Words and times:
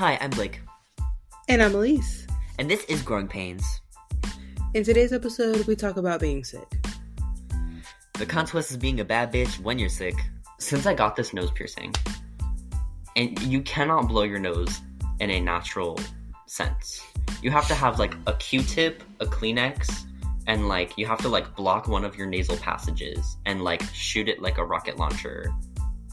Hi, 0.00 0.16
I'm 0.22 0.30
Blake, 0.30 0.62
And 1.46 1.62
I'm 1.62 1.74
Elise. 1.74 2.26
and 2.58 2.70
this 2.70 2.86
is 2.86 3.02
Growing 3.02 3.28
Pains. 3.28 3.82
In 4.72 4.82
today's 4.82 5.12
episode, 5.12 5.66
we 5.66 5.76
talk 5.76 5.98
about 5.98 6.20
being 6.20 6.42
sick. 6.42 6.66
The 8.14 8.24
consequences 8.24 8.76
of 8.76 8.80
being 8.80 9.00
a 9.00 9.04
bad 9.04 9.30
bitch 9.30 9.60
when 9.60 9.78
you're 9.78 9.90
sick. 9.90 10.14
Since 10.58 10.86
I 10.86 10.94
got 10.94 11.16
this 11.16 11.34
nose 11.34 11.50
piercing, 11.50 11.94
and 13.14 13.38
you 13.42 13.60
cannot 13.60 14.08
blow 14.08 14.22
your 14.22 14.38
nose 14.38 14.80
in 15.18 15.28
a 15.28 15.38
natural 15.38 16.00
sense. 16.46 17.02
You 17.42 17.50
have 17.50 17.68
to 17.68 17.74
have 17.74 17.98
like 17.98 18.14
a 18.26 18.32
Q-tip, 18.32 19.02
a 19.20 19.26
Kleenex, 19.26 20.06
and 20.46 20.66
like 20.66 20.96
you 20.96 21.04
have 21.04 21.18
to 21.18 21.28
like 21.28 21.54
block 21.54 21.88
one 21.88 22.06
of 22.06 22.16
your 22.16 22.26
nasal 22.26 22.56
passages 22.56 23.36
and 23.44 23.62
like 23.62 23.82
shoot 23.92 24.30
it 24.30 24.40
like 24.40 24.56
a 24.56 24.64
rocket 24.64 24.96
launcher, 24.96 25.52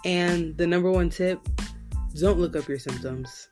And 0.03 0.57
the 0.57 0.67
number 0.67 0.91
one 0.91 1.09
tip 1.09 1.39
don't 2.19 2.37
look 2.37 2.57
up 2.57 2.67
your 2.67 2.79
symptoms. 2.79 3.47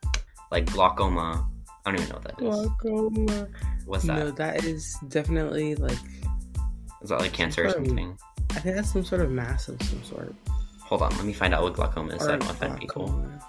Like 0.56 0.72
glaucoma. 0.72 1.46
I 1.86 1.92
don't 1.92 2.00
even 2.00 2.10
know 2.10 2.16
what 2.16 2.24
that 2.24 2.42
is. 2.42 2.68
Glaucoma. 2.80 3.48
What's 3.86 4.06
that? 4.06 4.18
No, 4.18 4.32
that 4.32 4.64
is 4.64 4.98
definitely 5.10 5.76
like, 5.76 5.98
Is 7.02 7.10
that 7.10 7.20
like 7.20 7.34
cancer 7.34 7.66
or 7.66 7.72
Some- 7.72 7.86
something? 7.86 8.18
I 8.52 8.60
think 8.60 8.76
that's 8.78 8.94
some 8.94 9.04
sort 9.04 9.20
of 9.22 9.32
mass 9.32 9.68
of 9.68 9.82
some 9.84 10.02
sort. 10.06 10.34
Hold 10.84 11.02
on, 11.02 11.12
let 11.18 11.26
me 11.26 11.34
find 11.34 11.54
out 11.54 11.62
what 11.64 11.74
glaucoma 11.74 12.14
is. 12.16 12.22
so 12.22 12.34
I 12.34 12.38
don't 12.38 12.50
offend 12.50 12.80
people. 12.80 13.08
glaucoma. 13.08 13.42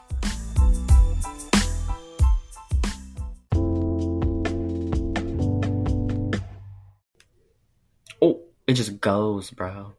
Oh, 8.23 8.41
it 8.66 8.75
just 8.75 9.00
goes, 9.00 9.50
bro. 9.50 9.92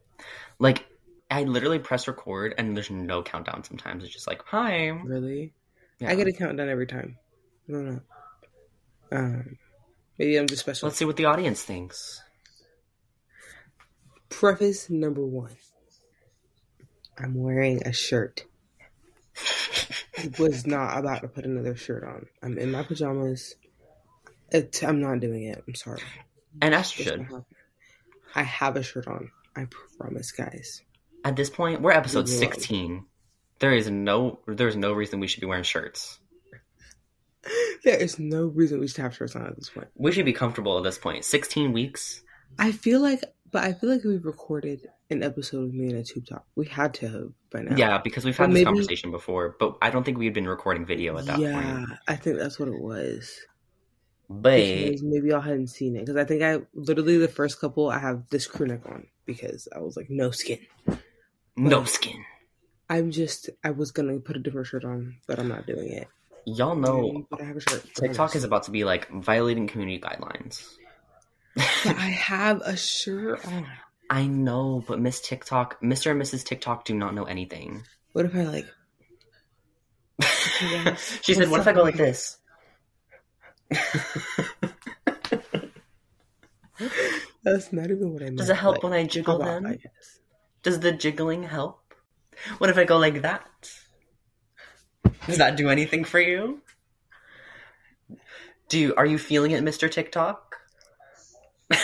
Like, 0.58 0.86
I 1.30 1.44
literally 1.44 1.78
press 1.78 2.08
record 2.08 2.54
and 2.58 2.76
there's 2.76 2.90
no 2.90 3.22
countdown 3.22 3.64
sometimes. 3.64 4.04
It's 4.04 4.12
just 4.12 4.26
like, 4.26 4.42
hi. 4.44 4.88
Really? 4.88 5.52
Yeah. 6.00 6.10
I 6.10 6.14
get 6.14 6.28
a 6.28 6.32
countdown 6.32 6.68
every 6.68 6.86
time. 6.86 7.16
I 7.68 7.72
don't 7.72 7.86
know. 7.86 8.00
Um, 9.10 9.58
maybe 10.18 10.36
I'm 10.36 10.46
just 10.46 10.60
special. 10.60 10.88
Let's 10.88 10.98
see 10.98 11.04
what 11.04 11.16
the 11.16 11.24
audience 11.24 11.62
thinks. 11.62 12.22
Preface 14.28 14.88
number 14.90 15.24
one. 15.24 15.56
I'm 17.16 17.34
wearing 17.34 17.82
a 17.84 17.92
shirt. 17.92 18.44
I 20.16 20.30
was 20.38 20.66
not 20.66 20.98
about 20.98 21.22
to 21.22 21.28
put 21.28 21.44
another 21.44 21.74
shirt 21.74 22.04
on. 22.04 22.26
I'm 22.42 22.58
in 22.58 22.70
my 22.70 22.82
pajamas. 22.82 23.54
It, 24.50 24.82
I'm 24.84 25.00
not 25.00 25.20
doing 25.20 25.44
it. 25.44 25.62
I'm 25.66 25.74
sorry. 25.74 26.02
And 26.62 26.74
as 26.74 26.96
you 26.98 27.04
should. 27.04 27.26
I 28.34 28.42
have 28.42 28.76
a 28.76 28.82
shirt 28.82 29.08
on. 29.08 29.30
I 29.56 29.66
promise, 29.98 30.30
guys. 30.30 30.82
At 31.24 31.36
this 31.36 31.50
point, 31.50 31.80
we're 31.80 31.90
episode 31.90 32.28
Whoa. 32.28 32.36
16. 32.36 33.04
There 33.58 33.72
is 33.72 33.90
no 33.90 34.40
there's 34.46 34.76
no 34.76 34.92
reason 34.92 35.20
we 35.20 35.26
should 35.26 35.40
be 35.40 35.46
wearing 35.46 35.64
shirts. 35.64 36.18
There 37.84 37.96
is 37.96 38.18
no 38.18 38.46
reason 38.46 38.80
we 38.80 38.88
should 38.88 39.02
have 39.02 39.14
shirts 39.14 39.36
on 39.36 39.46
at 39.46 39.56
this 39.56 39.70
point. 39.70 39.88
We 39.94 40.12
should 40.12 40.24
be 40.26 40.32
comfortable 40.32 40.76
at 40.76 40.84
this 40.84 40.98
point. 40.98 41.24
16 41.24 41.72
weeks? 41.72 42.22
I 42.58 42.72
feel 42.72 43.00
like, 43.00 43.24
but 43.50 43.64
I 43.64 43.72
feel 43.72 43.90
like 43.90 44.04
we've 44.04 44.24
recorded 44.24 44.86
an 45.10 45.22
episode 45.22 45.64
of 45.64 45.74
me 45.74 45.86
and 45.86 45.98
a 45.98 46.02
tube 46.02 46.26
talk. 46.26 46.44
We 46.56 46.66
had 46.66 46.94
to 46.94 47.08
have 47.08 47.28
by 47.50 47.62
now. 47.62 47.76
Yeah, 47.76 47.98
because 47.98 48.24
we've 48.24 48.36
had 48.36 48.50
this 48.50 48.54
maybe- 48.54 48.64
conversation 48.64 49.10
before, 49.10 49.56
but 49.58 49.78
I 49.80 49.90
don't 49.90 50.04
think 50.04 50.18
we 50.18 50.26
had 50.26 50.34
been 50.34 50.48
recording 50.48 50.84
video 50.84 51.16
at 51.18 51.26
that 51.26 51.38
yeah, 51.38 51.52
point. 51.52 51.66
Yeah, 51.66 51.96
I 52.06 52.16
think 52.16 52.38
that's 52.38 52.58
what 52.58 52.68
it 52.68 52.80
was. 52.80 53.34
But 54.30 54.60
maybe 55.02 55.28
y'all 55.28 55.40
hadn't 55.40 55.68
seen 55.68 55.96
it 55.96 56.00
because 56.00 56.16
I 56.16 56.24
think 56.24 56.42
I 56.42 56.60
literally 56.74 57.16
the 57.16 57.28
first 57.28 57.58
couple 57.60 57.88
I 57.88 57.98
have 57.98 58.28
this 58.28 58.46
crew 58.46 58.66
neck 58.66 58.82
on 58.84 59.06
because 59.24 59.68
I 59.74 59.78
was 59.78 59.96
like 59.96 60.10
no 60.10 60.30
skin. 60.32 60.58
no 61.56 61.84
skin. 61.84 62.22
I'm 62.90 63.10
just 63.10 63.50
I 63.62 63.70
was 63.70 63.90
gonna 63.90 64.18
put 64.18 64.36
a 64.36 64.38
different 64.38 64.66
shirt 64.66 64.84
on, 64.84 65.16
but 65.26 65.38
I'm 65.38 65.48
not 65.48 65.66
doing 65.66 65.88
it. 65.92 66.08
Y'all 66.44 66.74
know 66.74 67.26
but 67.30 67.42
I 67.42 67.44
have 67.44 67.56
a 67.56 67.60
shirt. 67.60 67.84
TikTok 67.94 68.34
is 68.34 68.44
about 68.44 68.62
to 68.64 68.70
be 68.70 68.84
like 68.84 69.10
violating 69.10 69.66
community 69.66 70.00
guidelines. 70.00 70.66
I 71.56 72.16
have 72.18 72.60
a 72.62 72.76
shirt 72.76 73.44
on. 73.46 73.66
I 74.10 74.26
know, 74.26 74.82
but 74.86 75.00
Miss 75.00 75.20
TikTok, 75.20 75.82
Mr. 75.82 76.10
and 76.12 76.22
Mrs. 76.22 76.44
TikTok 76.44 76.86
do 76.86 76.94
not 76.94 77.14
know 77.14 77.24
anything. 77.24 77.82
What 78.12 78.24
if 78.24 78.34
I 78.34 78.44
like? 78.44 78.66
she 81.22 81.34
said, 81.34 81.50
"What 81.50 81.60
if 81.60 81.66
I 81.66 81.72
go 81.72 81.82
like 81.82 81.96
this? 81.96 82.38
That's 87.42 87.72
not 87.72 87.90
even 87.90 88.12
what 88.12 88.22
I 88.22 88.26
meant. 88.26 88.38
Does 88.38 88.48
it 88.50 88.56
help 88.56 88.76
Like, 88.76 88.82
when 88.82 88.92
I 88.94 89.04
jiggle 89.04 89.38
them? 89.38 89.78
Does 90.62 90.80
the 90.80 90.92
jiggling 90.92 91.42
help? 91.42 91.80
What 92.58 92.70
if 92.70 92.78
I 92.78 92.84
go 92.84 92.98
like 92.98 93.22
that? 93.22 93.46
Does 95.26 95.38
that 95.38 95.56
do 95.56 95.68
anything 95.68 96.04
for 96.04 96.20
you? 96.20 96.60
Do 98.68 98.78
you, 98.78 98.94
are 98.96 99.06
you 99.06 99.18
feeling 99.18 99.50
it, 99.52 99.62
Mr. 99.64 99.90
TikTok? 99.90 100.56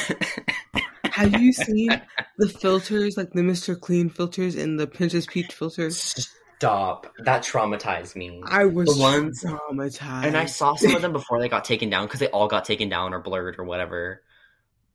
Have 1.05 1.41
you 1.41 1.53
seen 1.53 2.01
the 2.39 2.49
filters, 2.49 3.17
like 3.17 3.31
the 3.33 3.41
Mr. 3.43 3.79
Clean 3.81 4.09
filters 4.11 4.55
and 4.57 4.79
the 4.81 4.87
Princess 4.87 5.27
Peach 5.27 5.53
filters? 5.53 6.29
Stop. 6.57 7.13
That 7.21 7.43
traumatized 7.43 8.17
me. 8.17 8.43
I 8.47 8.65
was 8.65 8.95
The 8.95 9.01
ones- 9.01 9.45
traumatized. 9.45 10.25
And 10.25 10.37
I 10.37 10.47
saw 10.47 10.75
some 10.75 10.95
of 10.95 11.03
them 11.03 11.13
before 11.13 11.41
they 11.41 11.49
got 11.49 11.65
taken 11.65 11.89
down 11.91 12.07
because 12.07 12.21
they 12.21 12.29
all 12.29 12.49
got 12.49 12.65
taken 12.65 12.89
down 12.89 13.15
or 13.15 13.21
blurred 13.21 13.57
or 13.59 13.65
whatever. 13.65 14.23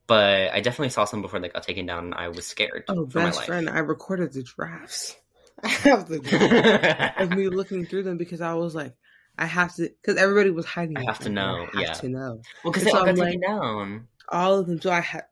But 0.07 0.51
I 0.51 0.59
definitely 0.61 0.89
saw 0.89 1.05
some 1.05 1.21
before 1.21 1.39
they 1.39 1.49
got 1.49 1.63
taken 1.63 1.85
down 1.85 2.05
and 2.05 2.13
I 2.15 2.29
was 2.29 2.45
scared 2.47 2.83
Oh, 2.89 3.07
for 3.07 3.19
my 3.19 3.25
best 3.25 3.37
life. 3.37 3.45
friend, 3.47 3.69
I 3.69 3.79
recorded 3.79 4.33
the 4.33 4.41
drafts. 4.43 5.15
I 5.63 5.67
have 5.69 6.07
the 6.07 6.19
drafts 6.19 7.21
of 7.21 7.31
me 7.31 7.49
looking 7.49 7.85
through 7.85 8.03
them 8.03 8.17
because 8.17 8.41
I 8.41 8.53
was 8.53 8.75
like, 8.75 8.93
I 9.37 9.45
have 9.45 9.75
to, 9.75 9.89
because 9.89 10.17
everybody 10.17 10.49
was 10.51 10.65
hiding. 10.65 10.97
I 10.97 11.03
have 11.03 11.19
to 11.19 11.29
know, 11.29 11.67
I 11.73 11.77
have 11.79 11.87
yeah. 11.87 11.93
to 11.93 12.09
know 12.09 12.41
well, 12.63 12.71
because 12.73 12.83
they 12.83 12.91
So 12.91 12.97
all 12.97 13.05
got 13.05 13.09
I'm 13.09 13.15
taken 13.15 13.41
down. 13.41 14.07
all 14.29 14.57
of 14.59 14.67
them. 14.67 14.81
So 14.81 14.91
I 14.91 14.99
had, 15.01 15.25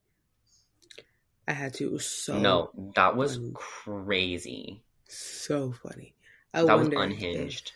I 1.48 1.54
had 1.54 1.74
to. 1.76 1.86
It 1.86 1.92
was 1.92 2.06
so 2.06 2.38
no, 2.40 2.72
that 2.96 3.16
was 3.16 3.36
funny. 3.38 3.52
crazy. 3.54 4.82
so 5.08 5.72
funny. 5.72 6.14
I 6.54 6.64
that 6.64 6.78
was 6.78 6.88
if 6.88 6.94
unhinged. 6.94 7.72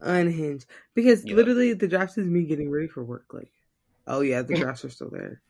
unhinged 0.00 0.66
because 0.94 1.24
Yeah. 1.24 1.34
literally 1.36 1.72
the 1.74 1.88
drafts 1.88 2.18
is 2.18 2.26
me 2.26 2.44
getting 2.44 2.70
ready 2.70 2.88
for 2.88 3.02
work. 3.02 3.26
Like, 3.32 3.50
oh 4.06 4.20
yeah, 4.20 4.42
the 4.42 4.54
drafts 4.58 4.84
are 4.84 4.90
still 4.90 5.10
there. 5.10 5.40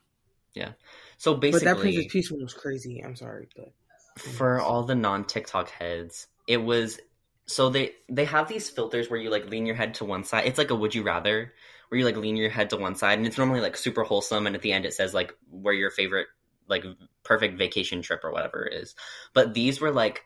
Yeah. 0.54 0.72
So 1.16 1.34
basically, 1.34 1.66
But 1.66 1.74
that 1.74 1.80
Princess 1.80 2.12
Peach 2.12 2.30
one 2.32 2.42
was 2.42 2.54
crazy. 2.54 3.00
I'm 3.04 3.16
sorry, 3.16 3.48
but 3.56 3.72
for 4.18 4.60
all 4.60 4.82
the 4.84 4.94
non 4.94 5.24
TikTok 5.24 5.70
heads, 5.70 6.26
it 6.46 6.58
was 6.58 6.98
so 7.46 7.70
they 7.70 7.92
they 8.08 8.24
have 8.26 8.48
these 8.48 8.68
filters 8.68 9.08
where 9.08 9.20
you 9.20 9.30
like 9.30 9.48
lean 9.48 9.66
your 9.66 9.76
head 9.76 9.94
to 9.94 10.04
one 10.04 10.24
side. 10.24 10.46
It's 10.46 10.58
like 10.58 10.70
a 10.70 10.74
would 10.74 10.94
you 10.94 11.02
rather 11.02 11.52
where 11.88 11.98
you 11.98 12.04
like 12.04 12.16
lean 12.16 12.36
your 12.36 12.50
head 12.50 12.70
to 12.70 12.76
one 12.76 12.94
side, 12.94 13.18
and 13.18 13.26
it's 13.26 13.38
normally 13.38 13.60
like 13.60 13.76
super 13.76 14.04
wholesome, 14.04 14.46
and 14.46 14.54
at 14.54 14.62
the 14.62 14.72
end 14.72 14.84
it 14.84 14.94
says 14.94 15.14
like 15.14 15.34
where 15.50 15.74
your 15.74 15.90
favorite 15.90 16.26
like 16.68 16.84
perfect 17.24 17.58
vacation 17.58 18.02
trip 18.02 18.24
or 18.24 18.32
whatever 18.32 18.66
is. 18.66 18.94
But 19.32 19.54
these 19.54 19.80
were 19.80 19.90
like 19.90 20.24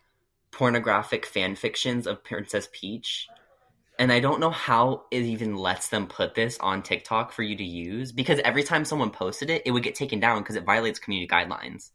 pornographic 0.50 1.24
fan 1.24 1.54
fictions 1.56 2.06
of 2.06 2.24
Princess 2.24 2.68
Peach. 2.72 3.28
And 3.98 4.10
I 4.10 4.20
don't 4.20 4.40
know 4.40 4.50
how 4.50 5.04
it 5.10 5.22
even 5.22 5.56
lets 5.56 5.88
them 5.88 6.06
put 6.06 6.34
this 6.34 6.58
on 6.58 6.82
TikTok 6.82 7.30
for 7.30 7.42
you 7.42 7.56
to 7.56 7.64
use 7.64 8.10
because 8.10 8.40
every 8.40 8.62
time 8.62 8.84
someone 8.84 9.10
posted 9.10 9.50
it, 9.50 9.62
it 9.64 9.70
would 9.70 9.82
get 9.82 9.94
taken 9.94 10.18
down 10.18 10.38
because 10.42 10.56
it 10.56 10.64
violates 10.64 10.98
community 10.98 11.28
guidelines. 11.28 11.90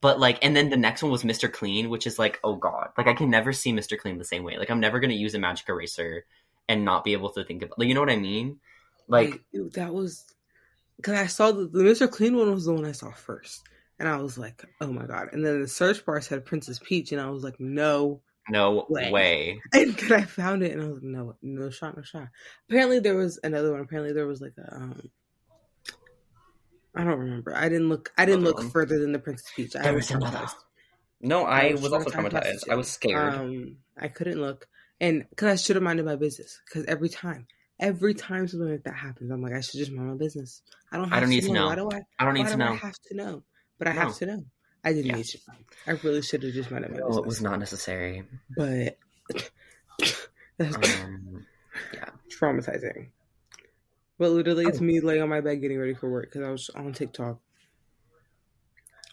But 0.00 0.20
like, 0.20 0.38
and 0.44 0.54
then 0.54 0.70
the 0.70 0.76
next 0.76 1.02
one 1.02 1.10
was 1.10 1.24
Mr. 1.24 1.52
Clean, 1.52 1.90
which 1.90 2.06
is 2.06 2.18
like, 2.18 2.38
oh 2.44 2.54
god, 2.56 2.90
like 2.96 3.08
I 3.08 3.14
can 3.14 3.30
never 3.30 3.52
see 3.52 3.72
Mr. 3.72 3.98
Clean 3.98 4.16
the 4.18 4.24
same 4.24 4.44
way. 4.44 4.56
Like 4.56 4.70
I'm 4.70 4.80
never 4.80 5.00
gonna 5.00 5.14
use 5.14 5.34
a 5.34 5.38
magic 5.38 5.68
eraser 5.68 6.24
and 6.68 6.84
not 6.84 7.02
be 7.04 7.14
able 7.14 7.30
to 7.30 7.44
think 7.44 7.62
of, 7.62 7.72
like, 7.78 7.88
you 7.88 7.94
know 7.94 8.00
what 8.00 8.10
I 8.10 8.16
mean? 8.16 8.60
Like, 9.08 9.30
Like, 9.30 9.40
it- 9.52 9.72
that 9.74 9.92
was 9.94 10.24
because 10.96 11.14
I 11.14 11.26
saw 11.26 11.50
the, 11.52 11.66
the 11.66 11.82
Mr. 11.82 12.10
Clean 12.10 12.36
one 12.36 12.52
was 12.52 12.66
the 12.66 12.72
one 12.74 12.84
I 12.84 12.92
saw 12.92 13.10
first, 13.12 13.62
and 13.98 14.08
I 14.08 14.16
was 14.18 14.36
like, 14.38 14.64
oh 14.80 14.92
my 14.92 15.06
god! 15.06 15.28
And 15.32 15.44
then 15.44 15.62
the 15.62 15.68
search 15.68 16.04
bar 16.04 16.20
said 16.20 16.44
Princess 16.44 16.78
Peach, 16.82 17.12
and 17.12 17.20
I 17.20 17.30
was 17.30 17.42
like, 17.42 17.58
no. 17.58 18.20
no 18.50 18.86
Way. 18.88 19.10
way. 19.10 19.60
And 19.72 19.94
then 19.96 20.12
I 20.12 20.22
found 20.24 20.62
it, 20.62 20.72
and 20.72 20.82
I 20.82 20.86
was 20.86 20.94
like, 20.96 21.02
no, 21.04 21.36
no 21.42 21.70
shot, 21.70 21.96
no 21.96 22.02
shot. 22.02 22.28
Apparently 22.68 22.98
there 23.00 23.16
was 23.16 23.38
another 23.42 23.72
one. 23.72 23.80
Apparently 23.80 24.12
there 24.12 24.26
was 24.26 24.40
like 24.40 24.54
a. 24.58 24.74
Um, 24.76 25.10
I 26.98 27.04
don't 27.04 27.18
remember. 27.20 27.54
I 27.54 27.68
didn't 27.68 27.88
look. 27.88 28.12
I 28.18 28.24
didn't 28.26 28.40
Another 28.40 28.56
look 28.56 28.62
one? 28.64 28.70
further 28.72 28.98
than 28.98 29.12
the 29.12 29.20
Princess 29.20 29.50
Peach. 29.54 29.76
I 29.76 29.84
There 29.84 29.94
was 29.94 30.10
was 30.10 30.10
another. 30.10 30.36
traumatized. 30.36 30.54
No, 31.20 31.44
I 31.44 31.72
was 31.72 31.82
was 31.82 31.92
also 31.92 32.10
traumatized. 32.10 32.68
I 32.68 32.74
was 32.74 32.90
scared. 32.90 33.32
Um, 33.34 33.76
I 33.96 34.08
couldn't 34.08 34.40
look, 34.40 34.66
and 35.00 35.24
because 35.30 35.52
I 35.52 35.56
should 35.56 35.76
have 35.76 35.82
minded 35.84 36.04
my 36.06 36.16
business. 36.16 36.60
Because 36.66 36.86
every 36.86 37.08
time, 37.08 37.46
every 37.78 38.14
time 38.14 38.48
something 38.48 38.68
like 38.68 38.82
that 38.82 38.94
happens, 38.94 39.30
I'm 39.30 39.40
like, 39.40 39.52
I 39.52 39.60
should 39.60 39.78
just 39.78 39.92
mind 39.92 40.08
my 40.08 40.16
business. 40.16 40.62
I 40.90 40.96
don't. 40.96 41.08
Have 41.08 41.16
I 41.18 41.20
don't 41.20 41.30
need 41.30 41.44
to 41.44 41.52
know. 41.52 41.66
Why 41.68 41.76
do 41.76 41.88
I? 41.90 42.00
I 42.18 42.24
don't 42.24 42.34
need 42.34 42.46
to 42.46 42.56
do 42.56 42.62
I 42.62 42.66
know. 42.66 42.74
have 42.74 42.94
to 43.10 43.16
know? 43.16 43.42
But 43.78 43.88
I 43.88 43.92
No. 43.92 44.00
have 44.00 44.16
to 44.18 44.26
know. 44.26 44.44
I 44.84 44.92
didn't 44.92 45.06
Yeah. 45.06 45.16
need 45.16 45.26
to 45.26 45.38
know. 45.48 45.54
I 45.86 45.90
really 46.02 46.22
should 46.22 46.42
have 46.42 46.52
just 46.52 46.70
minded 46.72 46.90
my 46.90 46.96
No, 46.98 47.06
business. 47.06 47.18
it 47.18 47.26
was 47.26 47.40
not 47.42 47.58
necessary. 47.60 48.24
But 48.56 48.98
that's 50.58 50.76
Um, 50.76 51.46
traumatizing. 52.40 53.10
But 54.18 54.30
literally, 54.30 54.64
it's 54.66 54.80
me 54.80 55.00
laying 55.00 55.22
on 55.22 55.28
my 55.28 55.40
bed 55.40 55.60
getting 55.60 55.78
ready 55.78 55.94
for 55.94 56.10
work 56.10 56.24
because 56.32 56.46
I 56.46 56.50
was 56.50 56.70
on 56.70 56.92
TikTok. 56.92 57.38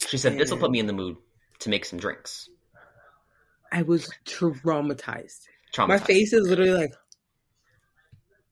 she 0.08 0.18
said, 0.18 0.38
"This 0.38 0.50
will 0.52 0.58
put 0.58 0.72
me 0.72 0.80
in 0.80 0.88
the 0.88 0.94
mood 0.94 1.18
to 1.60 1.70
make 1.70 1.86
some 1.86 2.00
drinks." 2.00 2.50
I 3.72 3.82
was 3.84 4.10
traumatized. 4.26 5.42
Traumatized. 5.74 5.88
My 5.88 5.98
face 5.98 6.34
is 6.34 6.48
literally 6.48 6.72
like 6.72 6.94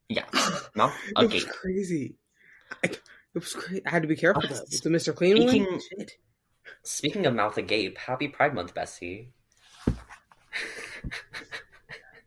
Yeah, 0.09 0.25
mouth 0.75 0.93
a 1.15 1.23
it 1.23 1.33
was 1.33 1.45
crazy. 1.45 2.15
I, 2.83 2.87
it 2.87 2.99
was 3.33 3.53
crazy. 3.53 3.81
I 3.85 3.89
had 3.89 4.01
to 4.03 4.07
be 4.07 4.15
careful 4.15 4.41
though. 4.43 4.59
With 4.59 4.81
the 4.83 4.89
Mr. 4.89 5.15
Clean 5.15 5.37
one, 5.39 5.47
speaking- 5.49 5.81
shit. 5.97 6.11
Speaking 6.83 7.25
of 7.25 7.33
mouth 7.33 7.57
agape, 7.57 7.97
happy 7.97 8.27
Pride 8.27 8.53
Month, 8.53 8.73
Bessie. 8.73 9.31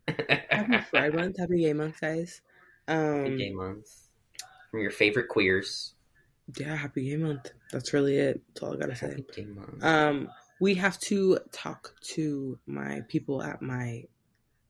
Happy 0.08 0.78
Pride 0.90 1.14
Month, 1.14 1.38
Happy 1.38 1.60
Gay 1.60 1.72
Month, 1.74 2.00
guys. 2.00 2.40
Um, 2.88 3.18
Happy 3.24 3.36
Gay 3.36 3.50
Month. 3.52 3.86
From 4.76 4.82
your 4.82 4.90
favorite 4.90 5.28
queers. 5.28 5.94
yeah, 6.58 6.76
Happy 6.76 7.08
Gay 7.08 7.16
Month. 7.16 7.50
That's 7.72 7.94
really 7.94 8.18
it. 8.18 8.42
That's 8.48 8.62
all 8.62 8.74
I 8.74 8.76
gotta 8.76 8.94
say. 8.94 9.24
Happy 9.26 9.46
Month. 9.46 9.82
Um, 9.82 10.28
we 10.60 10.74
have 10.74 10.98
to 11.00 11.38
talk 11.50 11.94
to 12.12 12.58
my 12.66 13.00
people 13.08 13.42
at 13.42 13.62
my. 13.62 14.04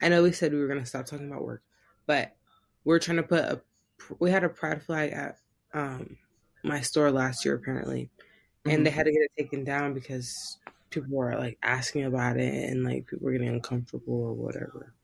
I 0.01 0.09
know 0.09 0.23
we 0.23 0.31
said 0.31 0.53
we 0.53 0.61
were 0.61 0.69
gonna 0.69 0.87
stop 0.87 1.07
talking 1.07 1.27
about 1.27 1.43
work, 1.45 1.65
but 2.07 2.37
we're 2.85 3.01
trying 3.01 3.17
to 3.17 3.25
put 3.25 3.41
a. 3.41 3.61
We 4.21 4.31
had 4.31 4.45
a 4.45 4.49
pride 4.49 4.81
flag 4.85 5.11
at 5.11 5.39
um 5.75 6.17
my 6.63 6.83
store 6.83 7.11
last 7.11 7.45
year 7.45 7.57
apparently, 7.57 8.09
and 8.65 8.87
they 8.87 8.91
Mhm. 8.91 8.95
had 8.95 9.07
to 9.07 9.11
get 9.13 9.23
it 9.23 9.33
taken 9.37 9.65
down 9.65 9.93
because 9.93 10.33
people 10.91 11.17
were 11.17 11.35
like 11.37 11.59
asking 11.65 12.05
about 12.05 12.37
it 12.37 12.71
and 12.71 12.85
like 12.85 13.09
people 13.09 13.25
were 13.25 13.33
getting 13.33 13.49
uncomfortable 13.49 14.15
or 14.15 14.35
whatever. 14.35 14.95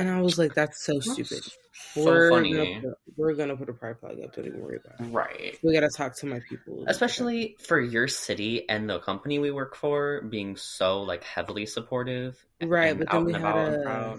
And 0.00 0.08
I 0.08 0.22
was 0.22 0.38
like, 0.38 0.54
"That's 0.54 0.82
so 0.82 0.98
stupid." 0.98 1.44
so 1.92 2.04
we're 2.04 2.30
funny. 2.30 2.54
Gonna 2.54 2.80
put, 2.80 2.98
we're 3.16 3.34
gonna 3.34 3.56
put 3.56 3.68
a 3.68 3.74
pride 3.74 3.98
flag 4.00 4.18
up. 4.24 4.34
Don't 4.34 4.46
even 4.46 4.60
worry 4.60 4.80
about 4.82 4.98
it. 4.98 5.12
Right. 5.12 5.58
We 5.62 5.74
gotta 5.74 5.90
talk 5.94 6.16
to 6.20 6.26
my 6.26 6.40
people, 6.48 6.84
Especially 6.86 7.56
for 7.60 7.78
your 7.78 8.08
city 8.08 8.66
and 8.68 8.88
the 8.88 8.98
company 9.00 9.38
we 9.38 9.50
work 9.50 9.76
for 9.76 10.22
being 10.22 10.56
so 10.56 11.02
like 11.02 11.22
heavily 11.22 11.66
supportive. 11.66 12.42
right. 12.62 12.98
But 12.98 13.10
then 13.10 13.24
we 13.26 13.32
had 13.34 13.44
a. 13.44 14.16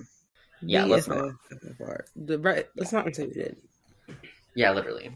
Yeah, 0.62 0.86
let's 0.86 1.08
not. 1.08 1.34
The 2.16 2.38
right. 2.38 2.66
Let's 2.76 2.94
not 2.94 3.12
did. 3.12 3.58
Yeah, 4.54 4.72
literally. 4.72 5.12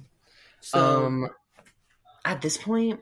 So 0.62 1.06
um 1.06 1.30
at 2.24 2.42
this 2.42 2.58
point 2.58 3.00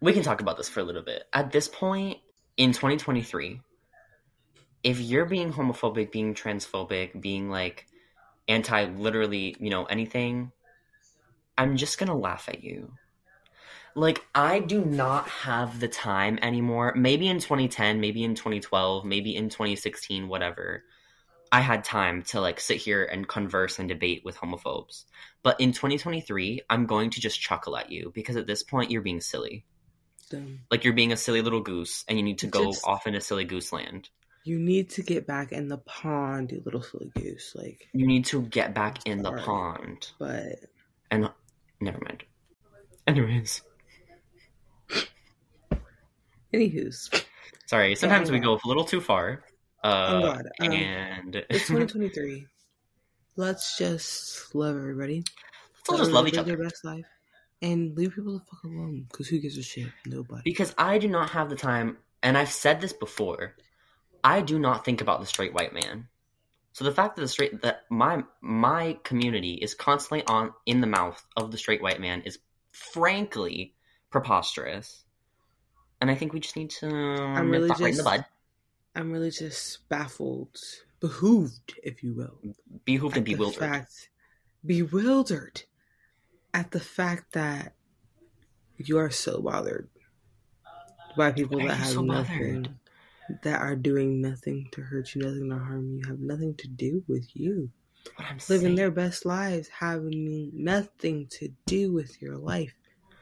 we 0.00 0.14
can 0.14 0.22
talk 0.22 0.40
about 0.40 0.56
this 0.56 0.70
for 0.70 0.80
a 0.80 0.84
little 0.84 1.02
bit. 1.02 1.24
At 1.32 1.52
this 1.52 1.68
point 1.68 2.18
in 2.56 2.72
2023, 2.72 3.60
if 4.84 5.00
you're 5.00 5.24
being 5.24 5.52
homophobic, 5.52 6.12
being 6.12 6.34
transphobic, 6.34 7.20
being 7.20 7.50
like 7.50 7.86
anti 8.46 8.84
literally, 8.84 9.56
you 9.58 9.70
know, 9.70 9.86
anything, 9.86 10.52
I'm 11.56 11.76
just 11.76 11.98
going 11.98 12.10
to 12.10 12.14
laugh 12.14 12.48
at 12.48 12.62
you. 12.62 12.92
Like 13.96 14.24
I 14.34 14.58
do 14.58 14.84
not 14.84 15.28
have 15.28 15.80
the 15.80 15.88
time 15.88 16.38
anymore. 16.42 16.92
Maybe 16.96 17.28
in 17.28 17.38
2010, 17.38 18.00
maybe 18.00 18.22
in 18.22 18.34
2012, 18.34 19.04
maybe 19.04 19.34
in 19.34 19.48
2016, 19.48 20.28
whatever. 20.28 20.84
I 21.50 21.60
had 21.60 21.84
time 21.84 22.22
to 22.24 22.40
like 22.40 22.58
sit 22.58 22.78
here 22.78 23.04
and 23.04 23.28
converse 23.28 23.78
and 23.78 23.88
debate 23.88 24.22
with 24.24 24.36
homophobes. 24.36 25.04
But 25.44 25.60
in 25.60 25.70
2023, 25.70 26.62
I'm 26.68 26.86
going 26.86 27.10
to 27.10 27.20
just 27.20 27.40
chuckle 27.40 27.76
at 27.76 27.92
you 27.92 28.10
because 28.14 28.36
at 28.36 28.48
this 28.48 28.64
point 28.64 28.90
you're 28.90 29.02
being 29.02 29.20
silly. 29.20 29.64
Like 30.70 30.82
you're 30.82 30.94
being 30.94 31.12
a 31.12 31.16
silly 31.16 31.42
little 31.42 31.60
goose 31.60 32.04
and 32.08 32.18
you 32.18 32.24
need 32.24 32.40
to 32.40 32.48
go 32.48 32.72
Just- 32.72 32.84
off 32.84 33.06
into 33.06 33.20
silly 33.20 33.44
goose 33.44 33.72
land. 33.72 34.08
You 34.44 34.58
need 34.58 34.90
to 34.90 35.02
get 35.02 35.26
back 35.26 35.52
in 35.52 35.68
the 35.68 35.78
pond, 35.78 36.52
you 36.52 36.62
little 36.64 36.82
silly 36.82 37.10
goose. 37.16 37.54
Like, 37.56 37.88
You 37.92 38.06
need 38.06 38.26
to 38.26 38.42
get 38.42 38.74
back 38.74 39.06
in 39.06 39.22
the 39.22 39.32
pond. 39.32 40.10
but 40.18 40.56
And 41.10 41.28
never 41.80 41.98
mind. 42.04 42.24
Anyways, 43.06 43.62
anywho's, 46.52 47.10
sorry. 47.66 47.94
Sometimes 47.94 48.30
we 48.30 48.38
go 48.38 48.54
a 48.54 48.68
little 48.68 48.84
too 48.84 49.00
far. 49.00 49.44
oh 49.82 49.88
Uh, 49.90 50.20
god, 50.34 50.46
um, 50.60 50.72
and 50.72 51.36
it's 51.50 51.66
2023. 51.68 52.46
Let's 53.36 53.76
just 53.76 54.54
love 54.54 54.76
everybody. 54.76 55.24
let's 55.26 55.88
all 55.90 55.98
just 55.98 56.12
love 56.12 56.28
each 56.28 56.38
other. 56.38 56.56
Their 56.56 56.64
best 56.64 56.84
life, 56.84 57.04
and 57.62 57.96
leave 57.96 58.14
people 58.14 58.34
the 58.38 58.44
fuck 58.44 58.64
alone. 58.64 59.06
Cause 59.12 59.26
who 59.26 59.38
gives 59.38 59.58
a 59.58 59.62
shit? 59.62 59.88
Nobody. 60.06 60.42
Because 60.44 60.74
I 60.78 60.98
do 60.98 61.08
not 61.08 61.30
have 61.30 61.50
the 61.50 61.56
time, 61.56 61.96
and 62.22 62.38
I've 62.38 62.52
said 62.52 62.80
this 62.80 62.92
before. 62.92 63.56
I 64.24 64.40
do 64.40 64.58
not 64.58 64.84
think 64.84 65.02
about 65.02 65.20
the 65.20 65.26
straight 65.26 65.52
white 65.52 65.74
man. 65.74 66.08
So 66.72 66.84
the 66.84 66.92
fact 66.92 67.14
that 67.14 67.22
the 67.22 67.28
straight 67.28 67.62
that 67.62 67.82
my 67.90 68.24
my 68.40 68.98
community 69.04 69.54
is 69.54 69.74
constantly 69.74 70.26
on 70.26 70.52
in 70.66 70.80
the 70.80 70.88
mouth 70.88 71.24
of 71.36 71.52
the 71.52 71.58
straight 71.58 71.82
white 71.82 72.00
man 72.00 72.22
is 72.22 72.38
frankly 72.72 73.74
preposterous. 74.10 75.04
And 76.00 76.10
I 76.10 76.16
think 76.16 76.32
we 76.32 76.40
just 76.40 76.56
need 76.56 76.70
to 76.70 76.88
I'm 76.88 77.50
really 77.50 77.68
that 77.68 77.78
right 77.78 77.90
in 77.90 77.96
the 77.96 78.02
just- 78.02 78.04
bud. 78.04 78.24
I'm 78.96 79.10
really 79.10 79.32
just 79.32 79.88
baffled, 79.88 80.56
behooved, 81.00 81.74
if 81.82 82.04
you 82.04 82.14
will. 82.14 82.38
Behooved 82.84 83.16
and 83.16 83.24
bewildered. 83.24 83.58
fact, 83.58 84.08
bewildered 84.64 85.62
at 86.52 86.70
the 86.70 86.78
fact 86.78 87.32
that 87.32 87.74
you 88.76 88.98
are 88.98 89.10
so 89.10 89.40
bothered 89.40 89.88
by 91.16 91.32
people 91.32 91.58
Why 91.58 91.68
that 91.68 91.74
have 91.74 91.86
so 91.88 92.02
nothing, 92.02 92.62
bothered? 92.62 92.74
That 93.42 93.60
are 93.60 93.76
doing 93.76 94.20
nothing 94.20 94.68
to 94.72 94.82
hurt 94.82 95.14
you, 95.14 95.22
nothing 95.22 95.50
to 95.50 95.58
harm 95.58 95.96
you, 95.96 96.02
have 96.06 96.20
nothing 96.20 96.54
to 96.56 96.68
do 96.68 97.02
with 97.08 97.28
you, 97.34 97.70
what 98.16 98.26
I'm 98.26 98.38
living 98.48 98.48
saying. 98.48 98.74
their 98.76 98.90
best 98.90 99.24
lives, 99.24 99.68
having 99.68 100.50
nothing 100.54 101.26
to 101.38 101.48
do 101.66 101.92
with 101.92 102.20
your 102.20 102.36
life. 102.36 102.74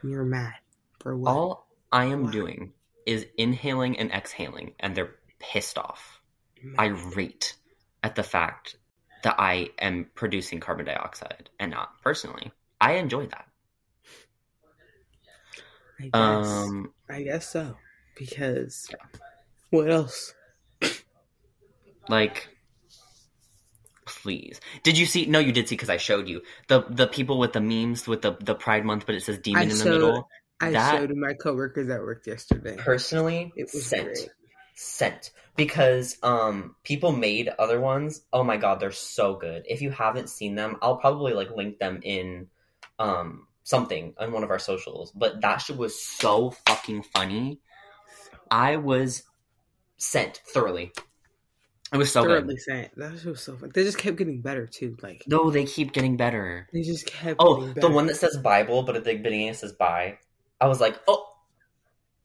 You're 0.03 0.25
mad 0.25 0.53
for 0.99 1.15
what? 1.15 1.31
All 1.31 1.67
I 1.91 2.05
am 2.05 2.25
Why? 2.25 2.31
doing 2.31 2.73
is 3.05 3.25
inhaling 3.37 3.97
and 3.99 4.11
exhaling, 4.11 4.73
and 4.79 4.95
they're 4.95 5.15
pissed 5.39 5.77
off. 5.77 6.19
Mad. 6.61 6.91
irate 6.91 7.55
at 8.03 8.15
the 8.15 8.23
fact 8.23 8.77
that 9.23 9.35
I 9.37 9.69
am 9.79 10.07
producing 10.15 10.59
carbon 10.59 10.85
dioxide 10.85 11.49
and 11.59 11.71
not 11.71 12.01
personally. 12.01 12.51
I 12.79 12.93
enjoy 12.93 13.27
that. 13.27 13.47
I 15.99 16.03
guess. 16.03 16.13
Um, 16.13 16.93
I 17.09 17.21
guess 17.23 17.49
so. 17.49 17.77
Because 18.17 18.89
what 19.73 19.89
else? 19.89 20.33
like, 22.09 22.47
please. 24.05 24.59
Did 24.83 24.97
you 24.97 25.05
see? 25.05 25.25
No, 25.25 25.39
you 25.39 25.51
did 25.51 25.67
see 25.67 25.75
because 25.75 25.89
I 25.89 25.97
showed 25.97 26.27
you 26.27 26.41
the 26.67 26.85
the 26.89 27.07
people 27.07 27.39
with 27.39 27.53
the 27.53 27.61
memes 27.61 28.07
with 28.07 28.21
the 28.21 28.33
the 28.39 28.55
Pride 28.55 28.85
Month, 28.85 29.05
but 29.05 29.15
it 29.15 29.23
says 29.23 29.39
demon 29.39 29.59
I 29.59 29.63
in 29.63 29.69
the 29.69 29.75
showed- 29.75 29.91
middle. 29.91 30.29
I 30.61 30.71
That- 30.71 30.97
showed 30.97 31.15
my 31.15 31.33
coworkers 31.33 31.89
at 31.89 31.99
work 32.01 32.25
yesterday. 32.25 32.77
Personally, 32.77 33.51
It 33.57 33.69
was 33.73 33.85
sent. 33.85 34.05
great. 34.05 34.29
Sent 34.75 35.31
because 35.55 36.17
um 36.23 36.75
people 36.83 37.11
made 37.11 37.47
other 37.59 37.79
ones. 37.79 38.21
Oh 38.31 38.43
my 38.43 38.57
god, 38.57 38.79
they're 38.79 38.91
so 38.91 39.35
good. 39.35 39.63
If 39.67 39.81
you 39.81 39.91
haven't 39.91 40.29
seen 40.29 40.55
them, 40.55 40.77
I'll 40.81 40.97
probably 40.97 41.33
like 41.33 41.51
link 41.51 41.79
them 41.79 41.99
in 42.03 42.47
um 42.99 43.47
something 43.63 44.13
on 44.17 44.31
one 44.31 44.43
of 44.43 44.49
our 44.51 44.59
socials. 44.59 45.11
But 45.11 45.41
that 45.41 45.57
shit 45.57 45.77
was 45.77 46.01
so 46.01 46.51
fucking 46.67 47.03
funny. 47.03 47.59
I 48.51 48.77
was 48.77 49.23
sent 49.97 50.41
thoroughly. 50.47 50.91
It 51.93 51.97
was 51.97 52.11
so 52.11 52.23
thoroughly 52.23 52.55
good. 52.55 52.61
saying 52.61 52.89
that 52.97 53.23
was 53.25 53.41
so 53.43 53.55
fun. 53.55 53.71
They 53.73 53.83
just 53.83 53.97
kept 53.99 54.17
getting 54.17 54.41
better 54.41 54.65
too. 54.65 54.97
Like 55.01 55.23
No, 55.27 55.51
they 55.51 55.65
keep 55.65 55.93
getting 55.93 56.17
better. 56.17 56.67
they 56.73 56.81
just 56.81 57.05
kept. 57.05 57.35
Oh, 57.39 57.71
the 57.73 57.89
one 57.89 58.07
that 58.07 58.15
says 58.15 58.37
Bible, 58.37 58.83
but 58.83 58.95
at 58.95 59.03
the 59.03 59.15
beginning 59.15 59.47
it 59.47 59.55
says 59.57 59.73
bye. 59.73 60.17
I 60.59 60.67
was 60.67 60.79
like, 60.81 60.99
oh, 61.07 61.25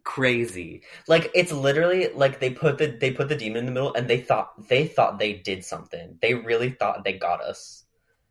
crazy! 0.04 0.82
Like 1.06 1.30
it's 1.34 1.52
literally 1.52 2.08
like 2.14 2.40
they 2.40 2.50
put 2.50 2.78
the 2.78 2.87
they 2.87 3.10
put 3.12 3.28
the 3.28 3.37
demon 3.37 3.58
in 3.58 3.66
the 3.66 3.72
middle, 3.72 3.92
and 3.94 4.08
they 4.08 4.20
thought 4.20 4.68
they 4.68 4.87
thought 4.87 5.18
they 5.18 5.34
did 5.34 5.64
something. 5.64 6.18
They 6.22 6.34
really 6.34 6.70
thought 6.70 7.04
they 7.04 7.14
got 7.18 7.42
us. 7.42 7.84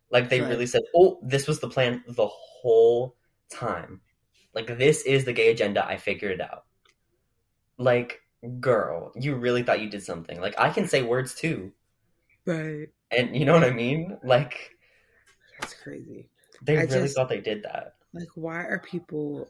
Like 0.09 0.29
they 0.29 0.39
Right. 0.41 0.49
really 0.49 0.65
said, 0.65 0.83
oh, 0.95 1.19
this 1.21 1.47
was 1.47 1.59
the 1.59 1.69
plan 1.69 2.03
the 2.07 2.27
whole 2.27 3.15
time. 3.51 4.01
Like 4.55 4.77
this 4.77 5.03
is 5.03 5.25
the 5.25 5.33
gay 5.33 5.51
agenda. 5.51 5.85
I 5.85 5.97
figured 5.97 6.31
it 6.31 6.41
out. 6.41 6.63
Like, 7.77 8.21
girl, 8.59 9.11
you 9.15 9.35
really 9.35 9.63
thought 9.63 9.81
you 9.81 9.89
did 9.89 10.03
something. 10.03 10.39
Like 10.39 10.55
I 10.57 10.69
can 10.69 10.87
say 10.87 11.01
words 11.03 11.33
too, 11.35 11.71
right. 12.45 12.87
and 13.11 13.35
you 13.35 13.45
know 13.45 13.53
what 13.53 13.63
I 13.63 13.71
mean. 13.71 14.17
Like 14.23 14.77
That's 15.59 15.73
crazy. 15.73 16.27
they 16.61 16.77
I 16.77 16.81
really 16.81 17.01
just- 17.01 17.15
thought 17.15 17.29
they 17.29 17.41
did 17.41 17.63
that. 17.63 17.95
Like, 18.13 18.29
why 18.35 18.57
are 18.63 18.79
people 18.79 19.49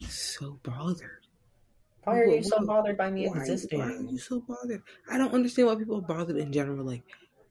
so 0.00 0.58
bothered? 0.62 1.26
Why 2.04 2.18
are 2.18 2.24
you 2.26 2.36
What- 2.36 2.44
so 2.46 2.56
what- 2.58 2.66
bothered 2.66 2.96
by 2.96 3.10
me 3.10 3.28
Why, 3.28 3.38
existing? 3.40 3.78
why 3.78 3.92
are 3.92 4.00
you 4.02 4.18
so 4.18 4.40
bothered? 4.40 4.82
I 5.08 5.18
don't 5.18 5.32
understand 5.32 5.68
why 5.68 5.76
people 5.76 5.98
are 5.98 6.00
bothered 6.00 6.36
in 6.36 6.52
general. 6.52 6.84
Like, 6.84 7.02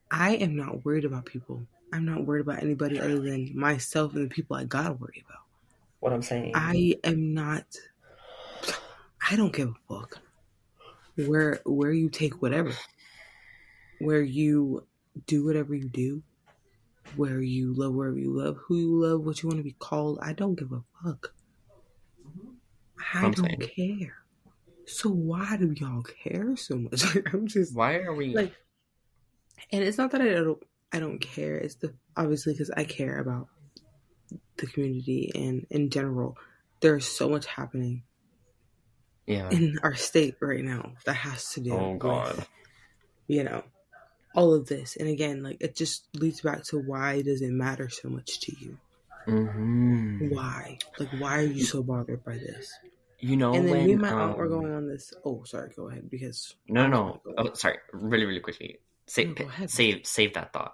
I 0.09 0.35
am 0.35 0.55
not 0.57 0.83
worried 0.83 1.05
about 1.05 1.25
people. 1.25 1.65
I'm 1.93 2.03
not 2.05 2.25
worried 2.25 2.41
about 2.41 2.61
anybody 2.61 2.99
other 2.99 3.19
than 3.19 3.57
myself 3.57 4.13
and 4.15 4.29
the 4.29 4.33
people 4.33 4.55
I 4.57 4.65
gotta 4.65 4.93
worry 4.93 5.23
about. 5.25 5.43
What 5.99 6.11
I'm 6.11 6.21
saying. 6.21 6.51
I 6.55 6.95
am 7.03 7.33
not. 7.33 7.65
I 9.29 9.35
don't 9.35 9.53
give 9.53 9.69
a 9.69 9.93
fuck 9.93 10.19
where 11.15 11.59
where 11.65 11.91
you 11.91 12.09
take 12.09 12.41
whatever, 12.41 12.73
where 13.99 14.21
you 14.21 14.85
do 15.27 15.45
whatever 15.45 15.75
you 15.75 15.89
do, 15.89 16.23
where 17.15 17.41
you 17.41 17.73
love 17.73 17.93
wherever 17.93 18.17
you 18.17 18.31
love, 18.31 18.57
who 18.65 18.77
you 18.77 19.01
love, 19.01 19.25
what 19.25 19.41
you 19.41 19.49
want 19.49 19.59
to 19.59 19.63
be 19.63 19.75
called. 19.77 20.19
I 20.21 20.33
don't 20.33 20.55
give 20.55 20.71
a 20.71 20.83
fuck. 21.03 21.33
I 23.13 23.25
I'm 23.25 23.31
don't 23.31 23.45
saying. 23.45 23.71
care. 23.75 24.15
So 24.85 25.09
why 25.09 25.57
do 25.57 25.71
y'all 25.77 26.01
care 26.01 26.55
so 26.55 26.75
much? 26.77 27.03
Like, 27.15 27.33
I'm 27.33 27.47
just 27.47 27.75
Why 27.75 27.95
are 27.97 28.13
we? 28.13 28.33
like, 28.33 28.53
and 29.71 29.83
it's 29.83 29.97
not 29.97 30.11
that 30.11 30.21
I 30.21 30.25
don't. 30.33 30.63
I 30.93 30.99
don't 30.99 31.19
care. 31.19 31.55
It's 31.57 31.75
the 31.75 31.93
obviously 32.17 32.53
because 32.53 32.71
I 32.75 32.83
care 32.83 33.19
about 33.19 33.47
the 34.57 34.67
community 34.67 35.31
and 35.33 35.65
in 35.69 35.89
general. 35.89 36.37
There's 36.81 37.05
so 37.05 37.29
much 37.29 37.45
happening 37.45 38.03
Yeah. 39.27 39.49
in 39.51 39.77
our 39.83 39.95
state 39.95 40.35
right 40.41 40.63
now 40.63 40.93
that 41.05 41.13
has 41.13 41.51
to 41.53 41.61
do 41.61 41.73
Oh 41.73 41.95
God. 41.95 42.35
with 42.37 42.49
you 43.27 43.43
know 43.43 43.63
all 44.33 44.53
of 44.53 44.67
this. 44.67 44.95
And 44.95 45.09
again, 45.09 45.43
like 45.43 45.57
it 45.59 45.75
just 45.75 46.07
leads 46.15 46.41
back 46.41 46.63
to 46.65 46.79
why 46.79 47.21
does 47.21 47.41
it 47.41 47.51
matter 47.51 47.89
so 47.89 48.09
much 48.09 48.39
to 48.41 48.55
you? 48.59 48.77
hmm 49.25 50.29
Why? 50.29 50.77
Like 50.99 51.09
why 51.11 51.37
are 51.39 51.43
you 51.43 51.65
so 51.65 51.83
bothered 51.83 52.23
by 52.23 52.37
this? 52.37 52.71
You 53.19 53.37
know 53.37 53.53
and 53.53 53.65
then 53.65 53.71
when 53.71 53.85
me 53.85 53.91
and 53.93 54.01
my 54.01 54.11
aunt 54.11 54.37
were 54.37 54.45
um, 54.45 54.49
going 54.49 54.73
on 54.73 54.87
this. 54.87 55.13
Oh, 55.23 55.43
sorry. 55.43 55.71
Go 55.75 55.89
ahead 55.89 56.09
because 56.09 56.55
No, 56.67 56.87
was 56.87 56.91
no. 56.91 57.21
Oh, 57.37 57.53
sorry. 57.53 57.77
Really, 57.93 58.25
really 58.25 58.39
quickly. 58.39 58.79
Save, 59.07 59.37
No, 59.39 59.47
save, 59.67 60.07
save 60.07 60.33
that 60.35 60.53
thought. 60.53 60.73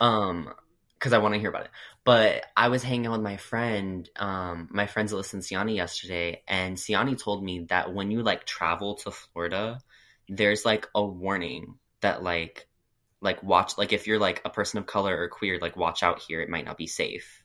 Um, 0.00 0.52
because 1.00 1.14
I 1.14 1.18
want 1.18 1.32
to 1.32 1.40
hear 1.40 1.48
about 1.48 1.64
it. 1.64 1.70
But 2.04 2.44
I 2.54 2.68
was 2.68 2.82
hanging 2.82 3.06
out 3.06 3.12
with 3.12 3.22
my 3.22 3.38
friend, 3.38 4.08
um, 4.16 4.68
my 4.70 4.86
friends 4.86 5.14
listened 5.14 5.42
to 5.42 5.54
Siani 5.54 5.74
yesterday, 5.74 6.42
and 6.46 6.76
Siani 6.76 7.18
told 7.18 7.42
me 7.42 7.64
that 7.70 7.94
when 7.94 8.10
you 8.10 8.22
like 8.22 8.44
travel 8.44 8.96
to 8.96 9.10
Florida, 9.10 9.80
there's 10.28 10.66
like 10.66 10.86
a 10.94 11.02
warning 11.02 11.76
that 12.02 12.22
like, 12.22 12.68
like 13.22 13.42
watch, 13.42 13.78
like 13.78 13.94
if 13.94 14.06
you're 14.06 14.18
like 14.18 14.42
a 14.44 14.50
person 14.50 14.78
of 14.78 14.84
color 14.84 15.18
or 15.18 15.28
queer, 15.28 15.58
like 15.58 15.74
watch 15.74 16.02
out 16.02 16.20
here, 16.20 16.42
it 16.42 16.50
might 16.50 16.66
not 16.66 16.76
be 16.76 16.86
safe. 16.86 17.42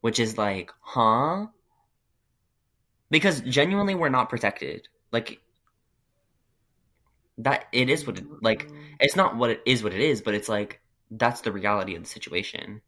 Which 0.00 0.18
is 0.18 0.36
like, 0.36 0.72
huh? 0.80 1.46
Because 3.10 3.42
genuinely, 3.42 3.94
we're 3.94 4.08
not 4.08 4.28
protected. 4.28 4.88
Like 5.12 5.40
that, 7.38 7.66
it 7.70 7.90
is 7.90 8.06
what 8.06 8.18
it 8.18 8.24
like 8.42 8.68
it's 8.98 9.14
not 9.16 9.36
what 9.36 9.50
it 9.50 9.62
is 9.66 9.84
what 9.84 9.92
it 9.92 10.00
is, 10.00 10.22
but 10.22 10.34
it's 10.34 10.48
like 10.48 10.80
that's 11.10 11.40
the 11.40 11.52
reality 11.52 11.96
of 11.96 12.02
the 12.02 12.08
situation, 12.08 12.82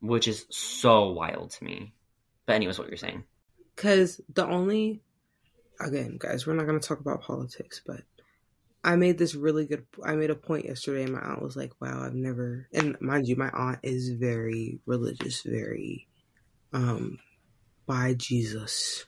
which 0.00 0.28
is 0.28 0.46
so 0.50 1.10
wild 1.10 1.50
to 1.52 1.64
me. 1.64 1.92
But 2.46 2.56
anyways, 2.56 2.78
what 2.78 2.88
you're 2.88 2.96
saying? 2.96 3.24
Because 3.74 4.20
the 4.32 4.46
only, 4.46 5.02
again, 5.80 6.16
guys, 6.18 6.46
we're 6.46 6.54
not 6.54 6.66
going 6.66 6.80
to 6.80 6.86
talk 6.86 7.00
about 7.00 7.22
politics, 7.22 7.80
but 7.84 8.02
I 8.84 8.96
made 8.96 9.16
this 9.16 9.34
really 9.34 9.64
good. 9.64 9.86
I 10.04 10.14
made 10.14 10.30
a 10.30 10.34
point 10.34 10.66
yesterday, 10.66 11.04
and 11.04 11.14
my 11.14 11.20
aunt 11.20 11.40
was 11.40 11.56
like, 11.56 11.72
"Wow, 11.80 12.02
I've 12.04 12.14
never." 12.14 12.68
And 12.72 13.00
mind 13.00 13.26
you, 13.26 13.34
my 13.34 13.48
aunt 13.48 13.78
is 13.82 14.10
very 14.10 14.78
religious, 14.84 15.40
very, 15.40 16.06
um, 16.74 17.18
by 17.86 18.12
Jesus, 18.12 19.06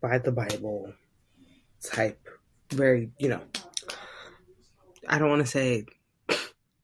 by 0.00 0.18
the 0.18 0.30
Bible, 0.30 0.92
type. 1.82 2.28
Very, 2.70 3.10
you 3.18 3.28
know. 3.28 3.40
I 5.08 5.18
don't 5.18 5.30
want 5.30 5.42
to 5.42 5.50
say. 5.50 5.84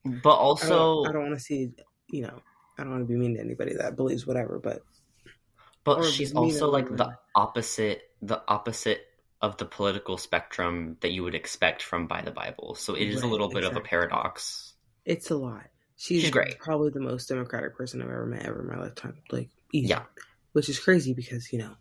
But 0.05 0.35
also, 0.35 1.05
don't, 1.05 1.09
I 1.09 1.13
don't 1.13 1.23
want 1.29 1.39
to 1.39 1.45
see. 1.45 1.73
You 2.09 2.23
know, 2.23 2.41
I 2.79 2.83
don't 2.83 2.93
want 2.93 3.03
to 3.03 3.09
be 3.13 3.19
mean 3.19 3.35
to 3.35 3.41
anybody 3.41 3.75
that 3.77 3.97
believes 3.97 4.27
whatever, 4.27 4.59
but 4.59 4.83
but 5.85 6.03
she's 6.05 6.35
also 6.35 6.71
like 6.71 6.95
the 6.97 7.17
opposite, 7.35 8.03
the 8.23 8.43
opposite 8.49 9.07
of 9.43 9.59
the 9.59 9.67
political 9.67 10.17
spectrum 10.17 10.97
that 11.01 11.13
you 11.13 11.23
would 11.23 11.35
expect 11.35 11.83
from 11.83 12.07
by 12.07 12.23
the 12.23 12.31
Bible. 12.31 12.75
So 12.75 12.95
it 12.95 13.09
is 13.09 13.23
a 13.23 13.27
little 13.27 13.49
bit 13.49 13.65
of 13.65 13.77
a 13.77 13.81
paradox. 13.81 14.75
It's 15.05 15.31
a 15.31 15.37
lot. 15.37 15.65
She's, 15.97 16.23
She's 16.23 16.31
great. 16.31 16.59
Probably 16.59 16.91
the 16.91 17.01
most 17.01 17.29
democratic 17.29 17.77
person 17.77 18.01
I've 18.01 18.09
ever 18.09 18.27
met 18.27 18.47
ever 18.47 18.63
in 18.63 18.69
my 18.77 18.83
lifetime. 18.83 19.19
Like, 19.31 19.51
easy. 19.73 19.89
Yeah. 19.89 20.03
Which 20.53 20.69
is 20.69 20.79
crazy 20.79 21.13
because, 21.13 21.53
you 21.53 21.59
know, 21.59 21.75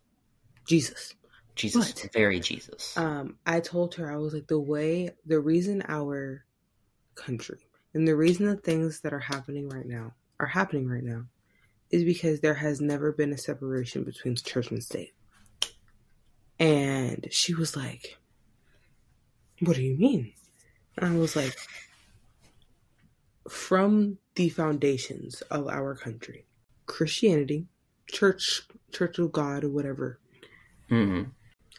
Jesus. 0.67 1.15
Jesus, 1.55 1.93
But- 1.93 2.11
very 2.13 2.39
Jesus. 2.39 2.97
Um, 2.97 3.37
I 3.45 3.59
told 3.61 3.95
her, 3.95 4.11
I 4.11 4.17
was 4.17 4.33
like, 4.33 4.47
the 4.47 4.59
way, 4.59 5.11
the 5.25 5.39
reason 5.39 5.83
our 5.87 6.45
country 7.15 7.59
and 7.93 8.07
the 8.07 8.15
reason 8.15 8.47
the 8.47 8.55
things 8.55 9.01
that 9.01 9.13
are 9.13 9.19
happening 9.19 9.69
right 9.69 9.85
now 9.85 10.13
are 10.39 10.47
happening 10.47 10.87
right 10.87 11.03
now 11.03 11.25
is 11.91 12.03
because 12.03 12.39
there 12.39 12.55
has 12.55 12.81
never 12.81 13.11
been 13.11 13.31
a 13.31 13.37
separation 13.37 14.03
between 14.03 14.35
church 14.35 14.71
and 14.71 14.83
state. 14.83 15.13
And 16.59 17.27
she 17.31 17.53
was 17.53 17.75
like, 17.75 18.17
What 19.59 19.75
do 19.75 19.83
you 19.83 19.95
mean? 19.95 20.33
And 20.97 21.13
I 21.13 21.17
was 21.17 21.35
like, 21.35 21.55
From 23.47 24.17
the 24.35 24.49
foundations 24.49 25.41
of 25.43 25.67
our 25.67 25.95
country, 25.95 26.45
Christianity, 26.87 27.67
church, 28.07 28.63
church 28.91 29.19
of 29.19 29.31
God, 29.31 29.63
or 29.63 29.69
whatever, 29.69 30.19
hmm 30.89 31.23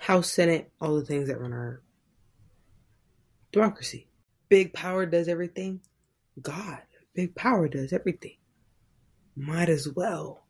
House, 0.00 0.30
Senate, 0.30 0.70
all 0.80 0.96
the 0.96 1.04
things 1.04 1.28
that 1.28 1.40
run 1.40 1.52
our 1.54 1.80
democracy. 3.52 4.06
Big 4.50 4.74
power 4.74 5.06
does 5.06 5.28
everything. 5.28 5.80
God, 6.40 6.78
big 7.14 7.34
power 7.34 7.68
does 7.68 7.92
everything. 7.92 8.36
Might 9.36 9.68
as 9.68 9.88
well 9.88 10.44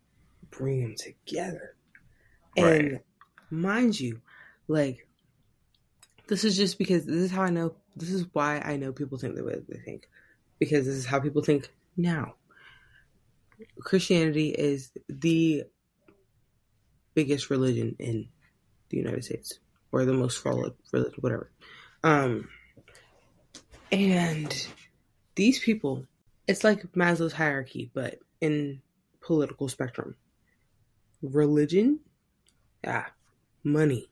bring 0.51 0.83
them 0.83 0.95
together. 0.97 1.75
And 2.57 3.01
mind 3.51 3.99
you, 3.99 4.21
like, 4.69 5.09
this 6.29 6.45
is 6.45 6.57
just 6.57 6.79
because 6.79 7.05
this 7.05 7.17
is 7.17 7.31
how 7.31 7.43
I 7.43 7.51
know, 7.51 7.75
this 7.97 8.11
is 8.11 8.27
why 8.33 8.61
I 8.61 8.77
know 8.77 8.93
people 8.93 9.19
think 9.19 9.35
the 9.35 9.45
way 9.45 9.57
they 9.69 9.79
think. 9.79 10.09
Because 10.59 10.87
this 10.87 10.95
is 10.95 11.07
how 11.07 11.21
people 11.21 11.43
think 11.43 11.69
now. 11.97 12.35
Christianity 13.81 14.49
is 14.51 14.91
the 15.09 15.65
biggest 17.15 17.51
religion 17.51 17.97
in 17.99 18.29
the 18.91 18.97
United 18.97 19.25
States, 19.25 19.59
or 19.93 20.05
the 20.05 20.13
most 20.13 20.43
followed 20.43 20.75
religion, 20.93 21.15
whatever. 21.21 21.51
Um, 22.03 22.49
and 23.91 24.67
these 25.35 25.59
people, 25.59 26.07
it's 26.47 26.65
like 26.65 26.83
Maslow's 26.93 27.33
hierarchy, 27.33 27.91
but 27.95 28.19
in 28.41 28.81
political 29.21 29.69
spectrum. 29.69 30.17
Religion, 31.23 32.01
ah, 32.87 33.11
money, 33.63 34.09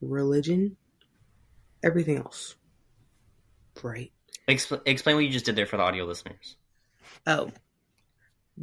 religion, 0.00 0.76
everything 1.82 2.16
else. 2.16 2.54
Right. 3.82 4.10
Expl- 4.48 4.82
explain 4.86 5.16
what 5.16 5.24
you 5.24 5.30
just 5.30 5.44
did 5.44 5.56
there 5.56 5.66
for 5.66 5.76
the 5.76 5.82
audio 5.82 6.04
listeners. 6.04 6.56
Oh, 7.26 7.50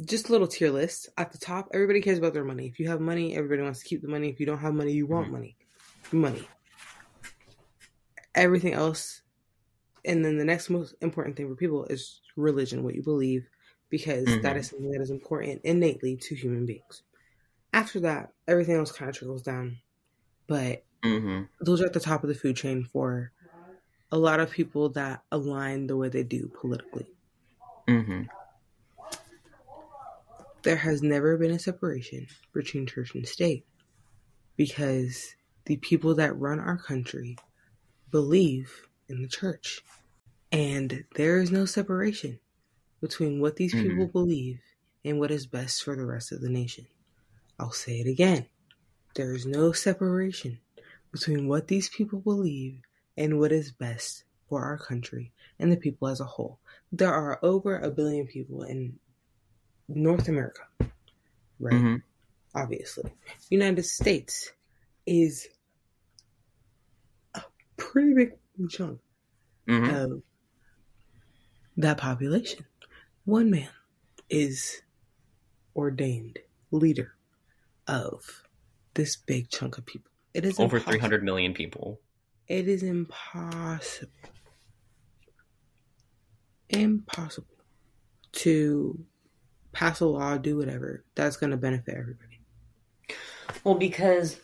just 0.04 0.28
a 0.28 0.32
little 0.32 0.46
tier 0.46 0.70
list. 0.70 1.08
At 1.16 1.32
the 1.32 1.38
top, 1.38 1.68
everybody 1.72 2.00
cares 2.00 2.18
about 2.18 2.32
their 2.32 2.44
money. 2.44 2.66
If 2.66 2.78
you 2.78 2.88
have 2.88 3.00
money, 3.00 3.36
everybody 3.36 3.62
wants 3.62 3.80
to 3.80 3.86
keep 3.86 4.02
the 4.02 4.08
money. 4.08 4.28
If 4.28 4.40
you 4.40 4.46
don't 4.46 4.58
have 4.58 4.74
money, 4.74 4.92
you 4.92 5.06
want 5.06 5.28
Mhm. 5.28 5.32
money. 5.32 5.56
Money. 6.12 6.48
Everything 8.34 8.72
else, 8.72 9.22
and 10.04 10.24
then 10.24 10.38
the 10.38 10.44
next 10.44 10.70
most 10.70 10.94
important 11.00 11.36
thing 11.36 11.48
for 11.48 11.56
people 11.56 11.84
is 11.86 12.20
religion, 12.36 12.82
what 12.84 12.94
you 12.94 13.02
believe, 13.02 13.48
because 13.90 14.38
that 14.38 14.56
Mhm. 14.56 14.58
is 14.58 14.68
something 14.68 14.90
that 14.92 15.02
is 15.02 15.10
important 15.10 15.62
innately 15.64 16.16
to 16.16 16.34
human 16.34 16.66
beings. 16.66 17.02
After 17.72 18.00
that, 18.00 18.34
everything 18.48 18.76
else 18.76 18.92
kind 18.92 19.10
of 19.10 19.16
trickles 19.16 19.42
down. 19.42 19.80
But 20.48 20.84
hmm 21.02 21.42
those 21.60 21.82
are 21.82 21.86
at 21.86 21.94
the 21.94 22.00
top 22.00 22.22
of 22.24 22.28
the 22.28 22.34
food 22.36 22.56
chain 22.56 22.84
for 22.84 23.32
a 24.12 24.18
lot 24.18 24.40
of 24.40 24.50
people 24.52 24.90
that 24.90 25.24
align 25.32 25.86
the 25.88 25.96
way 25.96 26.08
they 26.08 26.24
do 26.24 26.48
politically. 26.60 27.08
hmm 27.88 28.22
there 30.62 30.76
has 30.76 31.02
never 31.02 31.36
been 31.36 31.50
a 31.50 31.58
separation 31.58 32.26
between 32.52 32.86
church 32.86 33.14
and 33.14 33.26
state 33.26 33.66
because 34.56 35.34
the 35.66 35.76
people 35.78 36.14
that 36.16 36.38
run 36.38 36.60
our 36.60 36.78
country 36.78 37.36
believe 38.10 38.88
in 39.10 39.22
the 39.22 39.28
church. 39.28 39.82
And 40.52 41.04
there 41.16 41.38
is 41.38 41.50
no 41.50 41.66
separation 41.66 42.40
between 43.00 43.40
what 43.40 43.56
these 43.56 43.74
people 43.74 44.06
believe 44.08 44.60
and 45.04 45.18
what 45.20 45.30
is 45.30 45.46
best 45.46 45.82
for 45.84 45.96
the 45.96 46.06
rest 46.06 46.32
of 46.32 46.40
the 46.40 46.50
nation. 46.50 46.86
I'll 47.58 47.72
say 47.72 48.00
it 48.00 48.06
again. 48.08 48.46
There 49.14 49.34
is 49.34 49.46
no 49.46 49.72
separation 49.72 50.60
between 51.12 51.48
what 51.48 51.68
these 51.68 51.88
people 51.88 52.20
believe 52.20 52.80
and 53.16 53.38
what 53.38 53.52
is 53.52 53.72
best 53.72 54.24
for 54.48 54.64
our 54.64 54.78
country 54.78 55.32
and 55.58 55.70
the 55.72 55.76
people 55.76 56.08
as 56.08 56.20
a 56.20 56.24
whole. 56.24 56.60
There 56.92 57.12
are 57.12 57.38
over 57.42 57.78
a 57.78 57.90
billion 57.90 58.26
people 58.26 58.62
in 58.64 58.98
North 59.88 60.28
America, 60.28 60.62
right? 61.60 61.80
hmm 61.80 61.96
Obviously, 62.54 63.12
United 63.50 63.84
States 63.84 64.52
is 65.06 65.48
a 67.34 67.42
pretty 67.76 68.14
big 68.14 68.32
chunk 68.68 69.00
hmm 69.66 69.88
of 69.88 70.22
that 71.76 71.98
population. 71.98 72.66
One 73.24 73.50
man 73.50 73.68
is 74.28 74.82
ordained 75.74 76.38
leader 76.70 77.14
of 77.86 78.42
this 78.94 79.16
big 79.16 79.48
chunk 79.50 79.78
of 79.78 79.86
people. 79.86 80.10
It 80.34 80.44
is 80.44 80.58
Over 80.58 80.76
impossible. 80.76 80.92
300 80.92 81.24
million 81.24 81.54
people. 81.54 82.00
It 82.48 82.68
is 82.68 82.82
impossible, 82.82 84.10
impossible 86.68 87.46
to 88.32 89.04
pass 89.72 90.00
a 90.00 90.06
law, 90.06 90.36
do 90.36 90.56
whatever 90.56 91.04
that's 91.14 91.36
going 91.36 91.50
to 91.50 91.56
benefit 91.56 91.94
everybody. 91.96 92.40
Well, 93.64 93.76
because 93.76 94.36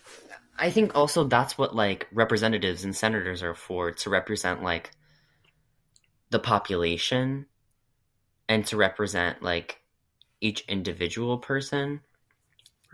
I 0.59 0.71
think 0.71 0.95
also 0.95 1.25
that's 1.25 1.59
what 1.59 1.75
like 1.75 2.09
representatives 2.13 2.85
and 2.85 2.95
senators 2.97 3.43
are 3.43 3.55
for 3.55 3.93
to 3.93 4.11
represent 4.11 4.63
like 4.63 4.91
the 6.31 6.39
population 6.39 7.47
and 8.49 8.65
to 8.67 8.77
represent 8.77 9.43
like 9.43 9.81
each 10.41 10.63
individual 10.69 11.39
person. 11.39 12.01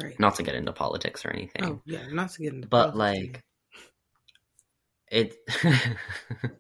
Right. 0.03 0.19
Not 0.19 0.37
to 0.37 0.43
get 0.43 0.55
into 0.55 0.73
politics 0.73 1.25
or 1.25 1.31
anything. 1.31 1.65
Oh 1.65 1.83
yeah, 1.85 2.07
not 2.11 2.31
to 2.33 2.43
get 2.43 2.55
into 2.55 2.69
politics. 2.69 2.97
but 2.97 2.99
politics 2.99 3.35
like 3.35 3.45
it 5.13 5.35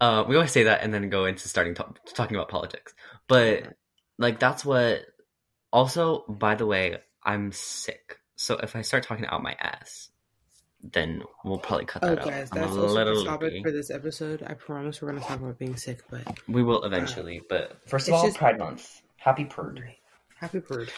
uh 0.00 0.24
we 0.28 0.34
always 0.34 0.50
say 0.50 0.64
that 0.64 0.82
and 0.82 0.92
then 0.92 1.08
go 1.08 1.24
into 1.24 1.48
starting 1.48 1.74
to- 1.74 1.94
talking 2.12 2.36
about 2.36 2.48
politics 2.48 2.92
but 3.28 3.72
like 4.18 4.40
that's 4.40 4.64
what 4.64 5.02
also 5.72 6.24
by 6.28 6.56
the 6.56 6.66
way 6.66 6.98
i'm 7.22 7.52
sick 7.52 8.18
so 8.36 8.56
if 8.56 8.74
i 8.76 8.82
start 8.82 9.02
talking 9.02 9.26
out 9.26 9.42
my 9.42 9.56
ass 9.60 10.10
then 10.92 11.22
we'll 11.44 11.58
probably 11.58 11.86
cut 11.86 12.04
Oh 12.04 12.10
that 12.10 12.18
out 12.20 12.24
guys, 12.28 12.48
I'm 12.52 12.58
a 12.58 12.60
that's 12.60 12.76
also 12.76 12.92
little 12.92 13.24
the 13.24 13.24
topic 13.24 13.62
for 13.62 13.70
this 13.70 13.90
episode. 13.90 14.42
I 14.46 14.54
promise 14.54 15.00
we're 15.00 15.12
gonna 15.12 15.24
talk 15.24 15.40
about 15.40 15.58
being 15.58 15.76
sick, 15.76 16.02
but 16.10 16.38
we 16.46 16.62
will 16.62 16.84
eventually 16.84 17.42
but 17.48 17.78
first 17.86 18.08
of 18.08 18.14
all 18.14 18.26
just- 18.26 18.36
pride 18.36 18.58
month 18.58 19.00
happy 19.16 19.46
purd 19.46 19.82
happy 20.36 20.58
bird. 20.58 20.92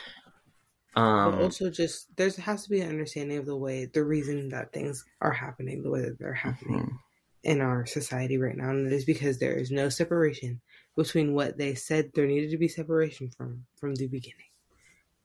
um 0.96 1.32
but 1.32 1.42
also 1.42 1.70
just 1.70 2.14
there 2.16 2.28
has 2.30 2.64
to 2.64 2.70
be 2.70 2.80
an 2.80 2.88
understanding 2.88 3.38
of 3.38 3.46
the 3.46 3.56
way 3.56 3.84
the 3.84 4.02
reason 4.02 4.48
that 4.48 4.72
things 4.72 5.04
are 5.20 5.30
happening 5.32 5.82
the 5.82 5.90
way 5.90 6.00
that 6.00 6.18
they're 6.18 6.34
happening 6.34 6.80
mhm. 6.80 6.98
in 7.44 7.60
our 7.60 7.86
society 7.86 8.36
right 8.36 8.56
now 8.56 8.70
and 8.70 8.86
it 8.86 8.92
is 8.92 9.04
because 9.04 9.38
there 9.38 9.54
is 9.54 9.70
no 9.70 9.88
separation 9.88 10.60
between 10.96 11.34
what 11.34 11.56
they 11.56 11.74
said 11.74 12.10
there 12.14 12.26
needed 12.26 12.50
to 12.50 12.58
be 12.58 12.66
separation 12.66 13.30
from 13.30 13.64
from 13.76 13.94
the 13.94 14.08
beginning 14.08 14.50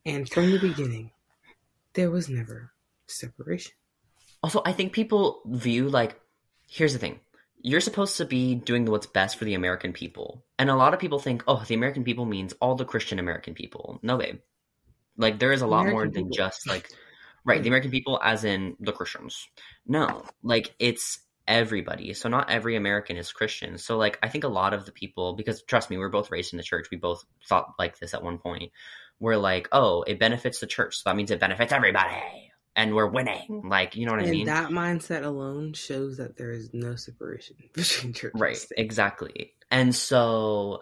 and 0.06 0.28
from 0.28 0.52
the 0.52 0.58
beginning 0.60 1.10
there 1.94 2.10
was 2.10 2.28
never 2.28 2.72
separation 3.06 3.72
Also, 4.42 4.62
I 4.64 4.72
think 4.72 4.92
people 4.92 5.42
view 5.46 5.88
like 5.88 6.18
here's 6.68 6.92
the 6.92 6.98
thing. 6.98 7.20
You're 7.60 7.80
supposed 7.80 8.16
to 8.16 8.24
be 8.24 8.56
doing 8.56 8.86
what's 8.86 9.06
best 9.06 9.36
for 9.36 9.44
the 9.44 9.54
American 9.54 9.92
people. 9.92 10.44
And 10.58 10.68
a 10.68 10.74
lot 10.74 10.94
of 10.94 11.00
people 11.00 11.20
think, 11.20 11.44
"Oh, 11.46 11.62
the 11.66 11.74
American 11.74 12.02
people 12.02 12.24
means 12.24 12.54
all 12.60 12.74
the 12.74 12.84
Christian 12.84 13.18
American 13.18 13.54
people." 13.54 14.00
No, 14.02 14.16
babe. 14.16 14.40
Like 15.16 15.38
there 15.38 15.52
is 15.52 15.62
a 15.62 15.66
lot 15.66 15.86
more 15.86 16.02
American 16.02 16.24
than 16.24 16.32
just 16.32 16.66
like 16.66 16.90
right, 17.44 17.62
the 17.62 17.68
American 17.68 17.90
people 17.90 18.18
as 18.22 18.44
in 18.44 18.76
the 18.80 18.92
Christians. 18.92 19.48
No, 19.86 20.24
like 20.42 20.74
it's 20.78 21.20
everybody. 21.46 22.14
So 22.14 22.28
not 22.28 22.50
every 22.50 22.76
American 22.76 23.16
is 23.16 23.32
Christian. 23.32 23.78
So 23.78 23.96
like 23.96 24.18
I 24.22 24.28
think 24.28 24.44
a 24.44 24.48
lot 24.48 24.74
of 24.74 24.86
the 24.86 24.92
people 24.92 25.34
because 25.34 25.62
trust 25.62 25.90
me, 25.90 25.98
we're 25.98 26.08
both 26.08 26.30
raised 26.30 26.52
in 26.52 26.56
the 26.56 26.62
church. 26.62 26.88
We 26.90 26.98
both 26.98 27.24
thought 27.48 27.74
like 27.78 27.98
this 27.98 28.14
at 28.14 28.22
one 28.22 28.38
point. 28.38 28.72
We're 29.22 29.36
like, 29.36 29.68
"Oh, 29.70 30.02
it 30.02 30.18
benefits 30.18 30.58
the 30.58 30.66
church, 30.66 30.96
so 30.96 31.02
that 31.08 31.16
means 31.16 31.30
it 31.30 31.38
benefits 31.38 31.72
everybody." 31.72 32.16
And 32.74 32.94
we're 32.94 33.06
winning. 33.06 33.46
Mm-hmm. 33.48 33.68
Like, 33.68 33.96
you 33.96 34.06
know 34.06 34.12
what 34.12 34.22
I 34.22 34.30
mean? 34.30 34.46
that 34.46 34.70
mindset 34.70 35.24
alone 35.24 35.74
shows 35.74 36.16
that 36.16 36.36
there 36.36 36.50
is 36.50 36.70
no 36.72 36.96
separation 36.96 37.56
between 37.72 38.12
church 38.14 38.32
Right, 38.34 38.56
and 38.56 38.84
exactly. 38.84 39.52
And 39.70 39.94
so 39.94 40.80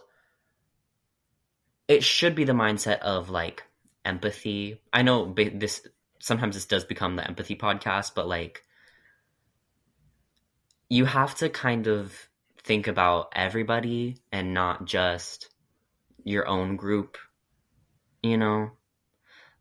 it 1.86 2.02
should 2.02 2.34
be 2.34 2.44
the 2.44 2.52
mindset 2.52 3.00
of 3.00 3.28
like 3.28 3.64
empathy. 4.04 4.80
I 4.92 5.02
know 5.02 5.34
this 5.34 5.86
sometimes 6.20 6.54
this 6.54 6.64
does 6.64 6.84
become 6.84 7.16
the 7.16 7.26
empathy 7.26 7.56
podcast, 7.56 8.12
but 8.14 8.26
like 8.26 8.62
you 10.88 11.04
have 11.04 11.34
to 11.36 11.50
kind 11.50 11.86
of 11.88 12.28
think 12.62 12.86
about 12.86 13.32
everybody 13.34 14.18
and 14.32 14.54
not 14.54 14.84
just 14.84 15.48
your 16.24 16.46
own 16.46 16.76
group, 16.76 17.16
you 18.22 18.36
know? 18.36 18.70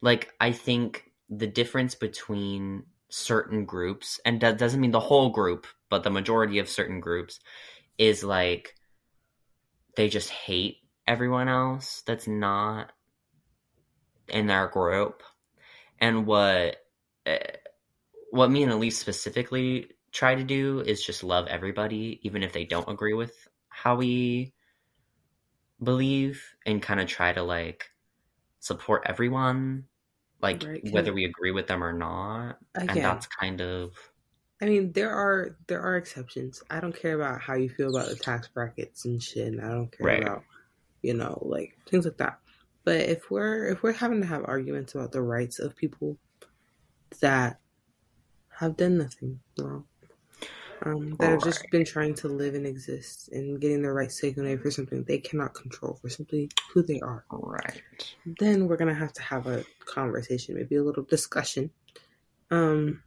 Like 0.02 0.34
I 0.40 0.52
think 0.52 1.12
the 1.30 1.48
difference 1.48 1.96
between 1.96 2.84
certain 3.10 3.66
groups 3.66 4.20
and 4.26 4.42
that 4.42 4.58
doesn't 4.58 4.80
mean 4.80 4.92
the 4.92 5.00
whole 5.00 5.30
group, 5.30 5.68
but 5.90 6.04
the 6.04 6.10
majority 6.10 6.60
of 6.60 6.70
certain 6.70 7.00
groups 7.00 7.40
is 7.98 8.24
like 8.24 8.76
they 9.96 10.08
just 10.08 10.30
hate 10.30 10.78
everyone 11.08 11.50
else 11.50 12.04
that's 12.06 12.28
not 12.28 12.92
in 14.30 14.48
their 14.48 14.68
group 14.68 15.24
and 16.00 16.26
what 16.26 16.78
uh, 17.26 17.38
what 18.32 18.52
me 18.52 18.64
and 18.64 18.72
elise 18.72 18.98
specifically 18.98 19.90
try 20.12 20.36
to 20.36 20.44
do 20.44 20.80
is 20.82 21.04
just 21.04 21.24
love 21.24 21.48
everybody 21.48 22.20
even 22.24 22.44
if 22.44 22.54
they 22.54 22.64
don't 22.64 22.90
agree 22.90 23.14
with 23.14 23.34
how 23.70 23.96
we 23.96 24.54
believe 25.84 26.44
and 26.66 26.82
kind 26.82 27.00
of 27.00 27.08
try 27.08 27.34
to 27.34 27.42
like 27.42 27.90
support 28.60 29.04
everyone 29.06 29.88
like 30.42 30.66
Right, 30.66 30.84
whether 30.84 31.14
we 31.14 31.26
agree 31.26 31.52
with 31.52 31.68
them 31.68 31.84
or 31.84 31.94
not 31.94 32.60
and 32.88 33.04
that's 33.04 33.28
kind 33.28 33.62
of 33.62 33.96
I 34.62 34.66
mean, 34.66 34.92
there 34.92 35.12
are 35.12 35.58
there 35.68 35.82
are 35.82 35.96
exceptions. 35.96 36.62
I 36.70 36.80
don't 36.80 36.96
care 36.96 37.16
about 37.20 37.42
how 37.42 37.56
you 37.56 37.70
feel 37.70 37.90
about 37.90 38.10
the 38.10 38.16
tax 38.16 38.48
brackets 38.48 39.06
and 39.06 39.22
shit. 39.22 39.48
And 39.48 39.62
I 39.62 39.70
don't 39.70 39.92
care 39.92 40.08
Right. 40.08 40.22
about 40.22 40.44
you 41.02 41.14
know 41.14 41.40
like 41.46 41.78
things 41.88 42.06
like 42.06 42.18
that. 42.18 42.40
But 42.86 43.02
if 43.02 43.32
we're 43.32 43.68
if 43.68 43.84
we're 43.84 43.94
having 43.94 44.22
to 44.22 44.28
have 44.28 44.46
arguments 44.46 44.96
about 44.96 45.12
the 45.14 45.22
rights 45.22 45.60
of 45.60 45.76
people 45.76 46.18
that 47.22 47.60
have 48.60 48.78
done 48.78 48.98
nothing 48.98 49.42
wrong, 49.60 49.88
um, 50.84 51.16
that 51.18 51.32
have 51.32 51.44
just 51.44 51.62
Right. 51.62 51.72
been 51.72 51.86
trying 51.86 52.14
to 52.16 52.28
live 52.28 52.56
and 52.56 52.66
exist 52.66 53.30
and 53.30 53.60
getting 53.60 53.82
their 53.82 53.94
rights 53.94 54.20
taken 54.20 54.46
away 54.46 54.58
for 54.58 54.72
something 54.72 55.04
they 55.04 55.18
cannot 55.20 55.54
control 55.54 55.96
for 55.96 56.10
simply 56.10 56.50
who 56.74 56.82
they 56.84 57.00
are, 57.02 57.26
right 57.32 57.82
then 58.26 58.68
we're 58.68 58.78
gonna 58.78 58.94
have 58.94 59.14
to 59.14 59.22
have 59.22 59.48
a 59.48 59.64
conversation, 59.86 60.56
maybe 60.56 60.76
a 60.76 60.84
little 60.84 61.04
discussion. 61.04 61.72
Um, 62.52 63.04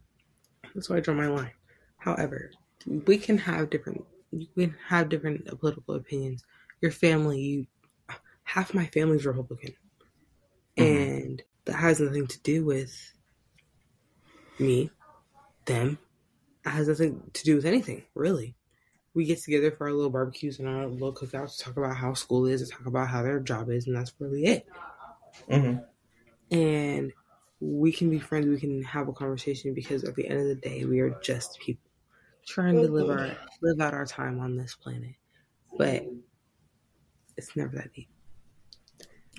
that's 0.74 0.88
why 0.90 0.96
I 0.98 1.00
draw 1.00 1.14
my 1.14 1.28
line. 1.28 1.52
However, 1.98 2.50
we 2.86 3.18
can 3.18 3.38
have 3.38 3.70
different 3.70 4.04
we 4.32 4.46
can 4.56 4.76
have 4.86 5.08
different 5.08 5.46
political 5.60 5.94
opinions. 5.94 6.44
Your 6.80 6.90
family, 6.92 7.40
you 7.40 7.66
half 8.44 8.74
my 8.74 8.86
family's 8.86 9.26
Republican, 9.26 9.74
Mhm. 10.76 11.08
and 11.16 11.42
that 11.64 11.74
has 11.74 12.00
nothing 12.00 12.26
to 12.26 12.40
do 12.40 12.64
with 12.64 13.14
me, 14.58 14.90
them. 15.66 15.98
Has 16.64 16.88
nothing 16.88 17.22
to 17.32 17.44
do 17.44 17.56
with 17.56 17.64
anything 17.64 18.04
really. 18.14 18.54
We 19.14 19.24
get 19.24 19.42
together 19.42 19.70
for 19.70 19.86
our 19.86 19.92
little 19.92 20.10
barbecues 20.10 20.58
and 20.58 20.68
our 20.68 20.86
little 20.86 21.12
cookouts 21.12 21.58
to 21.58 21.64
talk 21.64 21.76
about 21.76 21.96
how 21.96 22.14
school 22.14 22.46
is, 22.46 22.62
to 22.62 22.74
talk 22.74 22.86
about 22.86 23.08
how 23.08 23.22
their 23.22 23.40
job 23.40 23.68
is, 23.68 23.86
and 23.86 23.94
that's 23.94 24.14
really 24.18 24.44
it. 24.44 24.66
Mm-hmm. 25.48 26.54
and 26.54 27.12
we 27.62 27.90
can 27.90 28.10
be 28.10 28.18
friends 28.18 28.46
we 28.46 28.60
can 28.60 28.82
have 28.82 29.08
a 29.08 29.12
conversation 29.12 29.72
because 29.72 30.04
at 30.04 30.14
the 30.14 30.28
end 30.28 30.40
of 30.40 30.46
the 30.46 30.56
day 30.56 30.84
we 30.84 31.00
are 31.00 31.16
just 31.22 31.58
people 31.60 31.90
trying 32.46 32.74
to 32.74 32.88
live 32.88 33.08
our 33.08 33.36
live 33.62 33.80
out 33.80 33.94
our 33.94 34.04
time 34.04 34.40
on 34.40 34.56
this 34.56 34.74
planet. 34.74 35.14
But 35.78 36.04
it's 37.36 37.56
never 37.56 37.76
that 37.76 37.94
deep. 37.94 38.08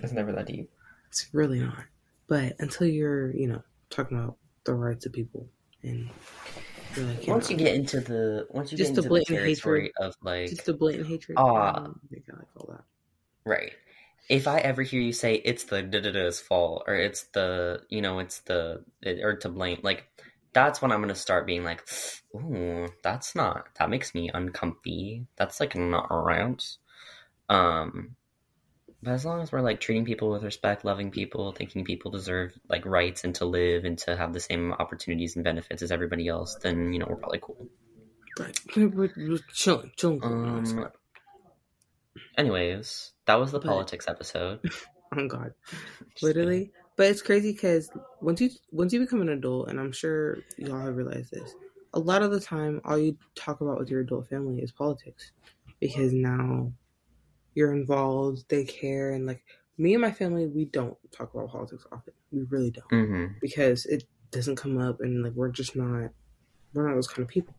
It's 0.01 0.13
never 0.13 0.31
that 0.31 0.47
deep. 0.47 0.71
It's 1.09 1.27
really 1.33 1.59
not. 1.59 1.83
But 2.27 2.55
until 2.59 2.87
you're 2.87 3.35
you 3.35 3.47
know 3.47 3.61
talking 3.89 4.17
about 4.17 4.37
the 4.63 4.73
rights 4.73 5.05
of 5.05 5.13
people 5.13 5.47
and 5.83 6.09
like, 6.97 7.27
once 7.27 7.49
you 7.49 7.57
get 7.57 7.75
into 7.75 7.99
the 7.99 8.47
once 8.51 8.71
you 8.71 8.77
Just 8.77 8.89
get 8.91 8.97
into 8.97 9.01
the 9.03 9.09
blatant 9.09 9.39
territory 9.39 9.81
hatred. 9.81 9.93
of 9.99 10.15
like 10.21 10.49
just 10.49 10.65
the 10.65 10.73
blatant 10.73 11.07
hatred. 11.07 11.37
Ah. 11.37 11.71
I 11.71 11.79
don't 11.79 11.99
think 12.09 12.23
I 12.31 12.37
like 12.37 12.47
all 12.57 12.67
that. 12.71 12.83
Right. 13.45 13.71
If 14.29 14.47
i 14.47 14.59
ever 14.59 14.83
hear 14.83 15.01
you 15.01 15.11
say 15.11 15.35
it's 15.35 15.65
the 15.65 15.81
da-da-da's 15.83 16.39
fault 16.39 16.83
or 16.87 16.95
it's 16.95 17.23
the 17.33 17.81
you 17.89 18.01
know 18.01 18.19
it's 18.19 18.39
the 18.41 18.83
it, 19.01 19.19
or 19.21 19.35
to 19.37 19.49
blame 19.49 19.79
like 19.83 20.05
that's 20.53 20.81
when 20.81 20.91
i'm 20.93 21.01
gonna 21.01 21.13
start 21.13 21.45
being 21.45 21.63
like 21.65 21.83
ooh 22.35 22.87
that's 23.03 23.35
not 23.35 23.67
that 23.77 23.89
makes 23.89 24.15
me 24.15 24.29
uncomfy. 24.33 25.25
That's 25.35 25.59
like 25.59 25.75
not 25.75 26.07
right 26.09 26.63
um 27.49 28.15
but 29.03 29.11
as 29.13 29.25
long 29.25 29.41
as 29.41 29.51
we're 29.51 29.61
like 29.61 29.79
treating 29.79 30.05
people 30.05 30.29
with 30.31 30.43
respect 30.43 30.85
loving 30.85 31.11
people 31.11 31.51
thinking 31.51 31.83
people 31.83 32.09
deserve 32.11 32.53
like 32.69 32.85
rights 32.85 33.23
and 33.23 33.35
to 33.35 33.45
live 33.45 33.83
and 33.85 33.97
to 33.97 34.15
have 34.15 34.33
the 34.33 34.39
same 34.39 34.73
opportunities 34.73 35.35
and 35.35 35.43
benefits 35.43 35.81
as 35.81 35.91
everybody 35.91 36.27
else 36.27 36.55
then 36.61 36.93
you 36.93 36.99
know 36.99 37.05
we're 37.09 37.15
probably 37.17 37.39
cool. 37.41 37.67
Right. 38.39 38.57
We're, 38.75 39.11
we're 39.15 39.37
chilling 39.53 39.91
chilling 39.97 40.23
um 40.23 40.89
anyways 42.37 43.11
that 43.25 43.39
was 43.39 43.51
the 43.51 43.59
But- 43.59 43.67
politics 43.67 44.07
episode. 44.07 44.59
Oh 45.15 45.27
god. 45.27 45.53
Literally. 46.23 46.71
but 46.97 47.05
it's 47.05 47.21
crazy 47.21 47.51
because 47.51 47.91
once 48.19 48.41
you 48.41 48.49
once 48.71 48.93
you 48.93 48.99
become 48.99 49.21
an 49.21 49.29
adult 49.29 49.69
and 49.69 49.79
i'm 49.79 49.91
sure 49.91 50.39
y'all 50.57 50.79
have 50.79 50.95
realized 50.97 51.29
this 51.29 51.53
a 51.93 51.99
lot 51.99 52.23
of 52.23 52.31
the 52.31 52.39
time 52.39 52.81
all 52.83 52.97
you 52.97 53.15
talk 53.35 53.61
about 53.61 53.77
with 53.77 53.91
your 53.91 54.01
adult 54.01 54.27
family 54.27 54.59
is 54.59 54.71
politics. 54.71 55.31
Because 55.79 56.13
now 56.13 56.71
you're 57.55 57.73
involved 57.73 58.45
they 58.49 58.63
care 58.63 59.11
and 59.11 59.25
like 59.25 59.43
me 59.77 59.93
and 59.93 60.01
my 60.01 60.11
family 60.11 60.47
we 60.47 60.65
don't 60.65 60.97
talk 61.11 61.33
about 61.33 61.49
politics 61.49 61.85
often. 61.91 62.13
We 62.31 62.43
really 62.43 62.71
don't. 62.71 62.89
Hmm 62.89 63.25
because 63.43 63.85
it 63.87 64.05
doesn't 64.31 64.55
come 64.55 64.77
up 64.77 65.01
and 65.01 65.21
like 65.21 65.33
we're 65.33 65.49
just 65.49 65.75
not 65.75 66.09
we're 66.73 66.87
not 66.87 66.95
those 66.95 67.09
kind 67.09 67.23
of 67.23 67.27
people. 67.27 67.53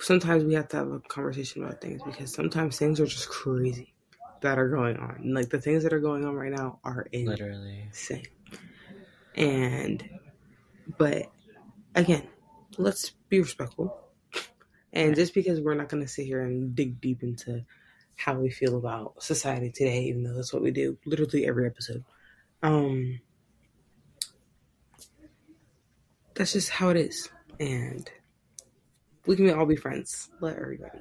Sometimes 0.00 0.42
we 0.42 0.54
have 0.54 0.68
to 0.68 0.78
have 0.78 0.90
a 0.90 1.00
conversation 1.00 1.62
about 1.62 1.82
things 1.82 2.02
because 2.02 2.32
sometimes 2.32 2.78
things 2.78 2.98
are 2.98 3.06
just 3.06 3.28
crazy 3.28 3.94
that 4.40 4.58
are 4.58 4.68
going 4.68 4.96
on. 4.96 5.16
And, 5.22 5.34
like 5.34 5.50
the 5.50 5.60
things 5.60 5.84
that 5.84 5.92
are 5.92 6.00
going 6.00 6.24
on 6.24 6.34
right 6.34 6.50
now 6.50 6.80
are 6.82 7.06
in 7.12 7.26
literally. 7.26 7.88
same. 7.92 8.22
And, 9.36 10.02
but 10.96 11.30
again, 11.94 12.26
let's 12.78 13.10
be 13.28 13.38
respectful. 13.38 13.96
And 14.92 15.14
just 15.14 15.34
because 15.34 15.60
we're 15.60 15.74
not 15.74 15.90
going 15.90 16.02
to 16.02 16.08
sit 16.08 16.24
here 16.24 16.40
and 16.40 16.74
dig 16.74 17.00
deep 17.00 17.22
into 17.22 17.64
how 18.18 18.34
we 18.34 18.50
feel 18.50 18.76
about 18.76 19.22
society 19.22 19.70
today, 19.70 20.02
even 20.02 20.24
though 20.24 20.34
that's 20.34 20.52
what 20.52 20.62
we 20.62 20.72
do 20.72 20.98
literally 21.06 21.46
every 21.46 21.66
episode. 21.66 22.04
Um, 22.62 23.20
that's 26.34 26.52
just 26.52 26.70
how 26.70 26.88
it 26.90 26.96
is, 26.96 27.30
and 27.60 28.10
we 29.24 29.36
can 29.36 29.50
all 29.50 29.66
be 29.66 29.76
friends. 29.76 30.28
Let 30.40 30.56
everybody. 30.56 30.98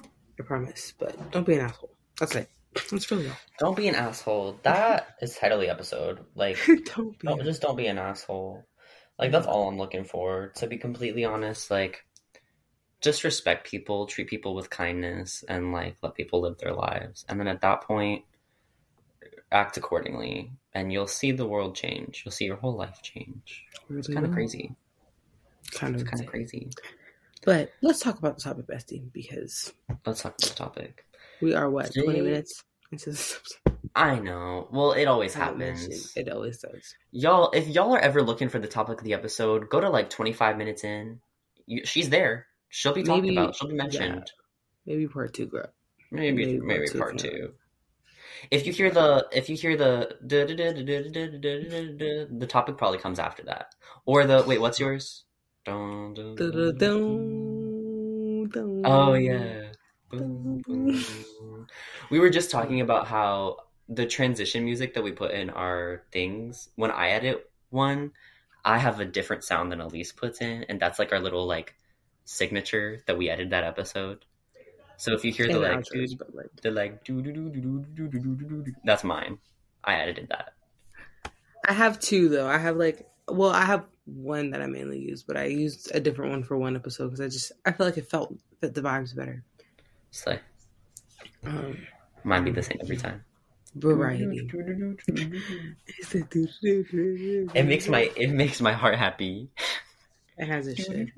I 0.00 0.42
promise, 0.42 0.94
but 0.98 1.30
don't 1.30 1.46
be 1.46 1.54
an 1.54 1.60
asshole. 1.60 1.94
That's 2.18 2.34
it. 2.34 2.48
That's 2.90 3.08
really 3.08 3.28
all. 3.28 3.36
Don't 3.60 3.76
be 3.76 3.86
an 3.86 3.94
asshole. 3.94 4.58
That 4.64 5.14
is 5.22 5.36
title 5.36 5.58
of 5.58 5.62
the 5.62 5.70
episode. 5.70 6.24
Like, 6.34 6.58
don't 6.96 7.16
be. 7.16 7.28
don't, 7.28 7.44
just 7.44 7.62
don't 7.62 7.76
be 7.76 7.86
an 7.86 7.98
asshole. 7.98 8.64
Like 9.16 9.30
that's 9.30 9.46
all 9.46 9.68
I'm 9.68 9.78
looking 9.78 10.02
for. 10.02 10.48
To 10.56 10.66
be 10.66 10.76
completely 10.76 11.24
honest, 11.24 11.70
like 11.70 12.04
just 13.04 13.22
respect 13.24 13.68
people, 13.70 14.06
treat 14.06 14.28
people 14.28 14.54
with 14.54 14.70
kindness, 14.70 15.44
and 15.48 15.72
like 15.72 15.96
let 16.02 16.14
people 16.14 16.40
live 16.40 16.58
their 16.58 16.72
lives. 16.72 17.24
And 17.28 17.38
then 17.38 17.46
at 17.46 17.60
that 17.60 17.82
point, 17.82 18.24
act 19.52 19.76
accordingly, 19.76 20.50
and 20.72 20.92
you'll 20.92 21.06
see 21.06 21.30
the 21.30 21.46
world 21.46 21.76
change. 21.76 22.22
You'll 22.24 22.32
see 22.32 22.46
your 22.46 22.56
whole 22.56 22.74
life 22.76 23.00
change. 23.02 23.64
It's 23.90 24.08
kind 24.08 24.26
of 24.26 24.32
crazy. 24.32 24.74
Kind 25.72 25.94
It's 25.94 26.02
of 26.02 26.10
kind 26.10 26.22
of 26.24 26.26
crazy. 26.28 26.70
But 27.44 27.70
let's 27.82 28.00
talk 28.00 28.18
about 28.18 28.36
the 28.36 28.42
topic, 28.42 28.66
bestie, 28.66 29.12
because 29.12 29.72
Let's 30.06 30.22
talk 30.22 30.32
about 30.38 30.48
the 30.48 30.54
topic. 30.54 31.04
we 31.42 31.54
are 31.54 31.68
what 31.70 31.92
twenty 31.94 32.22
minutes 32.22 32.64
into 32.90 33.10
this. 33.10 33.38
I 33.94 34.18
know. 34.18 34.66
Well, 34.72 34.92
it 34.92 35.04
always 35.04 35.36
I 35.36 35.46
don't 35.46 35.58
mention- 35.58 35.82
happens. 35.92 36.16
It 36.16 36.28
always 36.28 36.58
does. 36.58 36.94
Y'all, 37.12 37.50
if 37.52 37.68
y'all 37.68 37.94
are 37.94 38.00
ever 38.00 38.22
looking 38.22 38.48
for 38.48 38.58
the 38.58 38.66
topic 38.66 38.98
of 38.98 39.04
the 39.04 39.12
episode, 39.14 39.68
go 39.68 39.80
to 39.80 39.88
like 39.90 40.10
25 40.10 40.56
minutes 40.56 40.82
in. 40.84 41.20
You, 41.66 41.84
she's 41.84 42.08
there. 42.10 42.46
She'll 42.74 42.92
be 42.92 43.04
talked 43.04 43.22
maybe, 43.22 43.36
about. 43.36 43.54
She'll 43.54 43.68
be 43.68 43.74
mentioned. 43.76 44.32
Yeah. 44.84 44.94
Maybe 44.94 45.06
part 45.06 45.32
two, 45.32 45.46
girl. 45.46 45.68
Maybe 46.10 46.44
maybe, 46.44 46.58
maybe 46.58 46.88
part, 46.88 46.98
part 46.98 47.18
two. 47.18 47.30
two. 47.30 47.52
If 48.50 48.66
you 48.66 48.72
hear 48.72 48.90
the 48.90 49.28
if 49.30 49.48
you 49.48 49.54
hear 49.56 49.76
the 49.76 50.16
the 52.32 52.46
topic 52.48 52.76
probably 52.76 52.98
comes 52.98 53.20
after 53.20 53.44
that. 53.44 53.76
Or 54.06 54.26
the 54.26 54.42
wait, 54.44 54.60
what's 54.60 54.80
yours? 54.80 55.22
Oh 55.68 56.12
yeah. 59.14 59.68
We 62.10 62.18
were 62.18 62.30
just 62.30 62.50
talking 62.50 62.80
about 62.80 63.06
how 63.06 63.58
the 63.88 64.04
transition 64.04 64.64
music 64.64 64.94
that 64.94 65.04
we 65.04 65.12
put 65.12 65.30
in 65.30 65.48
our 65.50 66.02
things 66.10 66.70
when 66.74 66.90
I 66.90 67.10
edit 67.10 67.48
one, 67.70 68.10
I 68.64 68.78
have 68.78 68.98
a 68.98 69.04
different 69.04 69.44
sound 69.44 69.70
than 69.70 69.80
Elise 69.80 70.10
puts 70.10 70.40
in, 70.40 70.64
and 70.68 70.80
that's 70.80 70.98
like 70.98 71.12
our 71.12 71.20
little 71.20 71.46
like 71.46 71.76
signature 72.24 73.02
that 73.06 73.18
we 73.18 73.30
edited 73.30 73.50
that 73.52 73.64
episode. 73.64 74.24
So 74.96 75.14
if 75.14 75.24
you 75.24 75.32
hear 75.32 75.48
the 75.48 75.58
like 75.60 75.72
outros, 75.72 76.16
but 76.18 76.34
like 76.34 76.50
the 76.62 76.70
like 76.70 77.04
do 77.04 77.22
do 77.22 77.32
do 77.32 77.50
do 77.50 77.60
do 77.60 77.84
do 77.94 78.08
do 78.08 78.20
do 78.20 78.36
do 78.36 78.62
do 78.64 78.72
that's 78.84 79.04
mine. 79.04 79.38
I 79.84 79.96
edited 79.96 80.28
that. 80.30 80.54
I 81.66 81.72
have 81.72 81.98
two 82.00 82.28
though. 82.28 82.46
I 82.46 82.58
have 82.58 82.76
like 82.76 83.08
well, 83.28 83.50
I 83.50 83.64
have 83.64 83.86
one 84.04 84.50
that 84.50 84.60
I 84.60 84.66
mainly 84.66 84.98
use, 84.98 85.22
but 85.22 85.36
I 85.36 85.44
used 85.44 85.90
a 85.94 86.00
different 86.00 86.30
one 86.30 86.44
for 86.44 86.58
one 86.58 86.76
episode 86.76 87.06
because 87.06 87.20
I 87.20 87.28
just 87.28 87.52
I 87.64 87.72
feel 87.72 87.86
like 87.86 87.96
it 87.98 88.08
felt 88.10 88.34
fit 88.60 88.74
the 88.74 88.82
vibes 88.82 89.16
better. 89.16 89.44
So 90.10 90.38
Um, 91.44 91.86
mine 92.24 92.44
be 92.44 92.50
the 92.50 92.62
same 92.62 92.78
every 92.82 92.96
time. 92.96 93.24
variety. 93.74 94.50
It 97.54 97.64
makes 97.66 97.88
my 97.88 98.10
it 98.16 98.30
makes 98.30 98.60
my 98.60 98.72
heart 98.72 98.96
happy. 98.98 99.50
It 100.36 100.46
has 100.46 100.66
its 100.66 100.84
shit. 100.84 101.10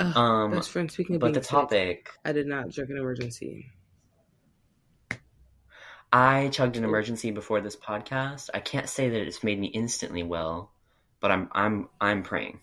Ugh, 0.00 0.16
Um, 0.16 0.50
best 0.52 0.70
friend. 0.70 0.90
Speaking 0.90 1.16
of 1.16 1.20
but 1.20 1.28
being 1.28 1.34
the 1.34 1.42
sick, 1.42 1.50
topic 1.50 2.10
I 2.24 2.32
did 2.32 2.46
not 2.46 2.70
drink 2.70 2.90
an 2.90 2.96
Emergen-C. 2.96 3.66
I 6.12 6.48
chugged 6.48 6.76
an 6.76 6.84
Emergen-C 6.84 7.32
before 7.32 7.60
this 7.60 7.76
podcast. 7.76 8.48
I 8.54 8.60
can't 8.60 8.88
say 8.88 9.10
that 9.10 9.20
it's 9.20 9.44
made 9.44 9.58
me 9.58 9.66
instantly 9.68 10.22
well, 10.22 10.70
but 11.20 11.30
I'm 11.30 11.48
I'm 11.52 11.88
I'm 12.00 12.22
praying. 12.22 12.60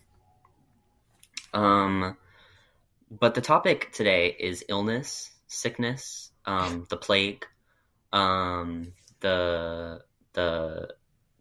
Um 1.52 2.16
but 3.10 3.34
the 3.34 3.40
topic 3.40 3.92
today 3.92 4.34
is 4.38 4.64
illness, 4.68 5.30
sickness, 5.46 6.30
um 6.44 6.86
the 6.90 6.96
plague, 6.96 7.44
um 8.12 8.92
the 9.20 10.02
the 10.32 10.94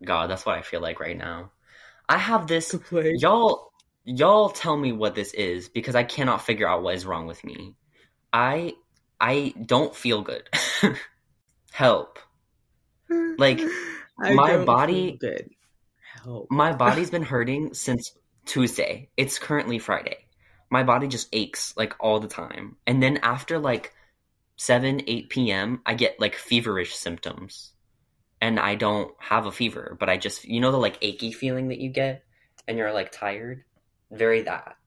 god, 0.03 0.29
that's 0.29 0.45
what 0.45 0.57
I 0.57 0.61
feel 0.61 0.81
like 0.81 0.99
right 0.99 1.17
now. 1.17 1.51
I 2.07 2.17
have 2.17 2.47
this 2.47 2.75
y'all 2.91 3.71
y'all 4.03 4.49
tell 4.49 4.77
me 4.77 4.91
what 4.91 5.15
this 5.15 5.33
is 5.33 5.69
because 5.69 5.95
I 5.95 6.03
cannot 6.03 6.45
figure 6.45 6.67
out 6.67 6.83
what 6.83 6.95
is 6.95 7.05
wrong 7.05 7.25
with 7.27 7.43
me. 7.43 7.75
I 8.31 8.73
I 9.19 9.53
don't 9.65 9.95
feel 9.95 10.21
good. 10.21 10.49
Help. 11.71 12.19
like, 13.37 13.61
my 14.17 14.63
body- 14.63 15.11
feel 15.11 15.17
good. 15.17 15.49
Help. 16.23 16.47
My 16.49 16.73
body's 16.85 17.09
been 17.09 17.23
hurting 17.23 17.73
since 17.73 18.13
Tuesday. 18.45 19.09
It's 19.17 19.39
currently 19.39 19.79
Friday. 19.79 20.17
My 20.69 20.83
body 20.83 21.07
just 21.07 21.29
aches 21.33 21.73
like 21.77 21.93
all 21.99 22.19
the 22.19 22.27
time. 22.27 22.77
And 22.87 23.01
then 23.01 23.17
after 23.17 23.59
like 23.59 23.93
7, 24.57 25.01
8 25.05 25.29
p.m., 25.29 25.81
I 25.85 25.93
get 25.93 26.19
like 26.19 26.35
feverish 26.35 26.95
symptoms. 26.95 27.73
And 28.45 28.59
I 28.59 28.75
don't 28.75 29.11
have 29.17 29.47
a 29.47 29.51
fever, 29.51 29.97
but 29.99 30.07
I 30.07 30.17
just, 30.17 30.45
you 30.45 30.59
know, 30.59 30.71
the 30.71 30.77
like 30.77 30.99
achy 31.01 31.31
feeling 31.31 31.69
that 31.69 31.79
you 31.79 31.89
get 31.89 32.23
and 32.67 32.77
you're 32.77 32.93
like 32.93 33.11
tired? 33.11 33.63
Very 34.11 34.43
that. 34.43 34.77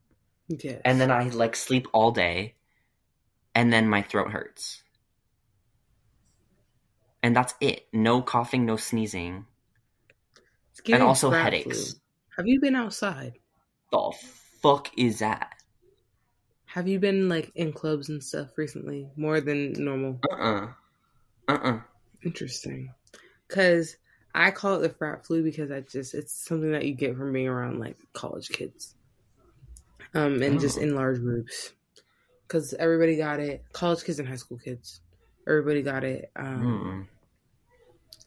Yes. 0.47 0.81
And 0.85 1.01
then 1.01 1.11
I 1.11 1.25
like 1.25 1.57
sleep 1.57 1.89
all 1.93 2.13
day 2.13 2.55
and 3.57 3.73
then 3.73 3.89
my 3.89 4.03
throat 4.03 4.31
hurts. 4.31 4.85
And 7.21 7.35
that's 7.35 7.53
it. 7.61 7.89
No 7.93 8.23
coughing, 8.23 8.65
no 8.65 8.77
sneezing. 8.77 9.47
And 10.87 11.03
also 11.03 11.33
headaches. 11.33 11.95
flu. 11.95 12.01
Have 12.37 12.47
you 12.47 12.61
been 12.61 12.77
outside? 12.77 13.41
The 13.91 14.13
fuck 14.63 14.97
is 14.97 15.19
that? 15.19 15.53
Have 16.67 16.87
you 16.87 17.01
been 17.01 17.29
like 17.29 17.51
in 17.57 17.73
clubs 17.73 18.09
and 18.09 18.23
stuff 18.23 18.51
recently 18.57 19.09
more 19.17 19.41
than 19.41 19.73
normal? 19.73 20.21
Uh 20.31 20.37
uh-uh. 20.37 20.69
uh. 21.49 21.53
Uh 21.53 21.81
Interesting. 22.25 22.95
Cause 23.49 23.97
I 24.35 24.51
call 24.51 24.77
it 24.77 24.83
the 24.83 24.91
frat 24.95 25.25
flu 25.27 25.43
because 25.43 25.71
I 25.71 25.81
just 25.81 26.15
it's 26.15 26.33
something 26.33 26.71
that 26.73 26.85
you 26.85 26.95
get 26.95 27.17
from 27.17 27.33
being 27.33 27.49
around 27.49 27.79
like 27.81 27.97
college 28.13 28.49
kids. 28.51 28.95
Um 30.15 30.43
and 30.43 30.61
just 30.61 30.79
Oh. 30.79 30.83
in 30.83 30.95
large 30.95 31.19
groups. 31.21 31.73
Cause 32.49 32.75
everybody 32.79 33.17
got 33.17 33.41
it. 33.41 33.65
College 33.73 34.05
kids 34.05 34.19
and 34.19 34.29
high 34.29 34.37
school 34.37 34.59
kids. 34.59 35.01
Everybody 35.47 35.83
got 35.83 36.05
it. 36.05 36.31
Um 36.37 37.09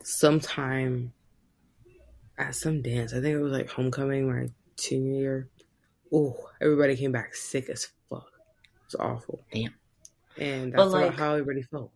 sometime 0.04 1.14
at 2.38 2.56
some 2.56 2.82
dance. 2.82 3.14
I 3.14 3.22
think 3.22 3.36
it 3.36 3.40
was 3.42 3.52
like 3.54 3.70
homecoming 3.70 4.28
my 4.32 4.50
senior 4.78 5.20
year. 5.20 5.50
Oh, 6.14 6.36
everybody 6.60 6.96
came 6.96 7.12
back 7.12 7.36
sick 7.36 7.70
as 7.70 7.88
fuck. 8.10 8.28
It's 8.86 8.96
awful. 8.96 9.40
Damn. 9.54 9.74
And 10.38 10.74
that's 10.74 10.92
like- 10.92 11.14
how 11.14 11.34
everybody 11.34 11.62
felt. 11.62 11.92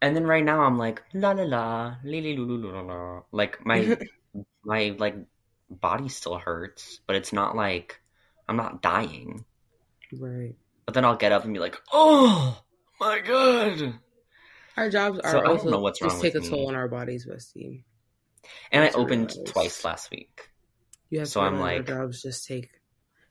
And 0.00 0.14
then 0.14 0.24
right 0.26 0.44
now 0.44 0.60
I'm 0.62 0.78
like 0.78 1.02
la 1.12 1.32
la 1.32 1.42
la 1.42 1.96
li 2.04 2.20
li 2.20 2.36
lu 2.36 2.44
lu 2.46 2.56
lu 2.58 2.72
la 2.72 2.80
la. 2.82 3.22
Like 3.32 3.64
my 3.66 3.98
my 4.64 4.94
like 4.98 5.16
body 5.70 6.08
still 6.08 6.38
hurts, 6.38 7.00
but 7.06 7.16
it's 7.16 7.32
not 7.32 7.56
like 7.56 8.00
I'm 8.48 8.56
not 8.56 8.80
dying. 8.82 9.44
right. 10.18 10.54
But 10.86 10.94
then 10.94 11.04
I'll 11.04 11.16
get 11.16 11.32
up 11.32 11.44
and 11.44 11.52
be 11.52 11.60
like, 11.60 11.76
oh 11.92 12.62
my 13.00 13.20
god. 13.20 13.94
Our 14.76 14.88
jobs 14.88 15.18
are 15.18 15.30
So 15.32 15.38
I 15.40 15.42
don't 15.42 15.50
also 15.58 15.70
know 15.70 15.80
what's 15.80 15.98
just 15.98 16.14
wrong 16.14 16.22
take 16.22 16.34
with 16.34 16.44
a 16.46 16.48
toll 16.48 16.60
me. 16.60 16.66
on 16.68 16.74
our 16.76 16.88
bodies, 16.88 17.26
Bestie. 17.26 17.82
And 18.72 18.84
I 18.84 18.90
opened 18.90 19.32
realize. 19.34 19.52
twice 19.52 19.84
last 19.84 20.10
week. 20.10 20.48
You 21.10 21.18
have 21.18 21.28
So 21.28 21.40
to 21.40 21.46
I'm 21.46 21.58
like- 21.58 21.90
our 21.90 22.06
jobs 22.06 22.22
just 22.22 22.46
take. 22.46 22.70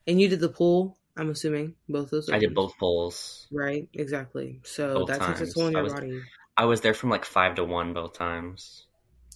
And 0.06 0.20
you 0.22 0.28
did 0.28 0.40
the 0.42 0.50
pool. 0.50 0.98
I'm 1.18 1.30
assuming 1.32 1.74
both 1.90 2.12
those. 2.12 2.30
I 2.30 2.38
did 2.38 2.54
both 2.54 2.78
polls. 2.78 3.48
Right. 3.52 3.88
Exactly. 3.94 4.60
So 4.64 4.94
Both 5.00 5.08
that 5.08 5.20
takes 5.22 5.40
times. 5.40 5.52
a 5.52 5.54
toll 5.56 5.64
on 5.68 5.72
your 5.72 5.84
was- 5.84 5.94
body. 5.94 6.22
I 6.58 6.66
was 6.66 6.82
there 6.82 6.94
from 6.94 7.10
like 7.10 7.26
five 7.26 7.56
to 7.56 7.64
one 7.64 7.94
both 7.94 8.14
times. 8.14 8.86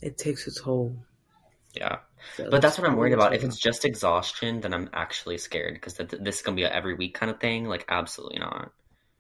It 0.02 0.18
takes 0.18 0.48
its 0.48 0.60
toll. 0.62 0.96
Yeah. 1.76 2.00
So 2.36 2.50
But 2.50 2.62
that's 2.62 2.78
what 2.78 2.88
I'm 2.88 2.96
worried 2.98 3.14
about. 3.14 3.34
If 3.34 3.44
it's 3.44 3.58
just 3.58 3.86
exhaustion, 3.86 4.62
then 4.62 4.74
I'm 4.74 4.90
actually 4.94 5.38
scared 5.38 5.76
because 5.76 5.94
th- 5.94 6.10
this 6.20 6.38
is 6.38 6.42
gonna 6.42 6.56
be 6.56 6.64
a 6.64 6.72
every 6.72 6.96
week 6.96 7.14
kind 7.14 7.32
of 7.32 7.40
thing. 7.40 7.66
Like, 7.66 7.86
absolutely 7.88 8.40
not. 8.40 8.72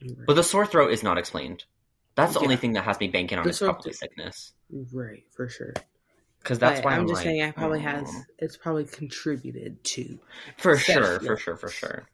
going 0.01 0.17
on. 0.17 0.23
But 0.25 0.33
the 0.33 0.43
sore 0.43 0.65
throat 0.65 0.91
is 0.91 1.03
not 1.03 1.17
explained. 1.17 1.63
That's 2.15 2.33
the 2.33 2.39
only 2.41 2.57
thing 2.57 2.73
that 2.73 2.83
has 2.83 2.99
me 2.99 3.07
banking 3.07 3.37
on 3.37 3.43
The 3.45 3.51
is 3.51 3.59
probably 3.59 3.93
sickness. 3.93 4.53
right 4.91 5.23
for 5.31 5.47
sure. 5.47 5.73
Because 6.39 6.59
that's 6.59 6.79
But 6.79 6.85
why 6.85 6.93
I'm, 6.95 7.01
I'm 7.01 7.07
just 7.07 7.17
like, 7.19 7.23
saying, 7.25 7.39
it 7.41 7.55
probably 7.55 7.79
"Oh." 7.79 7.83
has. 7.83 8.13
It's 8.39 8.57
probably 8.57 8.85
contributed 8.85 9.83
to. 9.83 10.19
for 10.57 10.75
sure, 10.77 11.13
yeah. 11.13 11.19
for 11.19 11.37
sure, 11.37 11.55
for 11.55 11.69
sure. 11.69 12.07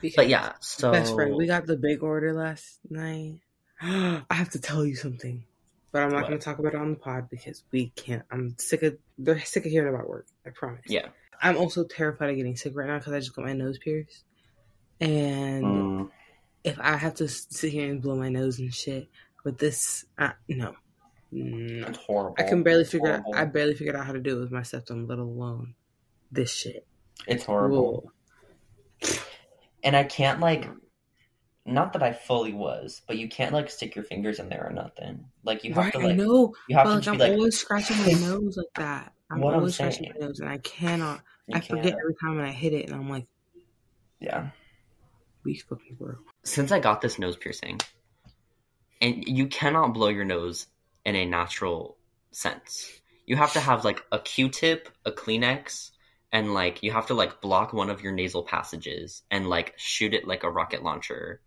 Because 0.00 0.16
But 0.16 0.28
yeah, 0.28 0.52
so 0.60 0.92
best 0.92 1.14
friend, 1.14 1.34
we 1.34 1.46
got 1.46 1.66
the 1.66 1.76
big 1.76 2.02
order 2.02 2.32
last 2.32 2.78
night. 2.88 3.40
I 3.82 4.24
have 4.30 4.50
to 4.50 4.60
tell 4.60 4.84
you 4.86 4.96
something, 4.96 5.44
but 5.92 6.02
I'm 6.02 6.10
not 6.10 6.26
going 6.26 6.38
to 6.38 6.44
talk 6.44 6.58
about 6.58 6.74
it 6.74 6.80
on 6.80 6.90
the 6.90 6.96
pod 6.96 7.28
because 7.30 7.62
we 7.72 7.90
can't. 7.96 8.22
I'm 8.30 8.54
sick 8.58 8.82
of. 8.82 8.96
They're 9.18 9.38
sick 9.40 9.66
of 9.66 9.72
hearing 9.72 9.94
about 9.94 10.08
work. 10.08 10.26
I 10.46 10.50
promise. 10.50 10.82
yeah. 10.86 11.08
I'm 11.42 11.58
also 11.58 11.84
terrified 11.84 12.30
of 12.30 12.36
getting 12.36 12.56
sick 12.56 12.72
right 12.74 12.88
now 12.88 12.96
because 12.98 13.12
I 13.12 13.18
just 13.18 13.34
got 13.36 13.44
my 13.44 13.52
nose 13.52 13.78
pierced, 13.78 14.24
and 15.00 15.64
Mm. 15.64 16.10
if 16.64 16.78
I 16.80 16.96
have 16.96 17.14
to 17.16 17.28
sit 17.28 17.70
here 17.72 17.90
and 17.90 18.00
blow 18.00 18.16
my 18.16 18.30
nose 18.30 18.58
and 18.58 18.72
shit, 18.72 19.06
with 19.44 19.58
this, 19.58 20.06
uh, 20.18 20.30
no, 20.48 20.74
no. 21.30 21.86
It's 21.88 21.98
horrible. 21.98 22.36
I 22.38 22.44
can 22.44 22.62
barely 22.62 22.84
figure 22.86 23.12
out. 23.12 23.22
I 23.34 23.44
barely 23.44 23.74
figured 23.74 23.96
out 23.96 24.06
how 24.06 24.12
to 24.12 24.20
do 24.20 24.38
it 24.38 24.40
with 24.40 24.50
my 24.50 24.62
septum, 24.62 25.06
let 25.06 25.18
alone 25.18 25.74
this 26.32 26.50
shit. 26.54 26.86
It's 27.26 27.44
horrible. 27.44 28.10
Whoa. 29.02 29.10
And 29.84 29.94
I 29.94 30.04
can't 30.04 30.40
like 30.40 30.66
not 31.66 31.92
that 31.94 32.02
I 32.02 32.12
fully 32.12 32.52
was, 32.52 33.02
but 33.06 33.18
you 33.18 33.28
can't 33.28 33.52
like 33.52 33.70
stick 33.70 33.94
your 33.94 34.04
fingers 34.04 34.38
in 34.38 34.48
there 34.48 34.66
or 34.66 34.72
nothing. 34.72 35.24
Like 35.44 35.64
you 35.64 35.74
have 35.74 35.84
Right, 35.84 35.92
to 35.92 35.98
I 35.98 36.12
know. 36.12 36.54
you 36.68 36.76
have 36.76 36.84
But 36.84 36.90
to 36.90 36.94
like, 36.94 37.02
just 37.04 37.14
I'm 37.14 37.18
like 37.18 37.32
always 37.32 37.58
scratching 37.58 37.98
my 37.98 38.12
nose 38.20 38.56
like 38.56 38.66
that. 38.76 39.12
I'm 39.30 39.40
What 39.40 39.54
I'm 39.54 39.58
always 39.60 39.74
scratching 39.74 40.12
my 40.20 40.26
nose, 40.26 40.40
and 40.40 40.48
I 40.48 40.58
cannot. 40.58 41.20
you 41.48 41.56
I 41.56 41.60
forget 41.60 41.86
can't. 41.86 42.00
every 42.00 42.14
time 42.22 42.36
when 42.36 42.44
I 42.44 42.52
hit 42.52 42.72
it, 42.72 42.86
and 42.86 42.94
I'm 42.94 43.08
like, 43.10 43.26
Yeah. 44.20 44.50
"We 45.44 45.56
fucking 45.56 45.96
bro." 45.96 46.16
Since 46.44 46.70
I 46.72 46.78
got 46.78 47.00
this 47.00 47.18
nose 47.18 47.36
piercing, 47.36 47.80
and 49.00 49.24
you 49.26 49.46
cannot 49.46 49.94
blow 49.94 50.08
your 50.08 50.24
nose 50.24 50.66
in 51.04 51.16
a 51.16 51.24
natural 51.24 51.96
sense. 52.30 53.00
You 53.26 53.36
have 53.36 53.52
to 53.54 53.60
have 53.60 53.84
like 53.84 54.02
a 54.12 54.18
Q-tip, 54.18 54.88
a 55.04 55.12
Kleenex, 55.12 55.90
and 56.32 56.54
like 56.54 56.82
you 56.82 56.92
have 56.92 57.06
to 57.06 57.14
like 57.14 57.40
block 57.40 57.72
one 57.72 57.90
of 57.90 58.02
your 58.02 58.12
nasal 58.12 58.42
passages 58.42 59.22
and 59.30 59.48
like 59.48 59.74
shoot 59.76 60.14
it 60.14 60.26
like 60.26 60.42
a 60.44 60.50
rocket 60.50 60.82
launcher 60.82 61.40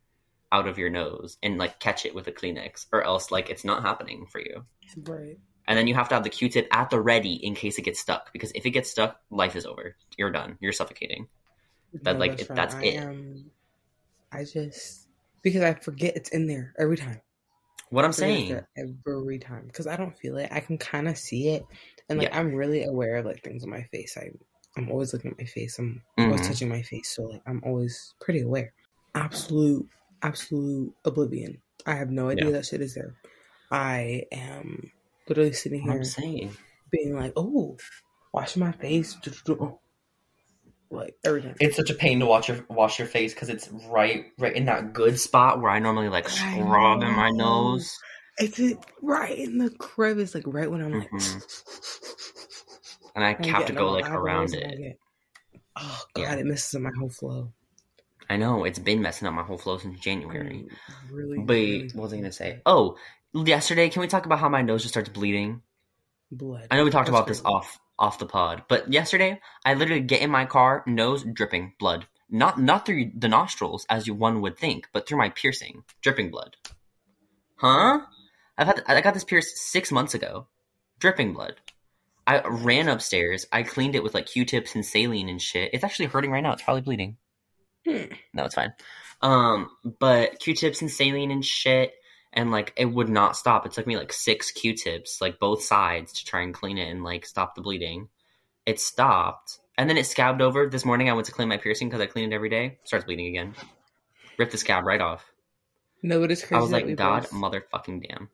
out 0.52 0.68
of 0.68 0.78
your 0.78 0.90
nose 0.90 1.38
and 1.44 1.58
like 1.58 1.80
catch 1.80 2.06
it 2.06 2.16
with 2.16 2.28
a 2.28 2.32
Kleenex, 2.32 2.86
or 2.92 3.04
else 3.04 3.32
like 3.32 3.50
it's 3.50 3.64
not 3.64 3.84
happening 3.84 4.26
for 4.26 4.40
you. 4.40 4.66
Right. 4.98 5.38
And 5.68 5.78
then 5.78 5.86
you 5.88 5.94
have 5.94 6.10
to 6.10 6.16
have 6.16 6.24
the 6.24 6.32
Q-tip 6.32 6.68
at 6.72 6.90
the 6.90 7.00
ready 7.00 7.34
in 7.34 7.54
case 7.54 7.78
it 7.78 7.84
gets 7.84 8.00
stuck. 8.00 8.34
Because 8.34 8.52
if 8.56 8.66
it 8.66 8.72
gets 8.72 8.90
stuck, 8.90 9.20
life 9.30 9.56
is 9.56 9.68
over. 9.68 9.96
You're 10.18 10.32
done. 10.32 10.58
You're 10.60 10.72
suffocating. 10.72 11.28
That, 12.02 12.18
like, 12.18 12.42
it- 12.42 12.48
that's 12.48 12.74
I 12.74 12.84
it. 12.84 13.44
I 14.32 14.44
just 14.46 15.08
because 15.42 15.62
I 15.64 15.74
forget 15.76 16.16
it's 16.16 16.30
in 16.30 16.48
there 16.48 16.74
every 16.80 16.98
time. 16.98 17.22
What 17.92 18.06
I'm 18.06 18.14
saying, 18.14 18.60
every 18.78 19.40
time 19.40 19.66
because 19.66 19.88
I 19.88 19.96
don't 19.96 20.16
feel 20.18 20.38
it. 20.38 20.50
I 20.52 20.60
can 20.60 20.78
kind 20.78 21.08
of 21.08 21.18
see 21.18 21.50
it, 21.50 21.66
and 22.08 22.20
like 22.20 22.30
Yeah. 22.30 22.40
I'm 22.40 22.54
really 22.54 22.84
aware 22.84 23.16
of 23.18 23.26
like 23.26 23.44
things 23.44 23.64
on 23.64 23.70
my 23.72 23.84
face. 23.92 24.16
I 24.18 24.30
I'm 24.78 24.92
always 24.92 25.12
looking 25.14 25.32
at 25.32 25.40
my 25.40 25.46
face. 25.46 25.80
I'm 25.80 26.04
always 26.18 26.42
Mhm. 26.42 26.48
touching 26.48 26.70
my 26.70 26.84
face, 26.84 27.10
so 27.16 27.24
like 27.24 27.42
I'm 27.48 27.62
always 27.66 28.14
pretty 28.22 28.42
aware. 28.42 28.74
Absolute, 29.16 29.90
absolute 30.22 30.94
oblivion. 31.06 31.62
I 31.86 31.96
have 31.96 32.10
no 32.10 32.30
idea 32.30 32.46
Yeah. 32.46 32.52
that 32.52 32.66
shit 32.66 32.82
is 32.82 32.94
there. 32.96 33.16
I 33.72 34.24
am 34.32 34.92
literally 35.28 35.54
sitting 35.54 35.82
here 35.82 35.92
I'm 35.92 36.04
saying. 36.04 36.58
being 36.92 37.16
like, 37.16 37.34
"Oh, 37.36 37.78
washing 38.34 38.62
my 38.62 38.72
face," 38.72 39.16
like 40.92 41.16
everything. 41.24 41.56
It's 41.60 41.76
such 41.76 41.90
a 41.90 41.94
pain 41.94 42.20
to 42.20 42.26
watch 42.26 42.48
your 42.50 42.66
wash 42.70 42.98
your 43.00 43.08
face 43.08 43.34
because 43.34 43.50
it's 43.50 43.70
right, 43.88 44.26
right 44.40 44.56
in 44.56 44.66
that 44.66 44.94
good 44.94 45.20
spot 45.20 45.62
where 45.62 45.72
I 45.72 45.80
normally 45.80 46.10
like 46.10 46.28
scrub 46.30 47.04
in 47.04 47.12
my 47.12 47.30
nose. 47.30 47.96
It's 48.40 48.58
it 48.60 48.78
right 49.02 49.38
in 49.38 49.58
the 49.58 49.70
crevice, 49.70 50.34
like 50.34 50.46
right 50.48 50.70
when 50.72 50.82
I'm 50.82 51.00
like, 51.00 51.12
Mhm. 51.12 51.44
And 53.16 53.24
I 53.26 53.34
have 53.48 53.66
to 53.66 53.74
go 53.74 53.92
like 53.92 54.10
around 54.10 54.54
it. 54.54 54.98
oh 55.76 56.04
god, 56.14 56.22
Yeah. 56.22 56.36
it 56.36 56.46
messes 56.46 56.76
up 56.76 56.82
my 56.82 56.92
whole 56.98 57.10
flow. 57.10 57.52
I 58.30 58.38
know 58.38 58.64
it's 58.64 58.80
been 58.80 59.02
messing 59.02 59.28
up 59.28 59.34
my 59.34 59.44
whole 59.44 59.58
flow 59.58 59.78
since 59.78 60.00
January. 60.00 60.68
Really, 61.12 61.40
But 61.40 61.54
really 61.54 61.90
what 61.94 62.04
was 62.04 62.14
I 62.14 62.18
gonna 62.18 62.32
say? 62.32 62.62
Oh, 62.66 62.98
yesterday, 63.34 63.90
can 63.90 64.02
we 64.02 64.08
talk 64.08 64.26
about 64.26 64.40
how 64.40 64.50
my 64.50 64.62
nose 64.62 64.84
just 64.84 64.94
starts 64.94 65.10
bleeding? 65.10 65.62
blood. 66.32 66.68
I 66.70 66.78
know 66.78 66.84
we 66.84 66.92
talked 66.92 67.08
That's 67.08 67.18
about 67.18 67.28
this 67.28 67.42
off 67.44 67.80
off 67.98 68.20
the 68.20 68.26
pod, 68.26 68.64
but 68.70 68.92
yesterday 68.94 69.40
I 69.66 69.74
literally 69.74 70.02
get 70.02 70.22
in 70.22 70.30
my 70.30 70.46
car, 70.46 70.84
nose 70.86 71.24
dripping 71.24 71.74
blood, 71.80 72.06
not 72.30 72.60
not 72.60 72.86
through 72.86 73.12
the 73.16 73.28
nostrils 73.28 73.86
as 73.90 74.08
you 74.08 74.14
one 74.14 74.42
would 74.42 74.58
think, 74.58 74.88
but 74.94 75.08
through 75.08 75.18
my 75.18 75.30
piercing, 75.30 75.84
dripping 76.02 76.30
blood. 76.30 76.56
Huh? 77.56 78.02
I've 78.58 78.68
had 78.68 78.84
I 78.88 79.02
got 79.02 79.14
this 79.14 79.24
pierced 79.24 79.58
six 79.58 79.92
months 79.92 80.14
ago, 80.14 80.48
dripping 81.00 81.34
blood. 81.34 81.56
I 82.28 82.42
ran 82.48 82.88
upstairs. 82.88 83.48
I 83.52 83.64
cleaned 83.64 83.96
it 83.96 84.04
with 84.04 84.14
like 84.14 84.28
Q-tips 84.28 84.76
and 84.76 84.86
saline 84.86 85.30
and 85.30 85.42
shit. 85.42 85.72
It's 85.74 85.84
actually 85.84 86.06
hurting 86.06 86.30
right 86.30 86.44
now. 86.44 86.54
It's 86.54 86.62
probably 86.62 86.82
bleeding. 86.82 87.18
Hmm. 87.88 88.14
No, 88.34 88.46
it's 88.46 88.56
fine. 88.56 88.74
Um, 89.22 89.70
but 90.00 90.40
Q-tips 90.40 90.82
and 90.82 90.92
saline 90.92 91.32
and 91.32 91.44
shit, 91.44 91.94
and 92.34 92.52
like 92.52 92.74
it 92.78 92.86
would 92.86 93.10
not 93.10 93.36
stop. 93.38 93.66
It 93.66 93.72
took 93.72 93.88
me 93.88 93.98
like 93.98 94.14
six 94.14 94.52
Q-tips, 94.52 95.20
like 95.22 95.40
both 95.40 95.64
sides, 95.64 96.14
to 96.14 96.26
try 96.26 96.42
and 96.42 96.54
clean 96.54 96.78
it 96.78 96.90
and 96.90 97.04
like 97.04 97.26
stop 97.26 97.56
the 97.56 97.62
bleeding. 97.62 98.10
It 98.66 98.80
stopped, 98.80 99.60
and 99.78 99.90
then 99.90 99.98
it 99.98 100.06
scabbed 100.06 100.42
over. 100.42 100.68
This 100.70 100.86
morning, 100.86 101.10
I 101.10 101.14
went 101.14 101.26
to 101.28 101.32
clean 101.32 101.48
my 101.50 101.58
piercing 101.58 101.90
because 101.90 102.02
I 102.02 102.06
clean 102.06 102.32
it 102.32 102.36
every 102.36 102.50
day. 102.50 102.78
Starts 102.84 103.06
bleeding 103.06 103.28
again. 103.28 103.56
Ripped 104.38 104.52
the 104.52 104.58
scab 104.58 104.86
right 104.86 105.02
off. 105.02 105.26
No, 106.04 106.20
but 106.22 106.32
it's 106.32 106.42
crazy. 106.42 106.56
I 106.56 106.62
was 106.62 106.72
like, 106.72 106.96
God, 106.96 107.24
both- 107.24 107.32
motherfucking 107.32 108.08
damn. 108.08 108.30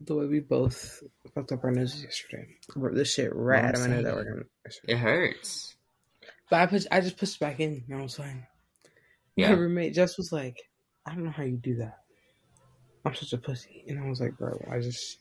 the 0.00 0.14
way 0.14 0.26
we 0.26 0.40
both 0.40 1.02
fucked 1.34 1.52
up 1.52 1.62
our 1.62 1.70
noses 1.70 2.02
yesterday. 2.02 2.46
Ripped 2.74 2.96
This 2.96 3.12
shit 3.14 3.34
right 3.34 3.64
out 3.64 3.74
of 3.74 3.80
my 3.80 3.86
nose 3.88 4.04
that 4.04 4.14
saying. 4.14 4.26
organ. 4.26 4.44
yesterday. 4.64 4.92
It 4.92 4.96
hurts. 4.98 5.76
But 6.50 6.60
I 6.60 6.66
pushed, 6.66 6.86
I 6.90 7.00
just 7.00 7.16
pushed 7.18 7.36
it 7.36 7.40
back 7.40 7.60
in. 7.60 7.84
and 7.88 7.98
I 7.98 8.02
was 8.02 8.16
fine. 8.16 8.46
My 9.36 9.50
roommate 9.50 9.94
Jess 9.94 10.16
was 10.16 10.32
like, 10.32 10.56
"I 11.04 11.14
don't 11.14 11.24
know 11.24 11.30
how 11.30 11.42
you 11.42 11.56
do 11.56 11.76
that. 11.76 11.98
I'm 13.04 13.14
such 13.14 13.32
a 13.32 13.38
pussy," 13.38 13.84
and 13.88 13.98
I 13.98 14.08
was 14.08 14.20
like, 14.20 14.36
"Bro, 14.38 14.66
I 14.70 14.80
just." 14.80 15.18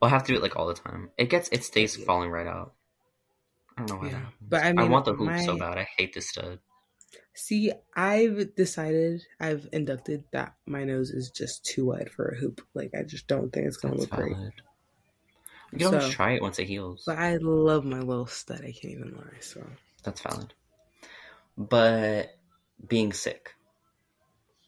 Well, 0.00 0.08
I 0.08 0.08
have 0.08 0.24
to 0.24 0.32
do 0.32 0.38
it 0.38 0.42
like 0.42 0.56
all 0.56 0.66
the 0.66 0.74
time. 0.74 1.10
It 1.18 1.30
gets, 1.30 1.48
it 1.52 1.62
stays 1.62 1.96
Yeah. 1.98 2.06
falling 2.06 2.30
right 2.30 2.46
out. 2.46 2.74
I 3.76 3.84
don't 3.84 3.96
know 3.96 4.02
why. 4.02 4.10
Yeah, 4.12 4.20
that 4.20 4.32
but 4.40 4.62
I 4.64 4.84
I 4.84 4.88
want 4.88 5.04
the 5.04 5.14
hoop 5.14 5.38
so 5.40 5.56
bad. 5.58 5.78
I 5.78 5.86
hate 5.96 6.14
this 6.14 6.28
stud. 6.30 6.58
See, 7.34 7.72
I've 7.94 8.54
decided, 8.54 9.22
I've 9.40 9.68
inducted 9.72 10.24
that 10.32 10.54
my 10.66 10.84
nose 10.84 11.10
is 11.10 11.30
just 11.30 11.64
too 11.64 11.86
wide 11.86 12.10
for 12.10 12.28
a 12.28 12.36
hoop. 12.36 12.60
Like, 12.74 12.92
I 12.94 13.02
just 13.02 13.26
don't 13.26 13.52
think 13.52 13.66
it's 13.66 13.76
gonna 13.76 13.94
That's 13.96 14.10
look 14.10 14.20
great. 14.20 14.32
valid. 14.36 14.52
You 15.72 15.78
can 15.78 15.86
always 15.88 16.04
So- 16.04 16.10
try 16.10 16.32
it 16.32 16.42
once 16.42 16.58
it 16.60 16.66
heals. 16.66 17.02
But 17.06 17.18
I 17.18 17.36
love 17.36 17.84
my 17.84 17.98
little 18.00 18.26
stud. 18.26 18.60
I 18.60 18.70
can't 18.72 18.94
even 18.94 19.16
lie. 19.16 19.40
So 19.40 19.66
That's 20.04 20.20
valid. 20.20 20.54
But 21.56 22.36
being 22.86 23.12
sick, 23.12 23.54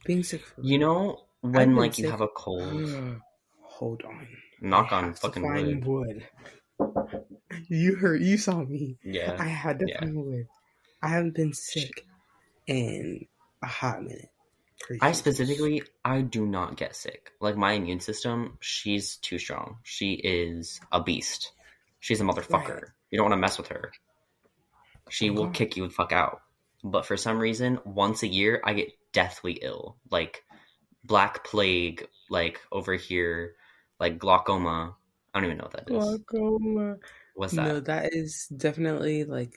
being 0.04 0.22
sick 0.22 0.44
for 0.44 0.60
you 0.62 0.78
know, 0.78 1.24
when 1.40 1.76
like 1.76 1.98
you 1.98 2.10
have 2.10 2.20
a 2.20 2.28
cold, 2.28 3.20
Hold 3.62 4.02
on. 4.04 4.26
knock 4.60 4.92
I 4.92 4.98
on 5.02 5.14
fucking 5.14 5.42
wood. 5.42 5.84
wood. 5.84 6.26
You 7.68 7.96
heard. 7.96 8.22
You 8.22 8.36
saw 8.38 8.62
me. 8.64 8.98
Yeah. 9.02 9.36
I 9.38 9.46
had 9.46 9.78
to 9.80 9.86
Yeah. 9.88 10.00
find 10.00 10.16
wood. 10.16 10.46
I 11.02 11.08
haven't 11.08 11.34
been 11.34 11.52
sick 11.54 12.04
in 12.66 13.26
a 13.62 13.66
hot 13.66 14.02
minute. 14.02 14.28
I 15.00 15.12
specifically, 15.12 15.82
I 16.04 16.20
do 16.20 16.44
not 16.46 16.76
get 16.76 16.94
sick. 16.94 17.30
Like 17.40 17.56
my 17.56 17.72
immune 17.72 18.00
system, 18.00 18.58
she's 18.60 19.16
too 19.16 19.38
strong. 19.38 19.78
She 19.84 20.12
is 20.14 20.80
a 20.92 21.02
beast. 21.02 21.52
She's 22.00 22.20
a 22.20 22.24
motherfucker. 22.24 22.74
Right. 22.74 22.84
You 23.10 23.18
don't 23.18 23.24
want 23.30 23.32
to 23.32 23.38
mess 23.40 23.58
with 23.58 23.68
her. 23.68 23.90
She 25.08 25.30
will 25.30 25.46
Okay. 25.46 25.64
kick 25.64 25.76
you 25.76 25.84
the 25.88 25.92
fuck 25.94 26.12
out. 26.12 26.42
But 26.84 27.06
for 27.06 27.16
some 27.16 27.38
reason, 27.38 27.78
once 27.84 28.22
a 28.22 28.28
year, 28.28 28.60
I 28.64 28.74
get 28.74 28.92
deathly 29.12 29.58
ill, 29.62 29.96
like 30.10 30.44
black 31.04 31.44
plague, 31.44 32.06
like 32.30 32.60
over 32.70 32.94
here, 32.94 33.54
like 33.98 34.18
glaucoma. 34.18 34.94
I 35.34 35.38
don't 35.40 35.46
even 35.46 35.58
know 35.58 35.64
what 35.70 35.72
that 35.86 35.90
is. 35.94 36.20
Glaucoma. 36.26 36.96
What's 37.34 37.54
that? 37.54 37.66
No, 37.66 37.80
that 37.80 38.14
is 38.14 38.46
definitely 38.56 39.24
like. 39.24 39.54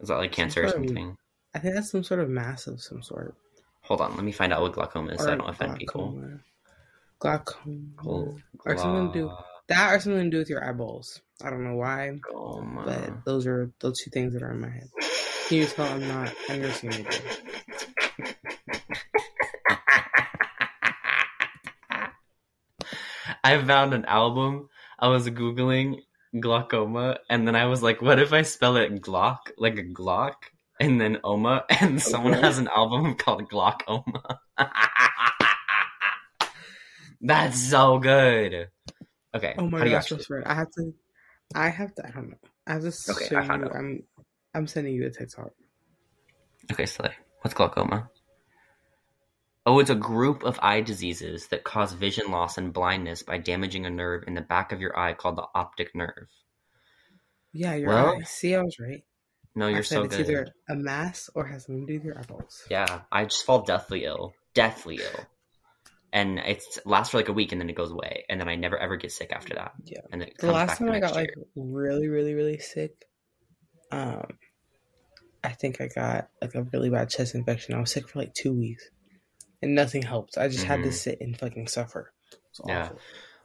Is 0.00 0.08
that 0.08 0.16
like 0.18 0.32
cancer 0.32 0.64
or 0.64 0.68
sort 0.68 0.80
of- 0.82 0.88
something? 0.88 1.16
I 1.54 1.58
think 1.58 1.74
that's 1.74 1.90
some 1.90 2.04
sort 2.04 2.20
of 2.20 2.28
mass 2.28 2.66
of 2.66 2.82
some 2.82 3.02
sort. 3.02 3.34
Hold 3.82 4.00
on, 4.02 4.14
let 4.16 4.24
me 4.24 4.32
find 4.32 4.52
out 4.52 4.60
what 4.60 4.72
glaucoma 4.74 5.12
is 5.12 5.20
so 5.20 5.32
I 5.32 5.36
don't 5.36 5.48
offend 5.48 5.78
people. 5.78 6.10
glaucoma. 6.10 6.40
Glaucoma. 7.18 7.80
Glau- 7.96 8.38
Or 8.66 8.76
something 8.76 9.12
to 9.12 9.18
do 9.18 9.30
that, 9.68 9.94
or 9.94 10.00
something 10.00 10.24
to 10.24 10.30
do 10.30 10.38
with 10.38 10.50
your 10.50 10.62
eyeballs. 10.68 11.22
I 11.42 11.50
don't 11.50 11.64
know 11.64 11.76
why, 11.76 12.18
Glaucoma. 12.20 12.82
but 12.84 13.24
those 13.24 13.46
are 13.46 13.70
those 13.80 13.98
two 14.02 14.10
things 14.10 14.32
that 14.34 14.42
are 14.42 14.50
in 14.52 14.60
my 14.60 14.68
head. 14.68 14.88
Can 15.48 15.58
you 15.58 15.66
tell 15.66 15.86
I'm 15.88 16.06
not 16.08 16.34
understanding? 16.50 17.06
I 23.44 23.62
found 23.64 23.94
an 23.94 24.04
album. 24.06 24.68
I 24.98 25.08
was 25.08 25.28
googling 25.28 26.00
glaucoma, 26.40 27.18
and 27.30 27.46
then 27.46 27.54
I 27.56 27.66
was 27.66 27.82
like, 27.82 28.02
"What 28.02 28.18
if 28.18 28.32
I 28.32 28.42
spell 28.42 28.76
it 28.76 29.00
Glock, 29.00 29.38
like 29.56 29.78
a 29.78 29.84
Glock, 29.84 30.34
and 30.80 31.00
then 31.00 31.18
Oma?" 31.24 31.64
And 31.80 32.00
someone 32.00 32.32
Okay. 32.32 32.42
has 32.42 32.58
an 32.58 32.68
album 32.68 33.14
called 33.14 33.48
Glaucoma. 33.48 34.40
That's 37.20 37.58
so 37.70 37.98
good. 37.98 38.68
Okay. 39.34 39.54
Oh 39.58 39.66
my 39.68 39.78
how 39.78 39.84
do 39.84 39.90
you 39.90 39.96
gosh, 39.96 40.04
actually? 40.04 40.18
that's 40.18 40.30
right. 40.30 40.46
I 40.46 40.54
have 40.54 40.70
to. 40.72 40.94
I 41.54 41.68
have 41.68 41.94
to. 41.96 42.06
I 42.06 42.10
don't 42.10 42.30
know. 42.30 42.36
I 42.66 42.72
have 42.74 42.82
to 42.82 42.92
Okay, 43.10 43.26
show 43.26 43.38
I 43.38 43.44
you. 43.44 43.64
out. 43.64 43.72
I'm. 43.74 44.02
I'm 44.56 44.66
sending 44.66 44.94
you 44.94 45.06
a 45.06 45.10
TikTok. 45.10 45.50
Okay, 46.72 46.86
Slay. 46.86 47.12
What's 47.42 47.54
glaucoma? 47.54 48.10
Oh, 49.64 49.78
it's 49.80 49.90
a 49.90 49.94
group 49.96 50.44
of 50.44 50.58
eye 50.62 50.80
diseases 50.80 51.48
that 51.48 51.64
cause 51.64 51.92
vision 51.92 52.30
loss 52.30 52.56
and 52.56 52.72
blindness 52.72 53.22
by 53.22 53.38
damaging 53.38 53.84
a 53.84 53.90
nerve 53.90 54.24
in 54.26 54.34
the 54.34 54.40
back 54.40 54.72
of 54.72 54.80
your 54.80 54.98
eye 54.98 55.12
called 55.14 55.36
the 55.36 55.46
optic 55.54 55.94
nerve. 55.94 56.28
Yeah, 57.52 57.74
you're 57.74 57.88
Well, 57.88 58.14
right. 58.14 58.26
See, 58.26 58.54
I 58.54 58.62
was 58.62 58.78
right. 58.78 59.04
No, 59.54 59.68
you're 59.68 59.82
said 59.82 59.96
so 59.96 60.02
it's 60.04 60.16
good. 60.16 60.28
either 60.28 60.46
a 60.68 60.74
mass 60.76 61.30
or 61.34 61.46
has 61.46 61.64
something 61.66 61.86
to 61.86 61.92
do 61.92 61.98
with 61.98 62.04
your 62.04 62.18
eyeballs. 62.18 62.62
Yeah, 62.70 63.00
I 63.10 63.24
just 63.24 63.44
fall 63.44 63.62
deathly 63.62 64.04
ill. 64.04 64.34
deathly 64.54 64.96
ill, 64.96 65.24
and 66.12 66.38
it 66.38 66.62
lasts 66.84 67.10
for 67.10 67.16
like 67.18 67.28
a 67.30 67.32
week, 67.32 67.52
and 67.52 67.60
then 67.60 67.70
it 67.70 67.74
goes 67.76 67.90
away, 67.90 68.24
and 68.28 68.40
then 68.40 68.48
I 68.48 68.54
never 68.56 68.76
ever 68.78 68.96
get 68.96 69.12
sick 69.12 69.32
after 69.32 69.54
that. 69.54 69.72
Yeah. 69.84 70.00
and 70.12 70.30
The 70.38 70.52
last 70.52 70.78
time 70.78 70.88
the 70.88 70.94
I 70.94 71.00
got 71.00 71.14
like 71.14 71.34
really, 71.56 72.08
really, 72.08 72.34
really 72.34 72.58
sick, 72.58 73.06
um, 73.90 74.26
I 75.46 75.52
think 75.52 75.80
I 75.80 75.86
got 75.88 76.28
like 76.42 76.54
a 76.54 76.64
really 76.64 76.90
bad 76.90 77.08
chest 77.10 77.34
infection. 77.34 77.74
I 77.74 77.80
was 77.80 77.92
sick 77.92 78.08
for 78.08 78.18
like 78.18 78.34
two 78.34 78.52
weeks, 78.52 78.84
and 79.62 79.74
nothing 79.74 80.02
helped. 80.02 80.36
I 80.36 80.48
just 80.48 80.64
had 80.64 80.82
to 80.82 80.88
Mhm. 80.88 80.92
sit 80.92 81.18
and 81.20 81.38
fucking 81.38 81.68
suffer. 81.68 82.12
It's 82.32 82.60
Yeah. 82.66 82.90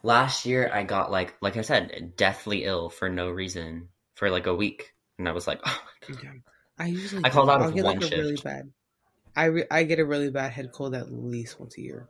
last 0.03 0.45
year 0.45 0.69
I 0.73 0.83
got 0.83 1.11
like 1.11 1.35
like 1.41 1.57
I 1.57 1.61
said, 1.61 2.13
deathly 2.17 2.63
ill 2.63 2.89
for 2.89 3.09
no 3.09 3.29
reason 3.29 3.89
for 4.15 4.29
like 4.29 4.47
a 4.47 4.55
week, 4.55 4.93
and 5.19 5.29
I 5.29 5.31
was 5.31 5.47
like, 5.47 5.59
oh 5.65 5.81
my 6.09 6.15
god. 6.15 6.23
Yeah. 6.23 6.31
I 6.79 6.87
usually 6.87 7.23
I 7.23 7.29
called 7.29 7.49
out 7.49 7.61
I'll 7.61 7.69
of 7.69 7.75
get 7.75 7.85
one 7.85 7.99
like 7.99 8.11
a 8.11 8.15
really 8.17 8.37
bad. 8.43 8.71
I 9.35 9.45
re- 9.45 9.67
I 9.69 9.83
get 9.83 9.99
a 9.99 10.05
really 10.05 10.31
bad 10.31 10.51
head 10.51 10.71
cold 10.73 10.95
at 10.95 11.11
least 11.11 11.59
once 11.59 11.77
a 11.77 11.81
year. 11.81 12.09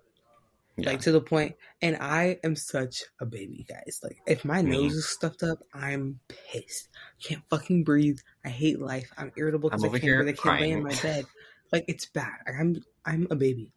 Yeah. 0.84 0.90
Like 0.92 1.02
to 1.02 1.12
the 1.12 1.22
point, 1.22 1.56
and 1.82 1.98
I 1.98 2.38
am 2.44 2.56
such 2.56 3.04
a 3.20 3.26
baby, 3.26 3.66
guys. 3.68 4.00
Like 4.04 4.18
if 4.28 4.44
my 4.46 4.62
Me. 4.62 4.72
nose 4.72 4.94
is 4.94 5.08
stuffed 5.10 5.44
up, 5.44 5.60
I'm 5.74 6.20
pissed. 6.28 6.90
I 6.96 7.28
can't 7.28 7.44
fucking 7.50 7.84
breathe. 7.84 8.18
I 8.46 8.50
hate 8.50 8.80
life. 8.80 9.12
I'm 9.18 9.32
irritable 9.38 9.70
because 9.70 9.84
I 9.84 10.00
can't 10.00 10.24
breathe. 10.24 10.36
I 10.40 10.42
can't 10.42 10.62
lay 10.62 10.72
in 10.72 10.84
my 10.84 10.96
bed. 11.02 11.26
Like 11.72 11.86
it's 11.88 12.06
bad. 12.06 12.34
Like, 12.46 12.56
I'm 12.60 12.84
I'm 13.06 13.28
a 13.32 13.36
baby, 13.36 13.72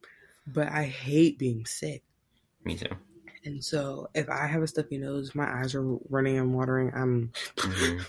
but 0.48 0.66
I 0.68 0.82
hate 0.82 1.38
being 1.38 1.64
sick. 1.64 2.02
Me 2.64 2.74
too. 2.76 2.88
And 3.44 3.62
so 3.64 4.08
if 4.14 4.28
I 4.28 4.48
have 4.48 4.62
a 4.62 4.66
stuffy 4.66 4.98
nose, 4.98 5.32
my 5.36 5.44
eyes 5.60 5.76
are 5.76 5.84
running 6.10 6.38
and 6.38 6.52
watering. 6.54 6.90
I'm 6.92 7.30
Mhm. 7.56 8.04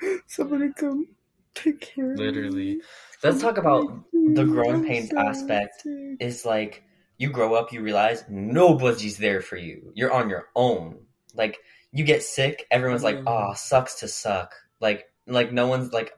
somebody 0.26 0.72
come 0.72 1.06
take 1.54 1.80
care. 1.80 2.12
of. 2.14 2.18
Literally. 2.18 2.80
Let's 3.22 3.40
talk 3.40 3.58
about 3.58 4.04
the 4.12 4.44
growing 4.44 4.84
pains 4.84 5.12
aspect. 5.12 5.82
It's 5.84 6.44
like 6.44 6.82
you 7.20 7.28
grow 7.28 7.52
up, 7.54 7.70
you 7.70 7.82
realize 7.82 8.24
nobody's 8.30 9.18
there 9.18 9.42
for 9.42 9.58
you. 9.58 9.92
You're 9.94 10.10
on 10.10 10.30
your 10.30 10.48
own. 10.56 11.00
Like 11.34 11.58
you 11.92 12.02
get 12.02 12.22
sick, 12.22 12.66
everyone's 12.70 13.02
like. 13.02 13.18
"Ah, 13.26 13.52
sucks 13.52 14.00
to 14.00 14.08
suck." 14.08 14.54
Like, 14.80 15.04
like 15.26 15.52
no 15.52 15.66
one's 15.66 15.92
like, 15.92 16.14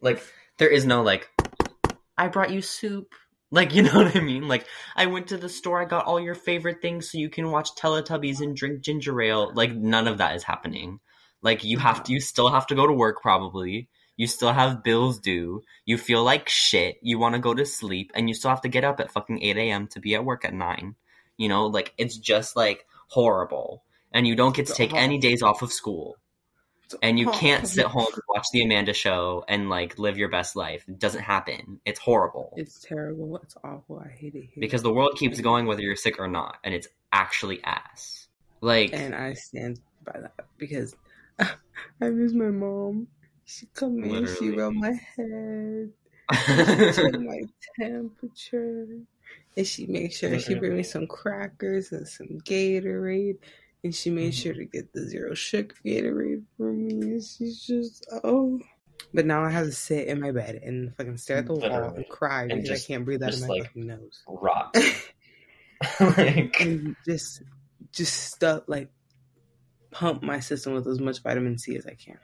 like 0.00 0.20
there 0.58 0.68
is 0.68 0.84
no 0.84 1.02
like, 1.02 1.30
I 2.18 2.26
brought 2.28 2.50
you 2.50 2.60
soup. 2.60 3.14
Like, 3.52 3.74
you 3.74 3.82
know 3.82 3.94
what 3.94 4.14
I 4.14 4.20
mean? 4.20 4.46
Like, 4.46 4.64
I 4.94 5.06
went 5.06 5.26
to 5.28 5.36
the 5.36 5.48
store, 5.48 5.82
I 5.82 5.84
got 5.84 6.04
all 6.04 6.20
your 6.20 6.36
favorite 6.36 6.80
things 6.80 7.10
so 7.10 7.18
you 7.18 7.28
can 7.28 7.50
watch 7.50 7.74
Teletubbies 7.74 8.40
and 8.40 8.54
drink 8.54 8.80
ginger 8.80 9.20
ale. 9.20 9.50
Like, 9.52 9.74
none 9.74 10.06
of 10.06 10.18
that 10.18 10.36
is 10.36 10.44
happening. 10.44 11.00
Like, 11.42 11.64
you 11.64 11.76
have 11.78 12.04
to, 12.04 12.12
you 12.12 12.20
still 12.20 12.48
have 12.48 12.68
to 12.68 12.76
go 12.76 12.86
to 12.86 12.92
work 12.92 13.20
probably. 13.20 13.88
You 14.20 14.26
still 14.26 14.52
have 14.52 14.84
bills 14.84 15.18
due. 15.18 15.62
You 15.86 15.96
feel 15.96 16.22
like 16.22 16.46
shit. 16.46 16.98
You 17.00 17.18
want 17.18 17.36
to 17.36 17.40
go 17.40 17.54
to 17.54 17.64
sleep 17.64 18.12
and 18.14 18.28
you 18.28 18.34
still 18.34 18.50
have 18.50 18.60
to 18.60 18.68
get 18.68 18.84
up 18.84 19.00
at 19.00 19.10
fucking 19.10 19.42
8 19.42 19.56
a.m. 19.56 19.86
to 19.92 19.98
be 19.98 20.14
at 20.14 20.26
work 20.26 20.44
at 20.44 20.52
9. 20.52 20.94
You 21.38 21.48
know, 21.48 21.64
like, 21.68 21.94
it's 21.96 22.18
just 22.18 22.54
like 22.54 22.84
horrible. 23.06 23.82
And 24.12 24.26
you 24.26 24.36
don't 24.36 24.54
get 24.54 24.66
to 24.66 24.74
take 24.74 24.92
any 24.92 25.16
days 25.16 25.40
off 25.40 25.62
of 25.62 25.72
school 25.72 26.18
and 27.02 27.18
you 27.18 27.30
can't 27.30 27.66
sit 27.66 27.86
home 27.96 28.08
and 28.12 28.22
watch 28.28 28.44
the 28.52 28.62
Amanda 28.62 28.92
show 28.92 29.42
and 29.48 29.70
like 29.70 29.98
live 29.98 30.18
your 30.18 30.28
best 30.28 30.54
life. 30.54 30.84
It 30.86 30.98
doesn't 30.98 31.22
happen. 31.22 31.80
It's 31.86 31.98
horrible. 31.98 32.52
It's 32.58 32.78
terrible. 32.78 33.38
It's 33.42 33.56
awful. 33.64 34.02
I 34.04 34.10
hate 34.10 34.34
it 34.34 34.50
here. 34.52 34.60
because 34.60 34.82
the 34.82 34.92
world 34.92 35.16
keeps 35.16 35.40
going 35.40 35.64
whether 35.64 35.80
you're 35.80 35.96
sick 35.96 36.18
or 36.18 36.28
not, 36.28 36.58
and 36.62 36.74
it's 36.74 36.88
actually 37.10 37.64
ass. 37.64 38.28
Like 38.60 38.92
and 38.92 39.14
I 39.14 39.32
stand 39.32 39.80
by 40.04 40.20
that 40.20 40.44
because 40.58 40.94
I 41.38 42.10
miss 42.10 42.34
my 42.34 42.50
mom. 42.50 43.06
She 43.52 43.66
come 43.74 44.02
in, 44.04 44.26
she 44.38 44.50
rub 44.50 44.72
my 44.74 44.92
head, 45.16 45.90
she 46.32 46.92
check 46.92 47.12
my 47.20 47.40
temperature, 47.78 48.86
and 49.56 49.66
she 49.66 49.86
made 49.86 50.12
sure 50.12 50.38
she 50.38 50.54
bring 50.54 50.76
me 50.76 50.82
some 50.84 51.06
crackers 51.08 51.90
and 51.90 52.06
some 52.06 52.28
Gatorade, 52.44 53.38
and 53.82 53.92
she 53.94 54.10
made 54.10 54.32
Mm-hmm. 54.32 54.40
sure 54.42 54.54
to 54.54 54.64
get 54.66 54.92
the 54.92 55.02
zero 55.08 55.34
sugar 55.34 55.74
Gatorade 55.84 56.44
for 56.56 56.72
me. 56.72 56.90
And 56.92 57.22
she's 57.24 57.60
just 57.66 58.06
oh. 58.22 58.60
But 59.12 59.26
now 59.26 59.42
I 59.44 59.50
have 59.50 59.66
to 59.66 59.72
sit 59.72 60.06
in 60.06 60.20
my 60.20 60.30
bed 60.30 60.60
and 60.62 60.94
fucking 60.96 61.16
stare 61.16 61.38
at 61.38 61.46
the 61.46 61.54
wall 61.54 61.94
and 61.96 62.08
cry 62.08 62.42
And 62.42 62.50
because 62.62 62.68
just- 62.68 62.84
I 62.84 62.86
can't 62.92 63.04
breathe 63.04 63.22
out 63.24 63.34
of 63.34 63.40
my 63.40 63.46
like- 63.48 63.62
fucking 63.66 63.86
nose. 63.86 64.22
rot. 64.28 64.76
like 66.00 66.60
and 66.60 66.94
just 67.06 67.42
just 67.92 68.32
stuff 68.34 68.64
like 68.66 68.90
pump 69.90 70.22
my 70.22 70.38
system 70.38 70.74
with 70.74 70.86
as 70.86 71.00
much 71.00 71.20
vitamin 71.22 71.56
C 71.58 71.74
as 71.76 71.86
I 71.86 71.94
can. 71.94 72.18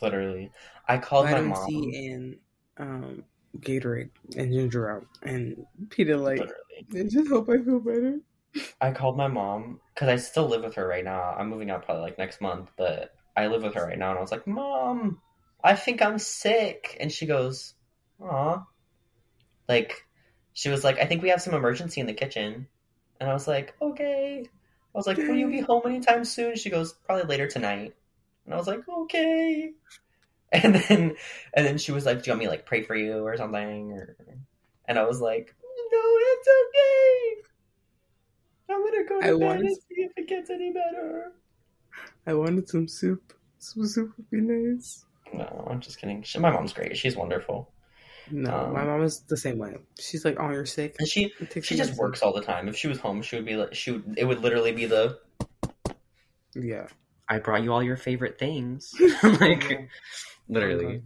Literally, 0.00 0.50
I 0.88 0.98
called 0.98 1.26
my 1.26 1.32
vitamin 1.32 1.50
mom. 1.50 1.66
C 1.68 2.06
and 2.06 2.36
um, 2.78 3.24
Gatorade 3.58 4.10
and 4.36 4.52
ginger 4.52 4.90
ale. 4.90 5.04
And 5.22 5.66
Peter 5.90 6.16
like, 6.16 6.38
literally, 6.38 7.06
I 7.06 7.08
just 7.08 7.28
hope 7.28 7.48
I 7.48 7.58
feel 7.58 7.80
better. 7.80 8.20
I 8.80 8.92
called 8.92 9.16
my 9.16 9.28
mom 9.28 9.80
because 9.94 10.08
I 10.08 10.16
still 10.16 10.48
live 10.48 10.62
with 10.62 10.74
her 10.74 10.86
right 10.86 11.04
now. 11.04 11.34
I'm 11.38 11.48
moving 11.48 11.70
out 11.70 11.84
probably 11.84 12.02
like 12.02 12.18
next 12.18 12.40
month, 12.40 12.70
but 12.76 13.12
I 13.36 13.46
live 13.46 13.62
with 13.62 13.74
her 13.74 13.86
right 13.86 13.98
now, 13.98 14.10
and 14.10 14.18
I 14.18 14.22
was 14.22 14.32
like, 14.32 14.46
"Mom, 14.46 15.20
I 15.62 15.76
think 15.76 16.02
I'm 16.02 16.18
sick," 16.18 16.96
and 17.00 17.12
she 17.12 17.26
goes, 17.26 17.74
"Aw," 18.20 18.64
like 19.68 20.06
she 20.52 20.68
was 20.68 20.82
like, 20.82 20.98
"I 20.98 21.06
think 21.06 21.22
we 21.22 21.28
have 21.28 21.42
some 21.42 21.54
Emergen-C 21.54 22.00
in 22.00 22.06
the 22.06 22.14
kitchen," 22.14 22.66
and 23.20 23.30
I 23.30 23.32
was 23.32 23.46
like, 23.46 23.74
"Okay." 23.80 24.46
I 24.46 24.98
was 24.98 25.06
like, 25.06 25.18
"Will 25.18 25.36
you 25.36 25.48
be 25.48 25.60
home 25.60 25.82
anytime 25.86 26.24
soon?" 26.24 26.56
She 26.56 26.70
goes, 26.70 26.92
"Probably 26.92 27.24
later 27.24 27.46
tonight," 27.46 27.94
and 28.50 28.54
I 28.54 28.58
was 28.58 28.66
like, 28.66 28.80
"Okay." 28.88 29.72
And 30.52 30.74
then, 30.74 31.14
and 31.54 31.64
then 31.64 31.78
she 31.78 31.92
was 31.92 32.04
like, 32.04 32.24
"Do 32.24 32.28
you 32.28 32.32
want 32.32 32.40
me 32.40 32.46
to 32.46 32.50
like 32.50 32.66
pray 32.66 32.82
for 32.82 32.96
you 32.96 33.24
or 33.24 33.36
something?" 33.36 33.92
Or, 33.92 34.16
and 34.88 34.98
I 34.98 35.04
was 35.04 35.20
like, 35.20 35.54
"No, 35.92 36.00
it's 36.32 36.48
okay." 36.66 37.42
I'm 38.68 38.84
gonna 38.84 39.04
go 39.08 39.20
to 39.20 39.26
I 39.26 39.30
bed 39.30 39.38
wanted- 39.38 39.66
and 39.66 39.76
see 39.76 40.02
if 40.02 40.12
it 40.16 40.26
gets 40.28 40.50
any 40.50 40.72
better. 40.72 41.32
I 42.26 42.34
wanted 42.34 42.68
some 42.68 42.88
soup. 42.88 43.32
Some 43.60 43.86
soup 43.86 44.12
would 44.16 44.28
be 44.30 44.40
nice. 44.40 45.04
No, 45.32 45.68
I'm 45.70 45.78
just 45.80 46.00
kidding. 46.00 46.24
She, 46.24 46.40
my 46.40 46.50
mom's 46.50 46.72
great. 46.72 46.96
She's 46.96 47.14
wonderful, 47.16 47.72
No, 48.32 48.52
Um, 48.52 48.72
my 48.72 48.82
mom 48.84 49.02
is 49.04 49.20
the 49.28 49.36
same 49.36 49.58
way. 49.58 49.76
She's 50.00 50.24
like, 50.24 50.36
"Oh, 50.40 50.50
you're 50.50 50.66
sick." 50.66 50.96
and 50.98 51.06
she 51.06 51.32
she 51.62 51.76
just 51.76 51.96
works 51.96 52.22
all 52.22 52.32
the 52.32 52.42
time. 52.42 52.66
If 52.66 52.74
she 52.76 52.88
was 52.88 52.98
home, 52.98 53.22
she 53.22 53.36
would 53.36 53.44
be 53.46 53.54
like 53.54 53.74
she 53.74 53.92
would. 53.92 54.18
It 54.18 54.24
would 54.24 54.40
literally 54.42 54.72
be 54.72 54.86
the 54.86 55.20
Yeah, 56.56 56.88
I 57.30 57.38
brought 57.38 57.62
you 57.62 57.72
all 57.72 57.82
your 57.82 57.96
favorite 57.96 58.38
things. 58.38 58.92
like 59.22 59.88
literally. 60.48 60.86
Uh-huh. 60.86 60.98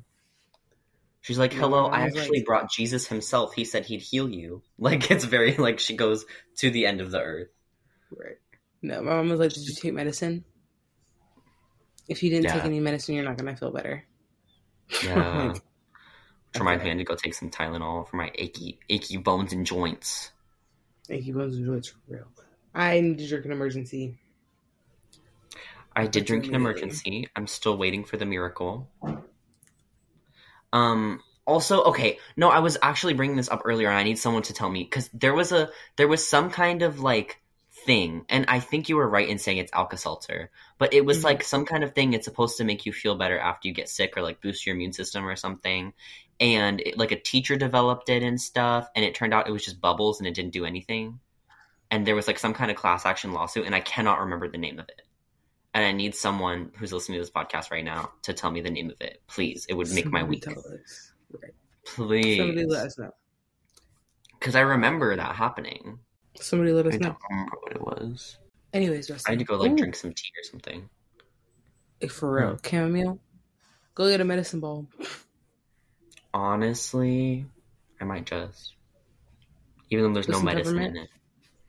She's 1.20 1.38
like, 1.38 1.52
"Hello, 1.52 1.86
I 1.86 2.00
actually 2.00 2.38
like- 2.38 2.44
brought 2.46 2.70
Jesus 2.72 3.06
himself. 3.06 3.54
He 3.54 3.64
said 3.64 3.84
he'd 3.86 4.00
heal 4.02 4.28
you." 4.28 4.62
Like 4.78 5.10
it's 5.10 5.24
very 5.24 5.54
like 5.56 5.78
she 5.78 5.96
goes 5.96 6.24
to 6.58 6.70
the 6.70 6.86
end 6.86 7.00
of 7.00 7.10
the 7.10 7.20
earth. 7.20 7.48
right. 8.10 8.36
No, 8.82 9.00
my 9.02 9.12
mom 9.16 9.28
was 9.28 9.38
like, 9.40 9.52
"Did 9.52 9.66
you 9.68 9.74
take 9.74 9.94
medicine? 9.94 10.44
If 12.08 12.22
you 12.22 12.30
didn't 12.30 12.50
take 12.50 12.64
any 12.64 12.80
medicine, 12.80 13.14
you're 13.14 13.24
not 13.24 13.36
gonna 13.38 13.56
feel 13.56 13.70
better." 13.70 14.04
Yeah. 15.04 15.52
Like, 16.54 16.58
Which 16.58 16.60
reminds 16.60 16.80
okay. 16.82 16.84
me, 16.84 16.90
I 16.92 16.94
need 16.94 17.02
to 17.06 17.08
go 17.08 17.16
take 17.16 17.34
some 17.34 17.50
Tylenol 17.50 18.08
for 18.08 18.16
my 18.16 18.30
achy 18.36 18.78
achy 18.88 19.16
bones 19.16 19.52
and 19.52 19.66
joints. 19.66 20.30
Achy 21.10 21.32
bones 21.32 21.56
and 21.56 21.66
joints 21.66 21.88
for 21.88 21.98
real. 22.06 22.26
I 22.74 23.00
need 23.00 23.18
to 23.18 23.26
drink 23.26 23.44
an 23.46 23.50
Emergen-C. 23.52 24.14
I 25.96 26.06
did 26.06 26.24
drink 26.24 26.46
an 26.46 26.52
Emergen-C. 26.52 27.28
I'm 27.36 27.46
still 27.46 27.76
waiting 27.76 28.04
for 28.04 28.16
the 28.16 28.26
miracle. 28.26 28.88
Um. 30.72 31.20
Also, 31.46 31.82
okay, 31.84 32.18
no, 32.38 32.48
I 32.48 32.60
was 32.60 32.78
actually 32.80 33.12
bringing 33.12 33.36
this 33.36 33.50
up 33.50 33.62
earlier, 33.66 33.90
and 33.90 33.98
I 33.98 34.02
need 34.02 34.18
someone 34.18 34.44
to 34.44 34.54
tell 34.54 34.70
me 34.70 34.82
because 34.82 35.10
there 35.12 35.34
was 35.34 35.52
a 35.52 35.68
there 35.96 36.08
was 36.08 36.26
some 36.26 36.48
kind 36.48 36.80
of 36.80 37.00
like 37.00 37.42
thing, 37.84 38.24
and 38.30 38.46
I 38.48 38.60
think 38.60 38.88
you 38.88 38.96
were 38.96 39.06
right 39.06 39.28
in 39.28 39.38
saying 39.38 39.58
it's 39.58 39.72
Alka 39.74 39.98
Seltzer, 39.98 40.50
but 40.78 40.94
it 40.94 41.04
was 41.04 41.20
Mhm. 41.20 41.24
like 41.24 41.44
some 41.44 41.66
kind 41.66 41.84
of 41.84 41.94
thing. 41.94 42.14
It's 42.14 42.24
supposed 42.24 42.56
to 42.56 42.64
make 42.64 42.86
you 42.86 42.94
feel 42.94 43.14
better 43.14 43.38
after 43.38 43.68
you 43.68 43.74
get 43.74 43.90
sick 43.90 44.16
or 44.16 44.22
like 44.22 44.40
boost 44.40 44.64
your 44.64 44.74
immune 44.74 44.94
system 44.94 45.28
or 45.28 45.36
something. 45.36 45.92
And 46.40 46.80
it, 46.80 46.96
like 46.96 47.12
a 47.12 47.20
teacher 47.20 47.56
developed 47.56 48.08
it 48.08 48.22
and 48.22 48.40
stuff, 48.40 48.88
and 48.96 49.04
it 49.04 49.14
turned 49.14 49.34
out 49.34 49.46
it 49.46 49.52
was 49.52 49.66
just 49.66 49.82
bubbles 49.82 50.20
and 50.20 50.26
it 50.26 50.32
didn't 50.32 50.54
do 50.54 50.64
anything. 50.64 51.20
And 51.90 52.06
there 52.06 52.16
was 52.16 52.26
like 52.26 52.38
some 52.38 52.54
kind 52.54 52.70
of 52.70 52.78
class 52.78 53.04
action 53.04 53.34
lawsuit, 53.34 53.66
and 53.66 53.74
I 53.74 53.80
cannot 53.80 54.20
remember 54.20 54.48
the 54.48 54.56
name 54.56 54.78
of 54.78 54.88
it 54.88 55.02
and 55.74 55.84
I 55.84 55.92
need 55.92 56.14
someone 56.14 56.70
who's 56.78 56.92
listening 56.92 57.18
to 57.18 57.22
this 57.22 57.30
podcast 57.30 57.70
right 57.70 57.84
now 57.84 58.12
to 58.22 58.32
tell 58.32 58.50
me 58.50 58.60
the 58.60 58.70
name 58.70 58.90
of 58.90 59.00
it. 59.00 59.20
Please, 59.26 59.66
it 59.68 59.74
would 59.74 59.90
make 59.92 60.06
my 60.10 60.22
week. 60.22 60.44
Right. 60.46 61.52
Please, 61.84 62.38
Somebody 62.38 62.64
let 62.66 62.86
us 62.86 62.98
know. 62.98 63.10
because 64.38 64.54
I 64.54 64.60
remember 64.60 65.14
that 65.16 65.34
happening. 65.34 65.98
Somebody 66.40 66.72
let 66.72 66.86
I 66.86 66.90
us 66.90 66.94
know. 66.94 67.08
don't 67.08 67.18
remember 67.30 67.56
what 67.60 67.72
it 67.72 67.82
was. 67.82 68.38
Anyways, 68.72 69.08
Justin. 69.08 69.30
I 69.30 69.32
had 69.32 69.38
to 69.40 69.44
go 69.44 69.56
like 69.56 69.72
Ooh, 69.72 69.76
drink 69.76 69.94
some 69.96 70.12
tea 70.12 70.30
or 70.38 70.44
something. 70.50 70.88
like, 72.00 72.10
for 72.10 72.32
real. 72.32 72.50
Hmm. 72.56 72.68
Chamomile. 72.68 73.18
Go 73.94 74.08
get 74.08 74.20
a 74.20 74.24
medicine 74.24 74.60
ball. 74.60 74.86
Honestly, 76.32 77.44
I 78.00 78.04
might 78.04 78.26
just, 78.26 78.74
even 79.90 80.04
though 80.06 80.14
there's 80.14 80.28
no 80.28 80.40
medicine 80.40 80.78
in 80.80 80.96
it. 80.96 81.08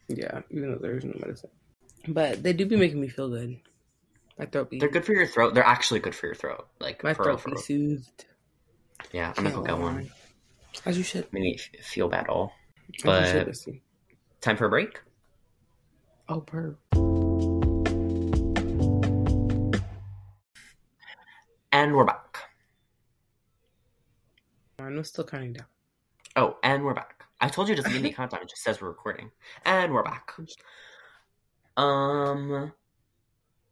Yeah, 0.08 0.42
even 0.50 0.72
though 0.72 0.80
there's 0.80 1.04
no 1.06 1.14
medicine. 1.20 1.52
But 2.08 2.42
they 2.42 2.54
do 2.54 2.66
be 2.66 2.76
making 2.76 3.00
me 3.02 3.08
feel 3.08 3.30
good. 3.30 3.60
My 4.38 4.46
throat 4.46 4.70
be 4.70 4.80
They're 4.80 4.90
good 4.90 5.06
for 5.06 5.14
your 5.14 5.28
throat. 5.28 5.54
They're 5.54 5.64
actually 5.64 6.00
good 6.02 6.14
for 6.16 6.26
your 6.28 6.36
throat. 6.36 6.68
Like 6.80 7.04
my 7.04 7.14
throat 7.14 7.44
be 7.46 7.56
soothed. 7.58 8.26
Yeah, 9.12 9.34
I'm 9.38 9.44
gonna 9.44 9.56
go 9.56 9.62
get 9.64 9.78
one. 9.78 10.10
As 10.86 10.98
you 10.98 11.04
should. 11.04 11.32
Maybe 11.32 11.58
feel 11.82 12.10
better. 12.10 12.48
But- 13.04 13.54
should. 13.56 13.80
Time 14.42 14.58
for 14.58 14.66
a 14.66 14.70
break. 14.70 15.00
Oh, 16.28 16.42
per. 16.42 16.76
And 21.72 21.96
we're 21.96 22.06
back. 22.06 22.38
Mine 24.80 24.98
was 24.98 25.10
still 25.10 25.24
counting 25.24 25.54
down. 25.54 25.66
Oh, 26.36 26.58
and 26.64 26.84
we're 26.84 26.94
back. 26.94 27.26
I 27.42 27.48
told 27.50 27.70
you 27.70 27.76
to 27.76 27.84
give 27.84 28.02
me 28.02 28.12
countdown. 28.14 28.42
It 28.42 28.50
just 28.50 28.64
says 28.64 28.82
we're 28.82 28.88
recording. 28.90 29.32
And 29.66 29.94
we're 29.94 30.04
back. 30.04 30.32
Um, 31.78 32.72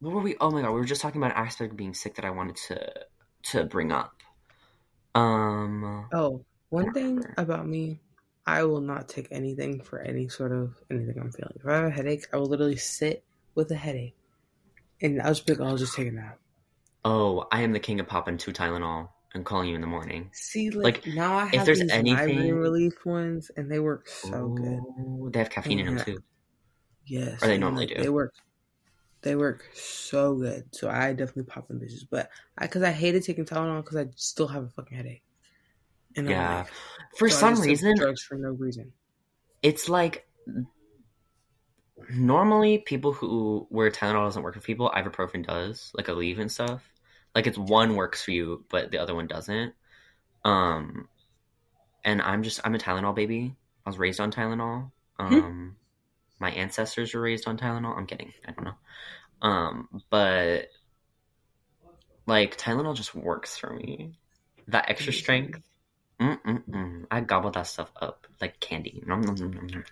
what 0.04 0.14
were 0.14 0.20
we? 0.20 0.36
Oh 0.40 0.50
my 0.50 0.62
god, 0.62 0.70
we 0.72 0.80
were 0.80 0.84
just 0.84 1.00
talking 1.00 1.20
about 1.22 1.36
an 1.36 1.44
aspect 1.44 1.72
of 1.72 1.76
being 1.76 1.94
sick 1.94 2.14
that 2.16 2.24
I 2.24 2.30
wanted 2.30 2.56
to 2.68 2.92
to 3.50 3.64
bring 3.64 3.90
up. 3.92 4.12
Um, 5.14 6.06
Oh, 6.12 6.44
one 6.70 6.92
thing 6.92 7.24
about 7.36 7.66
me, 7.66 8.00
I 8.46 8.64
will 8.64 8.80
not 8.80 9.08
take 9.08 9.28
anything 9.30 9.80
for 9.82 10.00
any 10.00 10.28
sort 10.28 10.52
of 10.52 10.74
anything 10.90 11.16
I'm 11.20 11.30
feeling. 11.32 11.54
If 11.56 11.66
I 11.66 11.76
have 11.76 11.84
a 11.86 11.90
headache, 11.90 12.26
I 12.32 12.36
will 12.36 12.46
literally 12.46 12.76
sit 12.76 13.24
with 13.54 13.70
a 13.70 13.76
headache, 13.76 14.16
and 15.00 15.22
I'll 15.22 15.28
just 15.32 15.46
be 15.46 15.54
like, 15.54 15.66
"I'll 15.68 15.76
just 15.76 15.94
take 15.94 16.08
a 16.08 16.12
nap." 16.12 16.38
oh, 17.06 17.46
I 17.52 17.60
am 17.60 17.72
the 17.72 17.80
king 17.80 18.00
of 18.00 18.08
popping 18.08 18.38
two 18.38 18.50
Tylenol 18.50 19.10
and 19.34 19.44
calling 19.44 19.68
you 19.68 19.74
in 19.74 19.82
the 19.82 19.86
morning. 19.86 20.30
See, 20.32 20.70
like, 20.70 21.04
Like, 21.04 21.14
now 21.14 21.36
I 21.36 21.44
have 21.44 21.54
if 21.54 21.64
there's 21.66 21.80
these 21.80 21.90
anything- 21.92 22.14
migraine 22.36 22.54
relief 22.54 23.04
ones, 23.04 23.50
and 23.56 23.70
they 23.70 23.78
work 23.78 24.08
so 24.08 24.48
good. 24.48 25.32
They 25.32 25.38
have 25.40 25.50
caffeine 25.50 25.80
in 25.80 25.86
them 25.96 26.04
too. 26.04 26.22
Yes, 27.06 27.42
Or 27.42 27.48
they 27.48 27.58
normally 27.58 27.86
like, 27.86 27.96
do. 27.96 28.02
They 28.04 28.08
work. 28.08 28.32
They 29.24 29.36
work 29.36 29.64
so 29.74 30.36
good. 30.36 30.74
So 30.74 30.88
I 30.90 31.12
definitely 31.14 31.44
pop 31.44 31.68
them 31.68 31.80
bitches, 31.80 32.06
but 32.10 32.30
I 32.58 32.66
because 32.66 32.82
I 32.84 32.92
hated 32.92 33.24
taking 33.24 33.46
Tylenol 33.46 33.82
because 33.84 33.96
I 33.96 34.06
still 34.16 34.48
have 34.48 34.64
a 34.64 34.68
fucking 34.70 34.96
headache. 34.96 35.24
And 36.16 36.28
Yeah. 36.28 36.48
like, 36.56 36.72
For 37.18 37.28
so 37.28 37.36
some 37.40 37.60
reason, 37.60 37.94
drugs 37.96 38.22
for 38.22 38.36
no 38.36 38.50
reason. 38.50 38.92
it's 39.62 39.88
like 39.88 40.26
normally 42.10 42.78
people 42.78 43.12
who 43.12 43.66
where 43.70 43.90
Tylenol 43.90 44.26
doesn't 44.26 44.42
work 44.42 44.54
for 44.54 44.60
people, 44.60 44.90
ibuprofen 44.94 45.46
does, 45.46 45.90
like 45.94 46.06
Aleve 46.06 46.38
and 46.38 46.50
stuff. 46.50 46.82
Like 47.34 47.46
it's 47.46 47.58
one 47.58 47.96
works 47.96 48.22
for 48.22 48.30
you, 48.30 48.64
but 48.70 48.90
the 48.90 48.98
other 48.98 49.14
one 49.14 49.26
doesn't. 49.26 49.74
Um, 50.44 51.08
and 52.04 52.22
I'm 52.22 52.44
just 52.44 52.60
I'm 52.64 52.74
a 52.74 52.78
Tylenol 52.78 53.16
baby. 53.16 53.56
I 53.86 53.90
was 53.90 53.98
raised 53.98 54.20
on 54.20 54.32
Tylenol. 54.32 54.92
Um, 55.18 55.76
my 56.38 56.50
ancestors 56.50 57.14
were 57.14 57.20
raised 57.20 57.46
on 57.46 57.56
Tylenol. 57.56 57.96
I'm 57.96 58.06
kidding. 58.06 58.32
I 58.46 58.52
don't 58.52 58.64
know. 58.64 59.48
Um, 59.48 60.02
but 60.10 60.68
like 62.26 62.56
Tylenol 62.56 62.96
just 62.96 63.14
works 63.14 63.56
for 63.56 63.72
me. 63.72 64.18
That 64.68 64.88
extra 64.88 65.12
strength. 65.12 65.60
Mm-mm-mm. 66.20 67.06
I 67.10 67.20
gobble 67.20 67.50
that 67.50 67.66
stuff 67.66 67.90
up 68.00 68.26
like 68.40 68.60
candy. 68.60 69.02
Nom, 69.06 69.20
nom, 69.20 69.34
nom. 69.34 69.84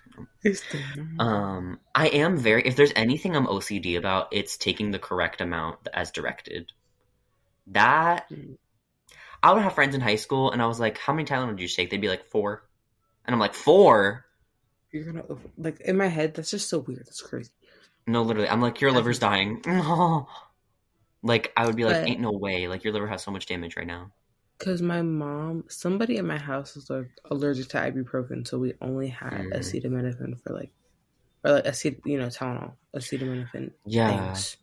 Um, 1.19 1.79
I 1.93 2.07
am 2.07 2.37
very. 2.37 2.63
If 2.65 2.75
there's 2.75 2.93
anything 2.95 3.35
I'm 3.35 3.45
OCD 3.45 3.97
about, 3.97 4.29
it's 4.31 4.57
taking 4.57 4.91
the 4.91 4.99
correct 4.99 5.41
amount 5.41 5.87
as 5.93 6.11
directed. 6.11 6.71
That. 7.67 8.29
I 9.41 9.51
would 9.51 9.61
have 9.61 9.75
friends 9.75 9.93
in 9.93 9.99
high 9.99 10.15
school, 10.15 10.51
and 10.51 10.61
I 10.61 10.67
was 10.67 10.79
like, 10.79 10.97
"How 10.97 11.11
many 11.11 11.25
Tylenol 11.25 11.49
did 11.49 11.59
you 11.59 11.67
take?" 11.67 11.89
They'd 11.89 11.99
be 11.99 12.07
like 12.07 12.25
four, 12.27 12.63
and 13.25 13.33
I'm 13.33 13.39
like, 13.39 13.53
four? 13.53 14.25
You're 14.93 15.03
gonna 15.03 15.25
over- 15.27 15.49
like 15.57 15.81
in 15.81 15.97
my 15.97 16.07
head. 16.07 16.35
That's 16.35 16.51
just 16.51 16.69
so 16.69 16.79
weird. 16.79 17.05
That's 17.05 17.21
crazy. 17.21 17.49
No, 18.07 18.21
literally, 18.21 18.47
I'm 18.47 18.61
like, 18.61 18.79
your 18.79 18.91
I 18.91 18.93
liver's 18.93 19.19
dying. 19.19 19.61
like 21.23 21.51
I 21.57 21.65
would 21.65 21.75
be 21.75 21.83
like, 21.85 21.95
But- 22.01 22.07
"Ain't 22.07 22.19
no 22.21 22.31
way!" 22.31 22.67
Like 22.67 22.83
your 22.83 22.93
liver 22.93 23.07
has 23.07 23.23
so 23.23 23.31
much 23.31 23.45
damage 23.45 23.75
right 23.75 23.87
now. 23.87 24.11
Because 24.59 24.81
my 24.81 25.01
mom, 25.01 25.65
somebody 25.67 26.17
in 26.17 26.27
my 26.27 26.37
house 26.37 26.75
was 26.75 26.89
like 26.89 27.09
allergic 27.31 27.69
to 27.69 27.77
ibuprofen, 27.77 28.47
so 28.47 28.59
we 28.59 28.73
only 28.81 29.07
had 29.09 29.33
Mm. 29.33 29.53
acetaminophen 29.57 30.39
for 30.41 30.53
like, 30.53 30.71
or 31.43 31.53
like 31.53 31.65
acet, 31.65 31.99
you 32.05 32.17
know, 32.19 32.27
Tylenol, 32.27 32.73
acetaminophen 32.95 33.71
Yeah, 33.85 34.31
things, 34.31 34.57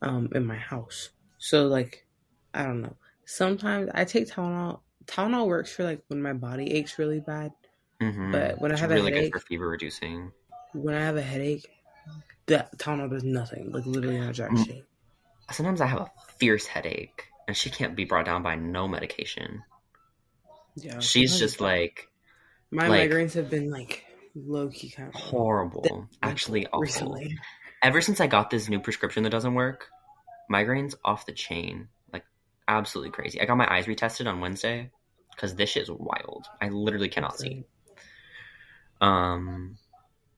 um, 0.00 0.28
in 0.34 0.46
my 0.46 0.56
house. 0.56 1.10
So 1.38 1.66
like, 1.66 2.06
I 2.54 2.62
don't 2.62 2.80
know. 2.80 2.96
Sometimes 3.24 3.90
I 3.92 4.04
take 4.04 4.28
Tylenol. 4.28 4.80
Tylenol 5.06 5.46
works 5.48 5.72
for 5.74 5.82
like 5.84 6.02
when 6.08 6.22
my 6.22 6.32
body 6.32 6.70
aches 6.72 6.98
really 6.98 7.20
bad. 7.20 7.52
Hmm 8.10 8.32
But 8.32 8.60
when 8.60 8.70
I 8.70 8.74
it's 8.74 8.80
have 8.80 8.90
really 8.90 9.12
a 9.12 9.22
good 9.22 9.32
for 9.32 9.38
fever 9.40 9.68
reducing. 9.68 10.32
when 10.72 10.94
I 10.94 11.00
have 11.00 11.16
a 11.16 11.22
headache, 11.22 11.68
that 12.46 12.76
Tylenol 12.78 13.10
does 13.10 13.24
nothing. 13.24 13.70
Like 13.72 13.86
literally 13.86 14.18
not 14.18 14.34
jack 14.34 14.50
Mm. 14.50 14.66
shit. 14.66 14.84
Sometimes 15.50 15.80
I 15.80 15.86
have 15.86 16.00
a 16.00 16.10
fierce 16.38 16.66
headache, 16.66 17.24
and 17.46 17.56
she 17.56 17.68
can't 17.70 17.94
be 17.94 18.04
brought 18.04 18.24
down 18.24 18.42
by 18.42 18.54
no 18.56 18.88
medication. 18.88 19.62
Yeah, 20.76 20.98
She's 21.00 21.38
just 21.38 21.60
like 21.60 22.08
my 22.70 22.88
like- 22.88 23.10
migraines 23.10 23.34
have 23.34 23.50
been 23.50 23.70
like 23.70 24.04
low 24.34 24.68
key 24.68 24.90
kind 24.90 25.08
of 25.08 25.14
horrible. 25.14 26.08
Actually, 26.22 26.66
awful. 26.68 26.80
recently. 26.80 27.36
Ever 27.82 28.00
since 28.00 28.20
I 28.20 28.26
got 28.28 28.48
this 28.50 28.68
new 28.68 28.80
prescription 28.80 29.24
that 29.24 29.30
doesn't 29.30 29.54
work, 29.54 29.88
migraines 30.50 30.94
off 31.04 31.26
the 31.26 31.32
chain. 31.32 31.88
Like 32.12 32.24
absolutely 32.68 33.10
crazy. 33.10 33.40
I 33.40 33.44
got 33.44 33.56
my 33.58 33.70
eyes 33.70 33.86
retested 33.86 34.26
on 34.26 34.40
Wednesday 34.40 34.90
because 35.34 35.54
this 35.54 35.76
is 35.76 35.90
wild. 35.90 36.46
I 36.62 36.68
literally 36.68 37.08
cannot 37.10 37.38
see. 37.38 37.64
Um, 39.02 39.76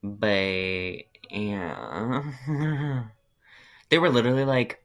but 0.02 1.02
yeah, 1.30 2.22
they 3.90 3.98
were 3.98 4.10
literally 4.10 4.44
like 4.44 4.80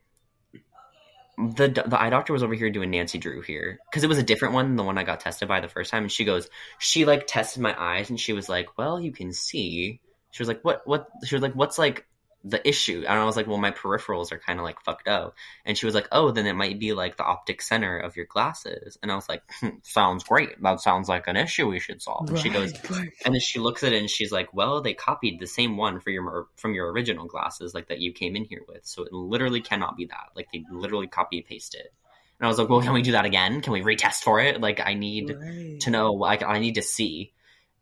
the 1.38 1.70
the 1.70 2.02
eye 2.02 2.10
doctor 2.10 2.34
was 2.34 2.44
over 2.44 2.54
here 2.54 2.70
doing 2.70 2.92
Nancy 2.92 3.18
Drew 3.18 3.42
here 3.42 3.80
because 3.90 4.04
it 4.04 4.08
was 4.08 4.18
a 4.18 4.24
different 4.24 4.54
one 4.54 4.68
than 4.68 4.76
the 4.76 4.84
one 4.84 4.98
I 4.98 5.04
got 5.04 5.22
tested 5.22 5.48
by 5.48 5.62
the 5.62 5.70
first 5.70 5.90
time, 5.92 6.04
and 6.04 6.12
she 6.12 6.26
goes, 6.26 6.50
she 6.78 7.06
like 7.06 7.26
tested 7.26 7.64
my 7.64 7.74
eyes, 7.82 8.10
and 8.10 8.20
she 8.20 8.34
was 8.34 8.50
like, 8.50 8.78
well, 8.78 9.00
you 9.00 9.14
can 9.14 9.32
see. 9.32 10.02
She 10.32 10.44
was 10.44 10.50
like, 10.50 10.62
what 10.64 10.82
what? 10.86 11.08
She 11.24 11.34
was 11.34 11.42
like, 11.42 11.54
what's 11.54 11.80
like 11.80 12.06
the 12.44 12.66
issue? 12.68 13.04
And 13.08 13.20
I 13.20 13.26
was 13.26 13.36
like, 13.36 13.48
well, 13.48 13.58
my 13.58 13.72
peripherals 13.72 14.32
are 14.32 14.40
kind 14.40 14.60
of 14.60 14.64
like 14.64 14.82
fucked 14.82 15.08
up. 15.08 15.36
And 15.66 15.78
she 15.78 15.86
was 15.86 15.94
like, 15.96 16.08
oh, 16.12 16.32
then 16.32 16.46
it 16.46 16.54
might 16.54 16.80
be 16.80 16.94
like 16.94 17.18
the 17.18 17.24
optic 17.26 17.62
center 17.62 18.00
of 18.00 18.16
your 18.16 18.26
glasses. 18.26 18.98
And 19.04 19.12
I 19.12 19.16
was 19.16 19.28
like, 19.28 19.44
hmm, 19.60 19.70
sounds 19.84 20.24
great. 20.24 20.62
That 20.62 20.80
sounds 20.80 21.10
like 21.10 21.28
an 21.28 21.36
issue 21.36 21.68
we 21.70 21.80
should 21.80 22.02
solve. 22.02 22.30
And 22.30 22.38
she 22.38 22.50
goes, 22.50 22.72
Right, 22.74 22.90
right. 22.92 23.10
and 23.26 23.34
then 23.34 23.42
she 23.42 23.60
looks 23.60 23.84
at 23.84 23.94
it 23.94 24.00
and 24.00 24.10
she's 24.10 24.32
like, 24.32 24.54
"Well, 24.54 24.82
they 24.82 24.94
copied 24.94 25.40
the 25.40 25.48
same 25.48 25.76
one 25.78 26.00
for 26.00 26.10
your 26.10 26.48
from 26.56 26.74
your 26.74 26.92
original 26.92 27.26
glasses, 27.26 27.74
like 27.74 27.88
that 27.90 28.00
you 28.00 28.14
came 28.14 28.36
in 28.36 28.46
here 28.46 28.64
with. 28.68 28.86
So 28.86 29.04
it 29.04 29.12
literally 29.14 29.62
cannot 29.62 29.98
be 29.98 30.06
that. 30.06 30.30
Like 30.36 30.48
they 30.54 30.64
literally 30.72 31.08
copy 31.08 31.38
and 31.40 31.46
paste 31.46 31.76
it." 31.76 31.94
And 32.40 32.46
I 32.46 32.48
was 32.48 32.58
like, 32.58 32.70
"Well, 32.70 32.82
can 32.82 32.94
we 32.94 33.02
do 33.02 33.12
that 33.14 33.26
again? 33.26 33.62
Can 33.62 33.74
we 33.74 33.82
retest 33.82 34.24
for 34.24 34.40
it? 34.40 34.62
Like 34.62 34.80
I 34.80 34.94
need 34.94 35.32
Right. 35.32 35.80
to 35.82 35.90
know. 35.90 36.14
Like 36.14 36.44
I 36.44 36.60
need 36.60 36.76
to 36.76 36.82
see." 36.82 37.34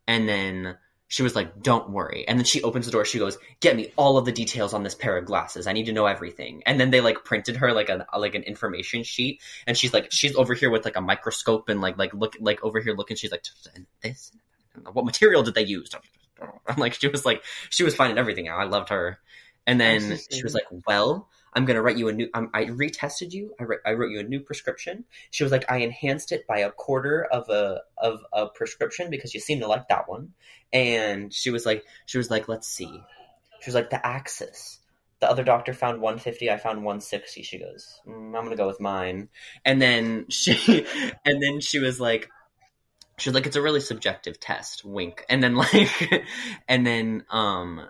And 0.08 0.28
then 0.28 0.76
she 1.08 1.22
was 1.22 1.34
like, 1.34 1.62
"Don't 1.62 1.90
worry." 1.90 2.26
And 2.28 2.38
then 2.38 2.44
she 2.44 2.62
opens 2.62 2.86
the 2.86 2.92
door. 2.92 3.04
She 3.04 3.18
goes, 3.18 3.38
"Get 3.60 3.76
me 3.76 3.92
all 3.96 4.18
of 4.18 4.24
the 4.24 4.32
details 4.32 4.74
on 4.74 4.82
this 4.82 4.94
pair 4.94 5.16
of 5.16 5.24
glasses. 5.24 5.66
I 5.66 5.72
need 5.72 5.86
to 5.86 5.92
know 5.92 6.06
everything." 6.06 6.62
And 6.66 6.78
then 6.78 6.90
they 6.90 7.00
like 7.00 7.24
printed 7.24 7.56
her 7.56 7.72
like 7.72 7.88
an 7.88 8.04
like 8.16 8.34
an 8.34 8.42
information 8.42 9.02
sheet, 9.02 9.40
and 9.66 9.76
she's 9.76 9.92
like, 9.92 10.12
she's 10.12 10.36
over 10.36 10.54
here 10.54 10.70
with 10.70 10.84
like 10.84 10.96
a 10.96 11.00
microscope 11.00 11.68
and 11.68 11.80
like 11.80 11.98
like 11.98 12.14
look 12.14 12.36
like 12.40 12.62
over 12.62 12.80
here 12.80 12.94
looking. 12.94 13.16
She's 13.16 13.32
like, 13.32 13.44
this 14.02 14.32
what 14.92 15.04
material 15.04 15.42
did 15.42 15.54
they 15.54 15.64
use? 15.64 15.90
I'm 16.66 16.76
like, 16.76 16.94
she 16.94 17.08
was 17.08 17.24
like, 17.24 17.42
she 17.70 17.84
was 17.84 17.94
finding 17.94 18.18
everything 18.18 18.48
out. 18.48 18.60
I 18.60 18.64
loved 18.64 18.90
her. 18.90 19.18
And 19.66 19.80
then 19.80 20.18
she 20.30 20.42
was 20.42 20.54
like, 20.54 20.64
well, 20.86 21.28
I'm 21.54 21.64
gonna 21.64 21.82
write 21.82 21.96
you 21.96 22.08
a 22.08 22.12
new. 22.12 22.28
Um, 22.34 22.50
I 22.54 22.64
retested 22.66 23.32
you. 23.32 23.54
I, 23.58 23.64
wrote- 23.64 23.80
I 23.86 23.92
wrote 23.92 24.10
you 24.10 24.20
a 24.20 24.24
new 24.24 24.40
prescription. 24.40 25.04
She 25.30 25.42
was 25.42 25.52
like, 25.52 25.64
I 25.70 25.78
enhanced 25.78 26.32
it 26.32 26.46
by 26.46 26.58
a 26.58 26.70
quarter 26.70 27.24
of 27.24 27.48
a 27.48 27.82
of 27.96 28.20
a 28.32 28.46
prescription 28.48 29.10
because 29.10 29.34
you 29.34 29.40
seem 29.40 29.60
to 29.60 29.66
like 29.66 29.88
that 29.88 30.08
one. 30.08 30.32
And 30.72 31.32
she 31.32 31.50
was 31.50 31.64
like, 31.64 31.84
she 32.06 32.18
was 32.18 32.30
like, 32.30 32.48
let's 32.48 32.68
see. 32.68 33.02
She 33.60 33.68
was 33.68 33.74
like, 33.74 33.90
the 33.90 34.04
axis. 34.06 34.78
The 35.20 35.28
other 35.28 35.42
doctor 35.42 35.72
found 35.72 36.00
150. 36.00 36.50
I 36.50 36.58
found 36.58 36.78
160. 36.78 37.42
She 37.42 37.58
goes, 37.58 38.00
mm, 38.06 38.36
I'm 38.36 38.44
gonna 38.44 38.56
go 38.56 38.66
with 38.66 38.80
mine. 38.80 39.28
And 39.64 39.82
then 39.82 40.26
she, 40.28 40.86
and 41.24 41.42
then 41.42 41.60
she 41.60 41.78
was 41.78 41.98
like, 41.98 42.28
she 43.18 43.30
was 43.30 43.34
like, 43.34 43.46
it's 43.46 43.56
a 43.56 43.62
really 43.62 43.80
subjective 43.80 44.38
test. 44.38 44.84
Wink. 44.84 45.24
And 45.28 45.42
then 45.42 45.54
like, 45.56 46.24
and 46.68 46.86
then 46.86 47.24
um, 47.30 47.88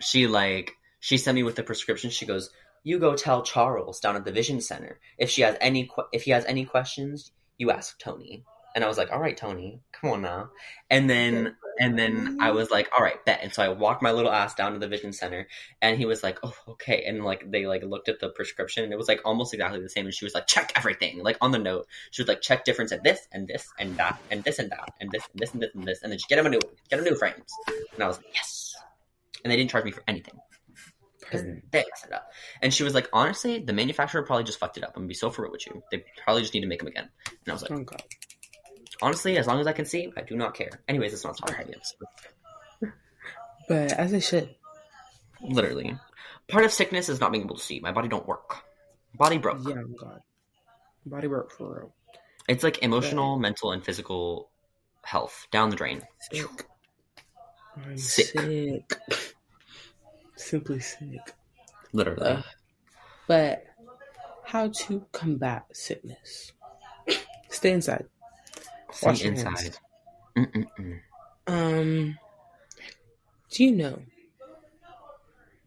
she 0.00 0.26
like 0.26 0.76
she 1.00 1.18
sent 1.18 1.34
me 1.34 1.42
with 1.42 1.56
the 1.56 1.62
prescription. 1.62 2.10
She 2.10 2.24
goes, 2.24 2.50
"You 2.84 3.00
go 3.00 3.16
tell 3.16 3.42
Charles 3.42 3.98
down 3.98 4.14
at 4.14 4.24
the 4.24 4.32
Vision 4.32 4.60
Center 4.60 5.00
if 5.18 5.30
she 5.30 5.42
has 5.42 5.56
any 5.60 5.90
if 6.12 6.22
he 6.22 6.30
has 6.30 6.44
any 6.44 6.64
questions, 6.64 7.32
you 7.58 7.72
ask 7.72 7.98
Tony." 7.98 8.44
And 8.76 8.84
I 8.84 8.88
was 8.88 8.98
like, 8.98 9.10
"All 9.10 9.20
right, 9.20 9.36
Tony, 9.36 9.80
come 9.92 10.10
on 10.10 10.22
now." 10.22 10.50
And 10.90 11.10
then 11.10 11.56
and 11.78 11.98
then 11.98 12.38
I 12.40 12.52
was 12.52 12.70
like, 12.70 12.88
"All 12.96 13.04
right, 13.04 13.24
bet." 13.24 13.40
And 13.42 13.52
so 13.52 13.62
I 13.62 13.68
walked 13.68 14.02
my 14.02 14.12
little 14.12 14.30
ass 14.30 14.54
down 14.54 14.72
to 14.72 14.78
the 14.78 14.86
Vision 14.88 15.12
Center, 15.12 15.48
and 15.82 15.98
he 15.98 16.06
was 16.06 16.22
like, 16.22 16.38
"Oh, 16.42 16.54
okay." 16.68 17.04
And 17.04 17.24
like 17.24 17.50
they 17.50 17.66
like 17.66 17.82
looked 17.82 18.08
at 18.08 18.20
the 18.20 18.28
prescription, 18.28 18.84
and 18.84 18.92
it 18.92 18.96
was 18.96 19.08
like 19.08 19.20
almost 19.24 19.54
exactly 19.54 19.80
the 19.80 19.88
same. 19.88 20.04
And 20.04 20.14
she 20.14 20.24
was 20.24 20.34
like, 20.34 20.46
"Check 20.46 20.72
everything." 20.76 21.22
Like 21.22 21.36
on 21.40 21.50
the 21.50 21.58
note, 21.58 21.86
she 22.10 22.22
was 22.22 22.28
like, 22.28 22.42
"Check 22.42 22.64
difference 22.64 22.92
at 22.92 23.02
this 23.02 23.26
and 23.32 23.48
this 23.48 23.72
and 23.78 23.96
that 23.96 24.20
and 24.30 24.44
this 24.44 24.58
and 24.58 24.70
that 24.70 24.92
and 25.00 25.10
this 25.10 25.24
and 25.32 25.40
this 25.40 25.52
and 25.52 25.62
this 25.62 25.74
and 25.74 25.84
this," 25.84 26.02
and 26.02 26.12
then 26.12 26.18
just 26.18 26.28
get 26.28 26.38
him 26.38 26.46
a 26.46 26.50
new 26.50 26.60
one, 26.62 26.74
get 26.90 26.98
him 26.98 27.04
new 27.04 27.16
frames. 27.16 27.52
And 27.94 28.02
I 28.02 28.06
was 28.06 28.18
like, 28.18 28.26
"Yes." 28.34 28.76
And 29.42 29.50
they 29.50 29.56
didn't 29.56 29.70
charge 29.70 29.84
me 29.84 29.90
for 29.90 30.02
anything. 30.06 30.34
They 31.72 31.84
messed 31.90 32.06
it 32.06 32.12
up. 32.12 32.30
And 32.62 32.72
she 32.72 32.82
was 32.84 32.94
like, 32.94 33.08
honestly, 33.12 33.58
the 33.60 33.72
manufacturer 33.72 34.22
probably 34.22 34.44
just 34.44 34.58
fucked 34.58 34.76
it 34.76 34.84
up. 34.84 34.90
I'm 34.96 35.02
gonna 35.02 35.08
be 35.08 35.14
so 35.14 35.30
for 35.30 35.42
real 35.42 35.52
with 35.52 35.66
you. 35.66 35.82
They 35.90 36.04
probably 36.22 36.42
just 36.42 36.54
need 36.54 36.60
to 36.60 36.66
make 36.66 36.78
them 36.80 36.88
again. 36.88 37.08
And 37.28 37.36
I 37.48 37.52
was 37.52 37.62
like, 37.62 37.70
Oh 37.72 37.82
god. 37.82 38.02
Honestly, 39.02 39.36
as 39.38 39.46
long 39.46 39.60
as 39.60 39.66
I 39.66 39.72
can 39.72 39.84
see, 39.84 40.12
I 40.16 40.22
do 40.22 40.36
not 40.36 40.54
care. 40.54 40.70
Anyways, 40.88 41.12
it's 41.12 41.24
not 41.24 41.38
yet. 41.68 41.76
so- 41.86 42.88
But 43.68 43.92
as 43.92 44.12
I 44.14 44.18
should. 44.18 44.54
Literally, 45.42 45.96
part 46.48 46.64
of 46.64 46.72
sickness 46.72 47.08
is 47.08 47.20
not 47.20 47.32
being 47.32 47.44
able 47.44 47.56
to 47.56 47.62
see. 47.62 47.80
My 47.80 47.92
body 47.92 48.08
don't 48.08 48.26
work. 48.26 48.56
Body 49.14 49.38
broke. 49.38 49.58
Yeah, 49.66 49.76
oh 49.78 49.94
God. 49.98 50.20
Body 51.06 51.26
work 51.28 51.50
for 51.52 51.74
real. 51.78 51.94
It's 52.48 52.62
like 52.64 52.78
emotional, 52.82 53.38
mental, 53.38 53.72
and 53.72 53.84
physical 53.84 54.50
health 55.02 55.46
down 55.50 55.70
the 55.70 55.76
drain. 55.76 56.02
Sick. 56.30 56.46
Sick. 57.96 58.26
sick. 58.26 59.33
Simply 60.44 60.78
sick. 60.80 61.32
Literally. 61.94 62.20
Ugh. 62.32 62.44
But 63.26 63.64
how 64.44 64.68
to 64.68 65.06
combat 65.10 65.64
sickness? 65.72 66.52
Stay 67.48 67.72
inside. 67.72 68.04
Stay 68.92 69.06
wash 69.06 69.22
your 69.22 69.32
inside. 69.32 69.76
hands. 70.36 70.60
Um, 71.46 72.18
do 73.50 73.64
you 73.64 73.72
know 73.72 74.02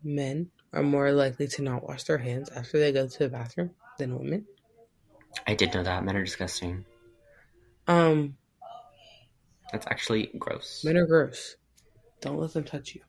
men 0.04 0.52
are 0.74 0.84
more 0.84 1.12
likely 1.12 1.48
to 1.48 1.64
not 1.64 1.88
wash 1.88 2.04
their 2.04 2.20
hands 2.20 2.50
after 2.50 2.78
they 2.78 2.92
go 2.92 3.08
to 3.08 3.20
the 3.20 3.30
bathroom 3.30 3.72
than 3.98 4.16
women? 4.18 4.46
I 5.48 5.56
did 5.56 5.74
know 5.74 5.82
that. 5.84 6.04
Men 6.04 6.16
are 6.18 6.24
disgusting. 6.24 6.86
Um, 7.88 8.38
That's 9.72 9.88
actually 9.88 10.30
gross. 10.38 10.84
men 10.86 10.98
are 10.98 11.08
gross. 11.08 11.56
Don't 12.22 12.38
let 12.40 12.54
them 12.54 12.64
touch 12.64 12.94
you. 12.94 13.02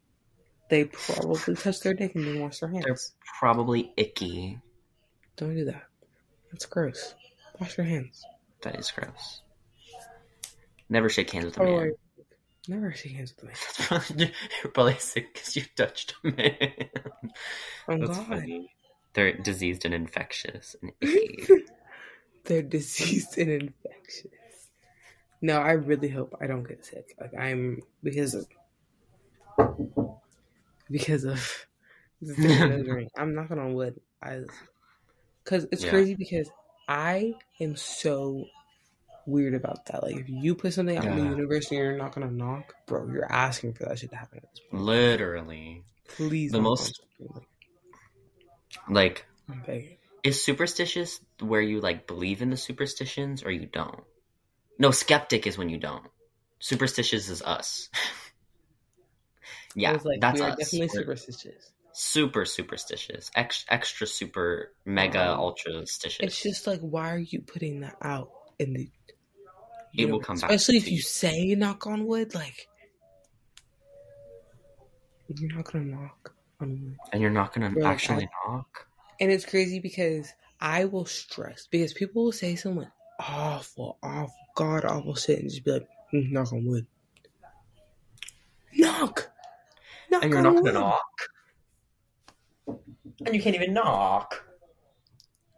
They 0.69 0.85
probably 0.85 1.55
touch 1.55 1.81
their 1.81 1.95
dick 1.95 2.14
and 2.14 2.27
then 2.27 2.41
wash 2.41 2.59
their 2.61 2.69
hands. 2.69 2.85
They're 2.85 2.97
probably 3.39 3.93
icky. 3.97 4.59
Don't 5.37 5.55
do 5.55 5.64
that. 5.66 5.85
That's 6.53 6.66
gross. 6.66 7.14
Wash 7.61 7.77
your 7.79 7.87
hands. 7.87 8.25
That 8.62 8.77
is 8.79 8.91
gross. 8.91 9.43
Never 10.89 11.09
shake 11.09 11.31
hands 11.31 11.47
with 11.47 11.59
a 11.59 11.62
Oh, 11.62 11.64
man. 11.64 11.81
wait. 11.81 11.93
Never 12.69 12.93
shake 12.93 13.12
hands 13.12 13.35
with 13.41 13.51
a 13.91 13.95
man. 13.95 14.33
You're 14.62 14.73
probably 14.73 14.97
sick 14.99 15.33
because 15.33 15.57
you 15.57 15.62
touched 15.75 16.14
a 16.25 16.29
man. 16.29 16.73
Oh 17.89 17.97
That's 17.99 18.19
God, 18.19 18.27
funny. 18.27 18.73
They're 19.14 19.33
diseased 19.39 19.85
and 19.87 19.95
infectious 19.95 20.77
and 20.83 20.93
icky. 21.01 21.47
they're 22.45 22.62
diseased 22.62 23.39
and 23.39 23.51
infectious. 23.51 24.33
No, 25.41 25.59
I 25.61 25.73
really 25.73 26.09
hope 26.09 26.37
I 26.41 26.47
don't 26.47 26.64
get 26.69 26.85
sick. 26.85 27.14
Like 27.19 27.33
I'm 27.39 27.81
because 28.03 28.35
of 28.35 28.47
because 30.91 31.24
of 31.24 31.66
the 32.20 33.09
I'm 33.16 33.34
knocking 33.34 33.59
on 33.59 33.74
wood. 33.74 34.01
I 34.22 34.43
because 35.45 35.66
it's 35.72 35.84
Yeah. 35.84 35.91
crazy 35.91 36.14
because 36.14 36.51
I 36.89 37.34
am 37.61 37.76
so 37.76 38.47
weird 39.26 39.55
about 39.55 39.86
that. 39.86 40.03
Like 40.03 40.16
if 40.16 40.28
you 40.28 40.55
put 40.55 40.72
something 40.72 40.97
out 40.97 41.05
in 41.05 41.16
the 41.16 41.22
Yeah. 41.22 41.30
universe 41.30 41.70
and 41.70 41.78
you're 41.78 41.97
not 41.97 42.12
gonna 42.14 42.30
knock, 42.30 42.74
bro, 42.86 43.09
you're 43.09 43.30
asking 43.30 43.74
for 43.74 43.84
that 43.84 43.99
shit 43.99 44.11
to 44.11 44.16
happen 44.16 44.39
at 44.39 44.51
this 44.51 44.61
point. 44.70 44.82
Literally. 44.82 45.84
Please, 46.09 46.53
The 46.53 46.61
most- 46.61 47.01
Like, 48.89 49.26
is 50.24 50.43
superstitious 50.43 51.20
where 51.41 51.61
you 51.61 51.80
like 51.80 52.07
believe 52.07 52.43
in 52.43 52.51
the 52.51 52.57
superstitions 52.57 53.43
or 53.43 53.51
you 53.51 53.66
don't? 53.66 54.03
No, 54.78 54.91
skeptic 54.91 55.47
is 55.47 55.59
when 55.59 55.68
you 55.68 55.78
don't. 55.78 56.07
Superstitious 56.59 57.28
is 57.28 57.43
us. 57.43 57.89
Yeah, 59.81 59.93
was 59.93 60.05
like, 60.05 60.20
that's 60.20 60.41
we 60.41 60.47
are 60.47 60.51
definitely 60.57 60.81
We're 60.81 61.16
superstitious. 61.16 61.70
super 61.93 62.45
superstitious. 62.45 63.31
Ex- 63.35 63.64
extra 63.68 64.07
super 64.07 64.72
mega 64.85 65.33
Um, 65.33 65.41
ultra 65.41 65.72
stitious. 65.83 66.16
It's 66.20 66.43
just 66.43 66.66
like, 66.66 66.81
why 66.81 67.11
are 67.11 67.18
you 67.18 67.41
putting 67.43 67.81
that 67.81 67.97
out 68.03 68.31
in 68.59 68.72
the? 68.74 68.91
It 69.97 70.07
will 70.07 70.18
know, 70.18 70.24
come 70.24 70.37
back 70.39 70.51
especially 70.51 70.76
if 70.79 70.91
you 70.91 71.01
say 71.01 71.55
knock 71.55 71.87
on 71.87 72.07
wood. 72.07 72.35
Like, 72.35 72.68
you're 75.29 75.55
not 75.57 75.70
gonna 75.72 75.85
knock 75.85 76.35
on 76.61 76.70
wood, 76.83 76.97
and 77.12 77.22
you're 77.22 77.31
not 77.31 77.53
gonna 77.53 77.70
Bro, 77.70 77.83
like, 77.85 77.93
actually 77.95 78.29
knock. 78.47 78.87
and 79.20 79.31
it's 79.31 79.45
crazy 79.47 79.79
because 79.81 80.33
I 80.61 80.85
will 80.87 81.07
stress 81.07 81.66
because 81.70 81.93
people 81.93 82.24
will 82.24 82.33
say 82.33 82.57
some 82.57 82.76
like 82.76 82.89
awful, 83.20 83.99
awful, 84.03 84.35
god 84.55 84.85
awful 84.85 85.14
shit 85.14 85.41
and 85.41 85.51
just 85.51 85.64
be 85.64 85.72
like, 85.72 85.89
"Mm, 86.12 86.31
knock 86.33 86.53
on 86.53 86.64
wood. 86.66 86.87
Knock. 88.74 89.31
Knock 90.11 90.23
And 90.23 90.33
you're 90.33 90.43
not 90.43 90.57
gonna 90.57 90.73
knock. 90.73 91.03
And 93.27 93.35
you 93.35 93.43
can't 93.43 93.57
even 93.57 93.73
knock. 93.73 94.45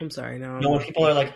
I'm 0.01 0.11
sorry. 0.11 0.39
No. 0.39 0.59
No, 0.59 0.71
when 0.71 0.81
people 0.81 1.07
are 1.07 1.15
like, 1.15 1.35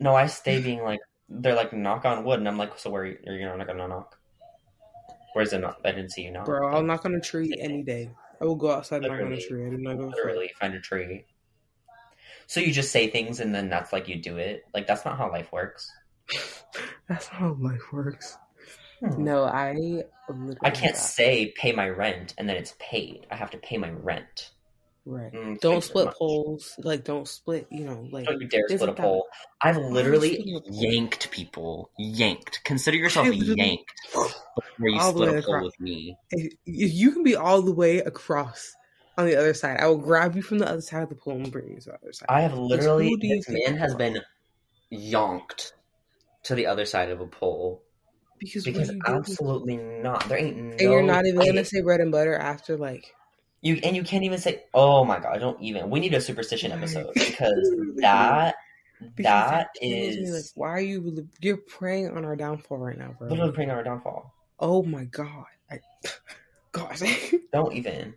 no, 0.00 0.14
I 0.14 0.26
stay 0.26 0.60
being 0.60 0.82
like, 0.82 1.00
they're 1.28 1.54
like, 1.54 1.72
knock 1.72 2.04
on 2.04 2.24
wood. 2.24 2.40
And 2.40 2.48
I'm 2.48 2.58
like, 2.58 2.78
so 2.78 2.90
where 2.90 3.02
are 3.02 3.06
you, 3.06 3.18
are 3.26 3.56
not 3.56 3.66
gonna 3.66 3.86
knock? 3.86 4.16
Where's 5.32 5.50
the 5.50 5.58
knock? 5.58 5.80
I 5.84 5.92
didn't 5.92 6.10
see 6.10 6.22
you 6.22 6.32
knock. 6.32 6.46
bro, 6.46 6.68
I'll 6.68 6.82
knock 6.82 7.04
on 7.04 7.14
a 7.14 7.20
tree 7.20 7.56
any 7.60 7.82
day. 7.82 8.10
I 8.40 8.44
will 8.44 8.56
go 8.56 8.72
outside 8.72 9.04
and 9.04 9.12
knock 9.12 9.20
on 9.20 9.32
a 9.32 9.40
tree. 9.40 9.66
I 9.66 9.70
do 9.70 9.78
not 9.78 9.96
go 9.96 10.06
Literally 10.06 10.50
find 10.58 10.74
a 10.74 10.80
tree. 10.80 11.24
So 12.46 12.58
you 12.58 12.72
just 12.72 12.90
say 12.90 13.06
things 13.06 13.38
and 13.38 13.54
then 13.54 13.68
that's 13.68 13.92
like 13.92 14.08
you 14.08 14.16
do 14.16 14.38
it. 14.38 14.64
Like 14.74 14.86
that's 14.86 15.04
not 15.04 15.16
how 15.16 15.30
life 15.30 15.52
works. 15.52 15.90
That's 17.08 17.26
not 17.32 17.40
how 17.40 17.56
life 17.58 17.92
works. 17.92 18.38
Hmm. 19.00 19.24
No, 19.24 19.44
I 19.44 19.72
literally 20.28 20.56
I 20.62 20.70
can't 20.70 20.96
say 20.96 21.52
pay 21.56 21.72
my 21.72 21.88
rent 21.88 22.34
and 22.38 22.48
then 22.48 22.56
it's 22.56 22.74
paid. 22.78 23.26
I 23.30 23.36
have 23.36 23.50
to 23.52 23.58
pay 23.58 23.78
my 23.78 23.90
rent. 23.90 24.50
right. 25.06 25.32
Mm, 25.32 25.58
Don't 25.60 25.82
split 25.82 26.10
poles. 26.18 26.74
Like, 26.78 27.04
don't 27.04 27.26
split. 27.26 27.66
You 27.70 27.84
know, 27.86 28.06
like 28.12 28.26
Don't 28.26 28.40
you 28.40 28.48
dare 28.48 28.68
split 28.68 28.90
a 28.90 28.92
pole. 28.92 29.26
I've 29.62 29.78
literally 29.78 30.34
splitting 30.34 30.56
a 30.56 30.60
pole? 30.60 30.70
yanked 30.92 31.30
people. 31.30 31.90
Yanked. 31.98 32.60
Consider 32.64 32.98
yourself 32.98 33.26
yanked 33.32 33.90
where 34.78 34.90
you 34.90 35.00
All 35.00 35.12
split 35.12 35.28
a 35.28 35.32
pole 35.32 35.38
across. 35.40 35.64
with 35.64 35.80
me. 35.80 36.16
if, 36.30 36.52
if 36.66 36.92
you 36.92 37.12
can 37.12 37.22
be 37.22 37.34
all 37.36 37.62
the 37.62 37.72
way 37.72 37.98
across 37.98 38.72
on 39.16 39.26
the 39.26 39.36
other 39.36 39.54
side, 39.54 39.80
I 39.80 39.86
will 39.86 39.98
grab 39.98 40.36
you 40.36 40.42
from 40.42 40.58
the 40.58 40.68
other 40.68 40.80
side 40.82 41.02
of 41.04 41.08
the 41.08 41.14
pole 41.14 41.34
and 41.36 41.50
bring 41.50 41.68
you 41.70 41.80
to 41.80 41.86
the 41.90 41.94
other 41.94 42.12
side. 42.12 42.26
I 42.28 42.42
have 42.42 42.56
literally 42.58 43.16
this 43.20 43.48
man 43.48 43.76
has 43.78 43.94
been 43.94 44.20
yonked 44.90 45.72
to 46.44 46.54
the 46.54 46.66
other 46.66 46.84
side 46.84 47.10
of 47.10 47.20
a 47.20 47.26
pole 47.26 47.82
because 48.40 48.64
because 48.64 48.88
what 48.88 48.88
do 48.88 48.96
you 48.96 49.02
do? 49.02 49.12
absolutely 49.14 49.76
not. 49.76 50.28
There 50.28 50.38
ain't 50.38 50.56
no 50.56 50.70
and 50.72 50.80
you're 50.80 51.02
not 51.02 51.26
even 51.26 51.38
way. 51.38 51.46
gonna 51.46 51.64
say 51.64 51.80
bread 51.82 52.00
and 52.00 52.10
butter 52.10 52.34
after 52.34 52.76
like 52.76 53.14
you 53.62 53.78
and 53.84 53.94
you 53.94 54.02
can't 54.02 54.24
even 54.24 54.38
say 54.38 54.64
oh 54.74 55.04
my 55.04 55.20
god, 55.20 55.38
don't 55.38 55.60
even. 55.62 55.90
We 55.90 56.00
need 56.00 56.14
a 56.14 56.20
superstition 56.20 56.72
episode 56.72 57.12
because 57.14 57.70
that 57.96 58.56
because 59.00 59.22
that 59.24 59.68
me, 59.80 60.30
like 60.30 60.44
why 60.54 60.70
are 60.70 60.80
you 60.80 61.28
you're 61.40 61.56
preying 61.58 62.08
on 62.16 62.24
our 62.24 62.36
downfall 62.36 62.78
right 62.78 62.98
now, 62.98 63.14
bro? 63.18 63.28
literally 63.28 63.64
on 63.64 63.70
our 63.70 63.84
downfall. 63.84 64.34
Oh 64.58 64.82
my 64.82 65.04
god, 65.04 65.44
I, 65.70 65.78
gosh, 66.72 67.02
Don't 67.52 67.72
even. 67.74 68.14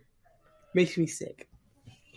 makes 0.74 0.98
me 0.98 1.06
sick 1.06 1.48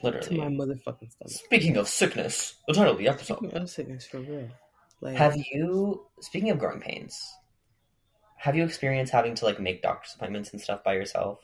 to 0.01 0.03
Literally. 0.03 0.37
my 0.37 0.47
motherfucking 0.47 1.11
stomach. 1.11 1.29
Speaking 1.29 1.77
of 1.77 1.87
sickness, 1.87 2.55
the 2.67 2.73
title 2.73 2.93
of 2.93 2.99
the 2.99 3.07
episode. 3.07 3.37
Speaking 3.37 3.57
of 3.61 3.69
sickness, 3.69 4.05
for 4.05 4.19
real. 4.19 4.49
Like, 5.01 5.15
Have 5.15 5.35
you 5.37 6.05
speaking 6.21 6.49
of 6.49 6.59
growing 6.59 6.79
pains? 6.81 7.21
Have 8.37 8.55
you 8.55 8.63
experienced 8.63 9.11
having 9.11 9.35
to 9.35 9.45
like 9.45 9.59
make 9.59 9.81
doctor's 9.81 10.13
appointments 10.15 10.51
and 10.51 10.61
stuff 10.61 10.83
by 10.83 10.93
yourself? 10.93 11.39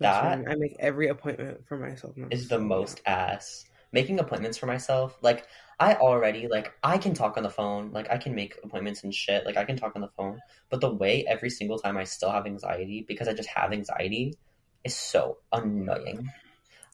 that's 0.00 0.16
that 0.16 0.38
fine. 0.38 0.48
I 0.48 0.54
make 0.56 0.76
every 0.80 1.08
appointment 1.08 1.66
for 1.68 1.76
myself. 1.76 2.16
now. 2.16 2.28
Is 2.30 2.48
the 2.48 2.58
most 2.58 3.00
ass. 3.06 3.64
Making 3.92 4.20
appointments 4.20 4.56
for 4.56 4.66
myself, 4.66 5.18
like 5.20 5.46
I 5.80 5.94
already 5.94 6.46
like 6.48 6.72
I 6.82 6.96
can 6.96 7.12
talk 7.12 7.36
on 7.36 7.42
the 7.42 7.50
phone, 7.50 7.90
like 7.92 8.10
I 8.10 8.18
can 8.18 8.34
make 8.34 8.54
appointments 8.62 9.02
and 9.02 9.12
shit, 9.12 9.44
like 9.44 9.56
I 9.56 9.64
can 9.64 9.76
talk 9.76 9.92
on 9.94 10.00
the 10.00 10.10
phone. 10.16 10.38
But 10.70 10.80
the 10.80 10.94
way 10.94 11.24
every 11.28 11.50
single 11.50 11.78
time 11.78 11.96
I 11.96 12.04
still 12.04 12.30
have 12.30 12.46
anxiety 12.46 13.04
because 13.06 13.28
I 13.28 13.34
just 13.34 13.48
have 13.48 13.72
anxiety 13.72 14.34
is 14.84 14.94
so 14.94 15.38
annoying. 15.52 16.30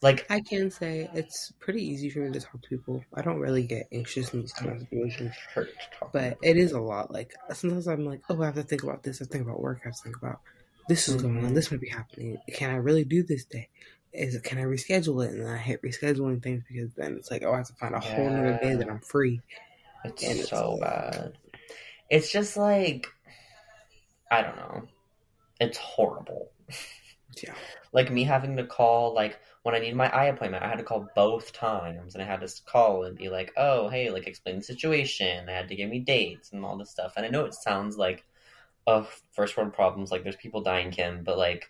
Like 0.01 0.27
I 0.29 0.41
can 0.41 0.69
say 0.69 1.09
it's 1.13 1.51
pretty 1.59 1.81
easy 1.83 2.09
for 2.11 2.19
me 2.19 2.31
to 2.31 2.39
talk 2.39 2.61
to 2.61 2.69
people. 2.69 3.03
I 3.15 3.21
don't 3.23 3.39
really 3.39 3.63
get 3.63 3.87
anxious 3.91 4.31
in 4.33 4.41
these 4.41 4.53
kind 4.53 4.71
of 4.73 4.79
situations, 4.81 5.33
hurt 5.53 5.69
to 5.69 5.97
talk. 5.99 6.11
but 6.13 6.37
it 6.43 6.55
is 6.55 6.73
a 6.73 6.79
lot. 6.79 7.11
Like 7.11 7.33
sometimes 7.53 7.87
I'm 7.87 8.05
like, 8.05 8.21
oh, 8.29 8.41
I 8.41 8.45
have 8.45 8.55
to 8.55 8.63
think 8.63 8.83
about 8.83 9.01
this. 9.03 9.21
I 9.21 9.25
think 9.25 9.43
about 9.45 9.59
work. 9.59 9.79
I 9.83 9.87
have 9.87 9.95
to 9.97 10.03
think 10.03 10.17
about 10.17 10.39
this 10.87 11.07
is 11.07 11.19
going 11.21 11.37
on. 11.43 11.51
Mhm. 11.51 11.55
This 11.55 11.71
might 11.71 11.81
be 11.81 11.89
happening. 11.89 12.37
Can 12.53 12.69
I 12.69 12.75
really 12.75 13.05
do 13.05 13.23
this 13.23 13.45
day? 13.45 13.69
Is 14.13 14.35
it, 14.35 14.43
can 14.43 14.57
I 14.59 14.63
reschedule 14.63 15.25
it? 15.25 15.31
And 15.31 15.41
then 15.41 15.49
I 15.49 15.57
hate 15.57 15.81
rescheduling 15.81 16.41
things 16.43 16.63
because 16.67 16.93
then 16.93 17.15
it's 17.17 17.29
like, 17.31 17.43
oh, 17.43 17.53
I 17.53 17.57
have 17.57 17.67
to 17.67 17.73
find 17.73 17.93
a 17.95 17.99
whole 17.99 18.29
nother 18.29 18.57
day 18.61 18.75
that 18.75 18.89
I'm 18.89 18.99
free. 19.01 19.41
It's 20.05 20.23
And 20.23 20.39
it's 20.39 20.49
so 20.49 20.75
like- 20.75 20.81
bad. 20.81 21.37
It's 22.09 22.31
just 22.31 22.55
like 22.55 23.07
I 24.31 24.41
don't 24.43 24.55
know. 24.57 24.83
It's 25.59 25.77
horrible. 25.79 26.51
Yeah. 27.43 27.55
Like 27.93 28.11
me 28.11 28.25
having 28.25 28.57
to 28.57 28.65
call 28.65 29.15
like 29.15 29.39
when 29.67 29.75
I 29.75 29.79
needed 29.79 29.97
my 29.97 30.09
eye 30.15 30.27
appointment, 30.27 30.63
I 30.63 30.69
had 30.69 30.77
to 30.77 30.83
call 30.85 31.09
both 31.13 31.51
times 31.51 32.13
and 32.13 32.23
I 32.23 32.25
had 32.25 32.39
to 32.39 32.49
call 32.65 33.03
and 33.03 33.17
be 33.17 33.27
like, 33.27 33.51
"Oh, 33.57 33.89
hey, 33.89 34.09
like 34.11 34.25
explain 34.25 34.55
the 34.55 34.61
situation." 34.63 35.45
They 35.45 35.51
had 35.51 35.67
to 35.67 35.75
give 35.75 35.89
me 35.89 35.99
dates 35.99 36.53
and 36.53 36.63
all 36.63 36.77
this 36.77 36.89
stuff. 36.89 37.15
And 37.17 37.25
I 37.25 37.29
know 37.29 37.43
it 37.43 37.53
sounds 37.53 37.97
like 37.97 38.23
oh, 38.87 39.05
first 39.33 39.57
world 39.57 39.73
problems 39.73 40.09
like 40.09 40.23
there's 40.23 40.37
people 40.37 40.61
dying, 40.61 40.91
Kim, 40.91 41.21
but 41.25 41.37
like 41.37 41.67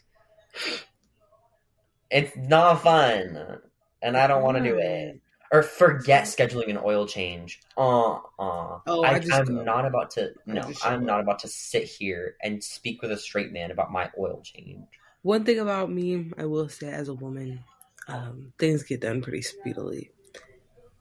it's 2.11 2.37
not 2.37 2.83
fun. 2.83 3.61
And 4.03 4.15
I 4.15 4.27
don't 4.27 4.43
want 4.43 4.57
to 4.57 4.63
do 4.63 4.77
it. 4.77 5.19
or 5.51 5.63
forget 5.63 6.25
scheduling 6.25 6.69
an 6.69 6.77
oil 6.77 7.07
change. 7.07 7.61
Uh 7.75 8.17
uh. 8.37 8.77
Oh, 8.85 9.03
I, 9.03 9.13
I 9.13 9.39
I'm 9.39 9.45
go. 9.45 9.63
not 9.63 9.87
about 9.87 10.11
to. 10.11 10.33
No, 10.45 10.71
I'm 10.83 11.03
not 11.03 11.19
about 11.19 11.39
to 11.39 11.47
sit 11.47 11.85
here 11.85 12.35
and 12.43 12.63
speak 12.63 13.01
with 13.01 13.11
a 13.11 13.17
straight 13.17 13.51
man 13.51 13.71
about 13.71 13.91
my 13.91 14.11
oil 14.19 14.41
change. 14.43 14.85
One 15.23 15.45
thing 15.45 15.57
about 15.57 15.91
me, 15.91 16.31
I 16.37 16.45
will 16.45 16.69
say, 16.69 16.89
as 16.89 17.09
a 17.09 17.13
woman, 17.15 17.63
um, 18.07 18.53
things 18.57 18.83
get 18.83 19.01
done 19.01 19.21
pretty 19.21 19.41
speedily, 19.41 20.11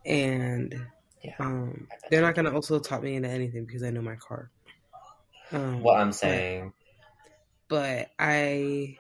and 0.04 0.74
Yeah. 1.22 1.34
um, 1.38 1.88
they're 2.11 2.22
not 2.22 2.34
gonna 2.34 2.52
also 2.54 2.78
talk 2.78 3.02
me 3.02 3.14
into 3.16 3.28
anything 3.28 3.64
because 3.64 3.82
I 3.82 3.90
know 3.90 4.02
my 4.02 4.16
car. 4.16 4.50
Um, 5.52 5.82
What 5.82 5.98
I'm 6.00 6.12
saying. 6.12 6.72
but 7.68 8.11
I, 8.18 8.96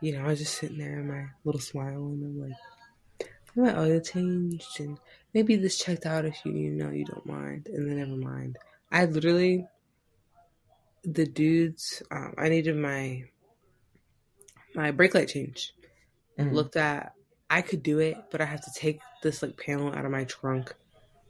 you 0.00 0.12
know, 0.12 0.24
I 0.24 0.28
was 0.28 0.38
just 0.38 0.58
sitting 0.58 0.78
there, 0.78 1.00
in 1.00 1.08
my 1.08 1.26
little 1.44 1.60
smile, 1.60 2.06
and 2.06 2.24
I'm 2.24 2.40
like, 2.40 3.28
my 3.56 3.78
oil 3.78 4.00
changed, 4.00 4.80
and 4.80 4.98
maybe 5.32 5.56
this 5.56 5.78
checked 5.78 6.06
out 6.06 6.24
if 6.24 6.44
you, 6.44 6.52
you 6.52 6.70
know, 6.72 6.90
you 6.90 7.04
don't 7.04 7.26
mind, 7.26 7.68
and 7.68 7.88
then 7.88 7.98
never 7.98 8.16
mind. 8.16 8.56
I 8.90 9.04
literally, 9.06 9.66
the 11.04 11.26
dudes, 11.26 12.02
um, 12.10 12.34
I 12.38 12.48
needed 12.48 12.76
my 12.76 13.24
my 14.74 14.90
brake 14.90 15.14
light 15.14 15.28
change. 15.28 15.72
Mhm. 16.38 16.52
Looked 16.52 16.76
at, 16.76 17.14
I 17.54 17.62
could 17.62 17.84
do 17.84 18.00
it, 18.00 18.16
but 18.32 18.40
I 18.40 18.46
have 18.46 18.62
to 18.62 18.72
take 18.74 18.98
this 19.22 19.40
like 19.40 19.56
panel 19.56 19.94
out 19.94 20.04
of 20.04 20.10
my 20.10 20.24
trunk. 20.24 20.74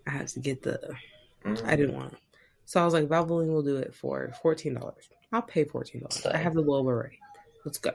I 0.06 0.10
have 0.12 0.28
to 0.28 0.40
get 0.40 0.62
the 0.62 0.96
Mhm. 1.44 1.62
I 1.66 1.76
didn't 1.76 1.94
want 1.94 2.14
it. 2.14 2.18
So 2.64 2.80
I 2.80 2.84
was 2.86 2.94
like, 2.94 3.08
Valvoline 3.08 3.48
will 3.48 3.62
do 3.62 3.76
it 3.76 3.94
for 3.94 4.32
fourteen 4.40 4.72
dollars. 4.72 5.10
I'll 5.32 5.42
pay 5.42 5.64
fourteen 5.64 6.00
dollars. 6.00 6.24
I 6.24 6.38
have 6.38 6.54
the 6.54 6.62
logo 6.62 6.88
ready. 6.88 7.18
Let's 7.66 7.76
go. 7.76 7.92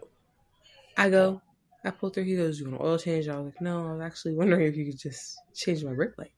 I 0.96 1.10
go. 1.10 1.42
I 1.84 1.90
pull 1.90 2.12
through. 2.12 2.26
He 2.26 2.36
goes, 2.36 2.60
"You 2.60 2.68
want 2.70 2.80
an 2.80 2.86
oil 2.86 3.00
change?" 3.00 3.28
I 3.28 3.36
was 3.36 3.46
like, 3.46 3.62
"No, 3.62 3.88
I 3.88 3.94
was 3.94 4.02
actually 4.02 4.36
wondering 4.36 4.68
if 4.68 4.78
you 4.78 4.86
could 4.86 5.00
just 5.00 5.36
change 5.56 5.84
my 5.84 5.94
brake 5.94 6.16
light." 6.20 6.34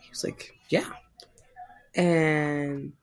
He 0.00 0.08
was 0.08 0.24
like, 0.24 0.50
"Yeah." 0.70 0.90
And 1.94 2.94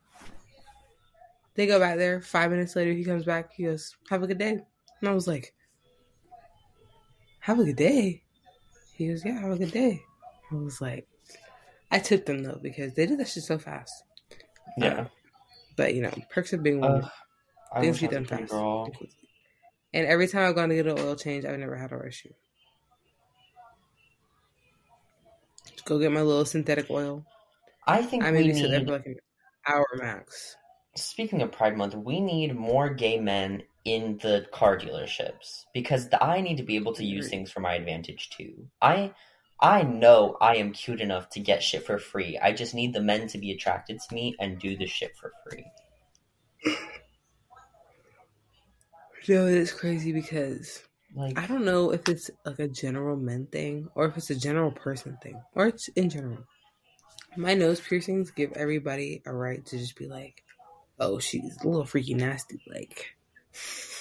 they 1.53 1.67
go 1.67 1.77
back 1.77 1.97
there. 1.97 2.21
Five 2.21 2.49
minutes 2.49 2.75
later, 2.75 2.91
he 2.91 3.03
comes 3.03 3.23
back. 3.23 3.53
He 3.53 3.65
goes, 3.65 3.95
"Have 4.09 4.23
a 4.23 4.27
good 4.27 4.39
day." 4.39 4.65
And 4.99 5.09
I 5.09 5.13
was 5.13 5.27
like, 5.27 5.53
"Have 7.41 7.59
a 7.59 7.65
good 7.65 7.75
day." 7.75 8.23
He 9.01 9.09
goes, 9.09 9.25
"Yeah, 9.25 9.39
have 9.39 9.51
a 9.51 9.57
good 9.57 9.71
day." 9.71 10.03
I 10.51 10.55
was 10.55 10.79
like, 10.81 11.07
I 11.89 11.99
tipped 11.99 12.25
them 12.27 12.43
though 12.43 12.59
because 12.61 12.93
they 12.93 13.05
did 13.05 13.19
that 13.19 13.27
shit 13.27 13.43
so 13.43 13.57
fast. 13.57 14.03
Yeah. 14.77 15.01
Um, 15.01 15.09
but 15.75 15.95
you 15.95 16.01
know, 16.01 16.13
perks 16.29 16.53
of 16.53 16.61
being 16.61 16.79
woman. 16.79 17.01
Ugh, 17.03 17.11
I 17.73 17.81
things 17.81 18.01
wish 18.01 18.09
get 18.09 18.17
I 18.17 18.19
was 18.19 18.29
done 18.29 18.39
fast. 18.39 18.51
girl. 18.51 18.91
and 19.93 20.05
every 20.07 20.27
time 20.27 20.47
I've 20.49 20.55
gone 20.55 20.69
to 20.69 20.75
get 20.75 20.85
an 20.87 20.99
oil 20.99 21.15
change, 21.15 21.45
I've 21.45 21.57
never 21.57 21.75
had 21.75 21.91
an 21.91 22.07
issue. 22.07 22.29
Just 25.71 25.85
go 25.85 25.97
get 25.99 26.11
my 26.11 26.21
little 26.21 26.45
synthetic 26.45 26.89
oil. 26.89 27.25
I 27.87 28.03
think 28.03 28.23
I 28.23 28.31
we 28.31 28.37
maybe 28.37 28.53
sit 28.53 28.69
there 28.69 28.79
need. 28.79 28.87
for 28.87 28.93
like 28.93 29.05
an 29.07 29.15
hour 29.67 29.87
max. 29.95 30.55
Speaking 30.95 31.41
of 31.41 31.51
Pride 31.51 31.75
Month, 31.77 31.95
we 31.95 32.19
need 32.19 32.55
more 32.55 32.89
gay 32.93 33.19
men 33.19 33.63
in 33.83 34.19
the 34.21 34.45
car 34.51 34.77
dealerships 34.77 35.65
because 35.73 36.09
the, 36.09 36.23
I 36.23 36.41
need 36.41 36.57
to 36.57 36.63
be 36.63 36.75
able 36.75 36.93
to 36.93 37.03
use 37.03 37.29
things 37.29 37.51
for 37.51 37.61
my 37.61 37.73
advantage 37.75 38.29
too. 38.29 38.67
I 38.81 39.13
I 39.59 39.83
know 39.83 40.37
I 40.41 40.55
am 40.55 40.71
cute 40.73 41.01
enough 41.01 41.29
to 41.31 41.39
get 41.39 41.61
shit 41.63 41.85
for 41.85 41.97
free. 41.99 42.37
I 42.37 42.51
just 42.51 42.73
need 42.73 42.93
the 42.93 43.01
men 43.01 43.27
to 43.27 43.37
be 43.37 43.51
attracted 43.51 43.99
to 43.99 44.15
me 44.15 44.35
and 44.39 44.59
do 44.59 44.75
the 44.77 44.87
shit 44.87 45.15
for 45.17 45.31
free. 45.43 45.65
You 49.25 49.35
know, 49.35 49.45
it's 49.47 49.71
crazy 49.71 50.11
because 50.11 50.83
Like 51.13 51.37
I 51.37 51.45
don't 51.45 51.65
know 51.65 51.91
if 51.91 52.07
it's 52.07 52.29
like 52.45 52.59
a 52.59 52.67
general 52.67 53.17
men 53.17 53.47
thing 53.47 53.89
or 53.95 54.05
if 54.05 54.17
it's 54.17 54.29
a 54.29 54.35
general 54.35 54.71
person 54.71 55.17
thing 55.21 55.41
or 55.53 55.67
it's 55.67 55.87
in 55.89 56.09
general. 56.09 56.39
My 57.37 57.53
nose 57.53 57.79
piercings 57.79 58.31
give 58.31 58.51
everybody 58.53 59.21
a 59.25 59.33
right 59.33 59.65
to 59.65 59.77
just 59.77 59.95
be 59.95 60.07
like, 60.07 60.43
"Oh, 60.99 61.19
she's 61.19 61.57
a 61.61 61.67
little 61.67 61.85
freaky 61.85 62.13
nasty," 62.13 62.61
like, 62.67 63.15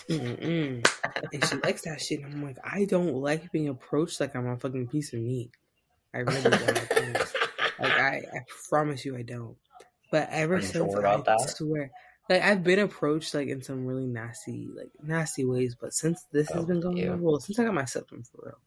and 0.09 1.45
she 1.45 1.57
likes 1.63 1.83
that 1.83 2.01
shit. 2.01 2.21
And 2.21 2.35
I'm 2.35 2.43
like, 2.43 2.59
I 2.65 2.85
don't 2.85 3.15
like 3.15 3.53
being 3.53 3.69
approached 3.69 4.21
like 4.21 4.35
I'm 4.35 4.47
a 4.47 4.57
fucking 4.57 4.89
piece 4.89 5.13
of 5.13 5.21
meat. 5.21 5.51
I 6.15 6.19
really 6.19 6.51
don't. 6.51 7.19
Like 7.79 7.99
I, 7.99 8.17
I 8.35 8.45
promise 8.69 9.05
you, 9.05 9.17
I 9.17 9.23
don't. 9.23 9.57
But 10.11 10.29
ever 10.31 10.61
since 10.61 10.93
sure 10.93 11.07
I 11.07 11.23
that? 11.23 11.55
swear, 11.57 11.91
like 12.29 12.43
I've 12.43 12.65
been 12.65 12.81
approached 12.81 13.33
like 13.35 13.49
in 13.49 13.63
some 13.63 13.87
really 13.87 14.07
nasty, 14.07 14.69
like 14.75 14.91
nasty 15.03 15.45
ways. 15.45 15.77
But 15.81 15.95
since 15.95 16.25
this 16.33 16.51
has 16.51 16.63
Oh, 16.63 16.67
been 16.67 16.81
going 16.81 16.99
ew. 16.99 17.13
on, 17.13 17.23
well, 17.23 17.39
since 17.41 17.59
I 17.59 17.65
got 17.65 17.75
my 17.75 17.85
septum 17.85 18.25
for 18.25 18.43
real, 18.47 18.59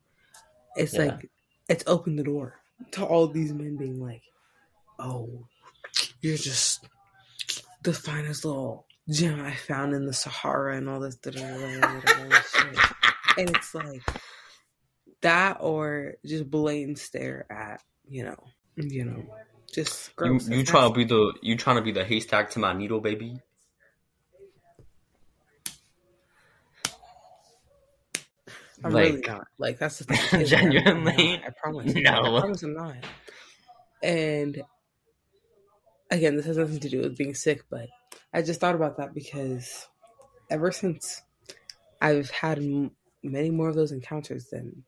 it's 0.76 0.94
Yeah. 0.94 1.18
like 1.18 1.30
it's 1.70 1.84
opened 1.88 2.18
the 2.20 2.24
door 2.24 2.60
to 2.92 3.06
all 3.06 3.28
these 3.28 3.54
men 3.54 3.78
being 3.78 4.00
like, 4.00 4.24
"Oh, 5.00 5.48
you're 6.22 6.38
just 6.38 6.88
the 7.84 7.94
finest 7.94 8.46
little 8.46 8.88
gem 9.10 9.42
I 9.42 9.54
found 9.54 9.94
in 9.94 10.06
the 10.06 10.14
Sahara 10.14 10.78
and 10.78 10.90
all 10.90 11.00
this." 11.00 11.16
da- 11.16 11.32
da- 11.32 11.40
da- 11.42 11.80
da- 11.80 11.80
da- 11.80 12.00
da- 12.00 12.30
da- 12.30 12.42
shit." 12.42 12.80
And 13.38 13.50
it's 13.50 13.74
like 13.74 14.02
that, 15.22 15.58
or 15.60 16.14
just 16.26 16.50
blatant 16.50 17.00
stare 17.00 17.46
at 17.50 17.82
you 18.08 18.24
know, 18.26 18.38
you 18.76 19.06
know, 19.06 19.24
just 19.74 20.12
you, 20.20 20.40
you 20.50 20.64
trying 20.64 20.90
to 20.92 20.96
be 20.96 21.06
the 21.06 21.34
you 21.42 21.56
trying 21.56 21.78
to 21.78 21.82
be 21.82 21.92
the 21.92 22.04
haystack 22.04 22.52
to 22.52 22.60
my 22.60 22.74
needle, 22.74 23.00
baby? 23.00 23.40
I'm 28.84 28.92
like 28.92 29.06
really 29.06 29.22
not. 29.22 29.48
Like 29.58 29.80
that's 29.80 30.00
the 30.00 30.04
thing. 30.16 30.46
Genuinely? 30.46 31.42
I 31.46 31.50
promise. 31.62 31.94
No. 31.94 32.38
I 32.38 32.40
promise 32.42 32.64
I'm 32.64 32.74
not. 32.74 32.96
And 34.02 34.62
again, 36.12 36.36
this 36.36 36.46
has 36.46 36.58
nothing 36.58 36.80
to 36.82 36.90
do 36.90 37.00
with 37.00 37.18
being 37.18 37.34
sick, 37.34 37.64
but 37.70 37.88
I 38.34 38.42
just 38.42 38.60
thought 38.60 38.76
about 38.76 38.98
that 38.98 39.14
because 39.14 39.88
ever 40.50 40.72
since 40.72 41.22
I've 42.02 42.30
had 42.32 42.60
m- 42.60 42.92
many 43.24 43.52
more 43.52 43.70
of 43.70 43.76
those 43.76 43.92
encounters 43.92 44.50
than 44.50 44.86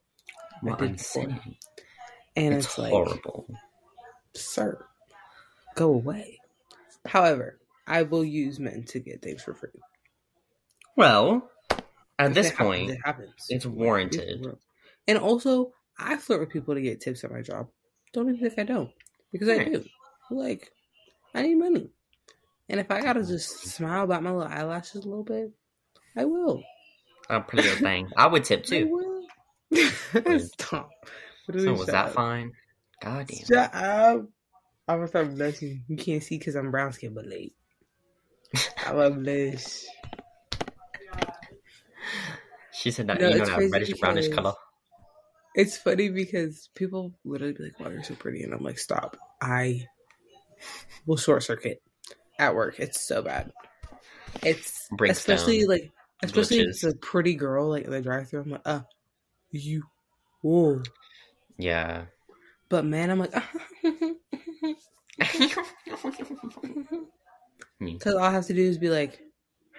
I 0.65 0.73
did 0.73 0.97
before. 0.97 1.29
and 2.35 2.53
It's, 2.55 2.65
it's, 2.65 2.77
like, 2.77 2.91
horrible. 2.91 3.47
sir, 4.33 4.85
go 5.75 5.93
away. 5.93 6.39
However, 7.05 7.59
I 7.87 8.03
will 8.03 8.25
use 8.25 8.59
men 8.59 8.83
to 8.85 8.99
get 8.99 9.21
things 9.21 9.43
for 9.43 9.53
free. 9.53 9.71
Well, 10.97 11.49
at 12.19 12.33
this 12.33 12.47
it 12.47 12.55
happens, 12.55 12.69
point, 12.69 12.91
it 12.91 12.99
happens. 13.03 13.45
it's 13.49 13.65
warranted. 13.65 14.45
And 15.07 15.17
also, 15.17 15.73
I 15.99 16.17
flirt 16.17 16.39
with 16.41 16.49
people 16.49 16.75
to 16.75 16.81
get 16.81 17.01
tips 17.01 17.23
at 17.23 17.31
my 17.31 17.41
job. 17.41 17.69
Don't 18.13 18.29
even 18.29 18.39
think 18.49 18.59
I 18.59 18.63
don't, 18.63 18.91
because 19.31 19.49
I 19.49 19.63
do. 19.63 19.85
Like, 20.31 20.71
I 21.33 21.43
need 21.43 21.55
money, 21.55 21.91
and 22.69 22.79
if 22.79 22.89
I 22.89 23.01
gotta 23.01 23.23
just 23.23 23.67
smile 23.67 24.03
about 24.03 24.23
my 24.23 24.31
little 24.31 24.51
eyelashes 24.51 25.05
a 25.05 25.07
little 25.07 25.23
bit, 25.23 25.51
I 26.17 26.25
will. 26.25 26.63
a 27.29 27.41
pretty 27.41 27.69
good 27.69 27.79
thing. 27.79 28.09
I 28.17 28.27
would 28.27 28.43
tip 28.43 28.63
too. 28.65 29.01
I 29.73 30.25
will. 30.25 30.39
Stop. 30.39 30.89
So 31.51 31.73
was 31.73 31.87
that 31.87 32.07
up. 32.07 32.13
fine? 32.13 32.51
God 33.01 33.27
damn. 33.27 33.45
Shut 33.45 33.75
up. 33.75 34.25
I'm 34.87 34.97
gonna 34.97 35.07
start 35.07 35.35
blushing. 35.35 35.83
You 35.87 35.97
can't 35.97 36.23
see 36.23 36.37
because 36.37 36.55
I'm 36.55 36.71
brown 36.71 36.93
skin, 36.93 37.13
but 37.13 37.25
late. 37.25 37.55
I'm 38.85 38.97
a 38.97 39.09
blush. 39.11 39.85
She 42.71 42.91
said 42.91 43.07
that 43.07 43.19
No, 43.19 43.29
you 43.29 43.39
that 43.39 43.47
crazy 43.49 43.71
reddish 43.71 43.99
brownish 43.99 44.29
color. 44.29 44.53
It's 45.55 45.77
funny 45.77 46.09
because 46.09 46.69
people 46.75 47.13
literally 47.23 47.53
be 47.53 47.63
like, 47.63 47.79
"Wow, 47.79 47.89
you're 47.89 48.03
so 48.03 48.15
pretty," 48.15 48.43
and 48.43 48.53
I'm 48.53 48.63
like, 48.63 48.77
"Stop!" 48.77 49.17
I 49.41 49.87
will 51.05 51.17
short 51.17 51.43
circuit 51.43 51.81
at 52.39 52.55
work. 52.55 52.79
It's 52.79 52.99
so 52.99 53.21
bad. 53.21 53.51
It's 54.43 54.87
Breaks 54.91 55.19
especially 55.19 55.59
down. 55.59 55.69
like, 55.69 55.91
especially 56.23 56.59
if 56.59 56.69
it's 56.69 56.83
a 56.83 56.95
pretty 56.95 57.35
girl 57.35 57.69
like 57.69 57.85
in 57.85 57.91
the 57.91 58.01
drive-through. 58.01 58.41
I'm 58.41 58.49
like, 58.51 58.61
"Uh, 58.65 58.81
you, 59.51 59.83
whoa." 60.41 60.81
Yeah. 61.57 62.05
But 62.69 62.85
man, 62.85 63.11
I'm 63.11 63.19
like, 63.19 63.33
because 67.79 68.13
all 68.15 68.19
I 68.19 68.31
have 68.31 68.47
to 68.47 68.53
do 68.53 68.63
is 68.63 68.77
be 68.77 68.89
like, 68.89 69.21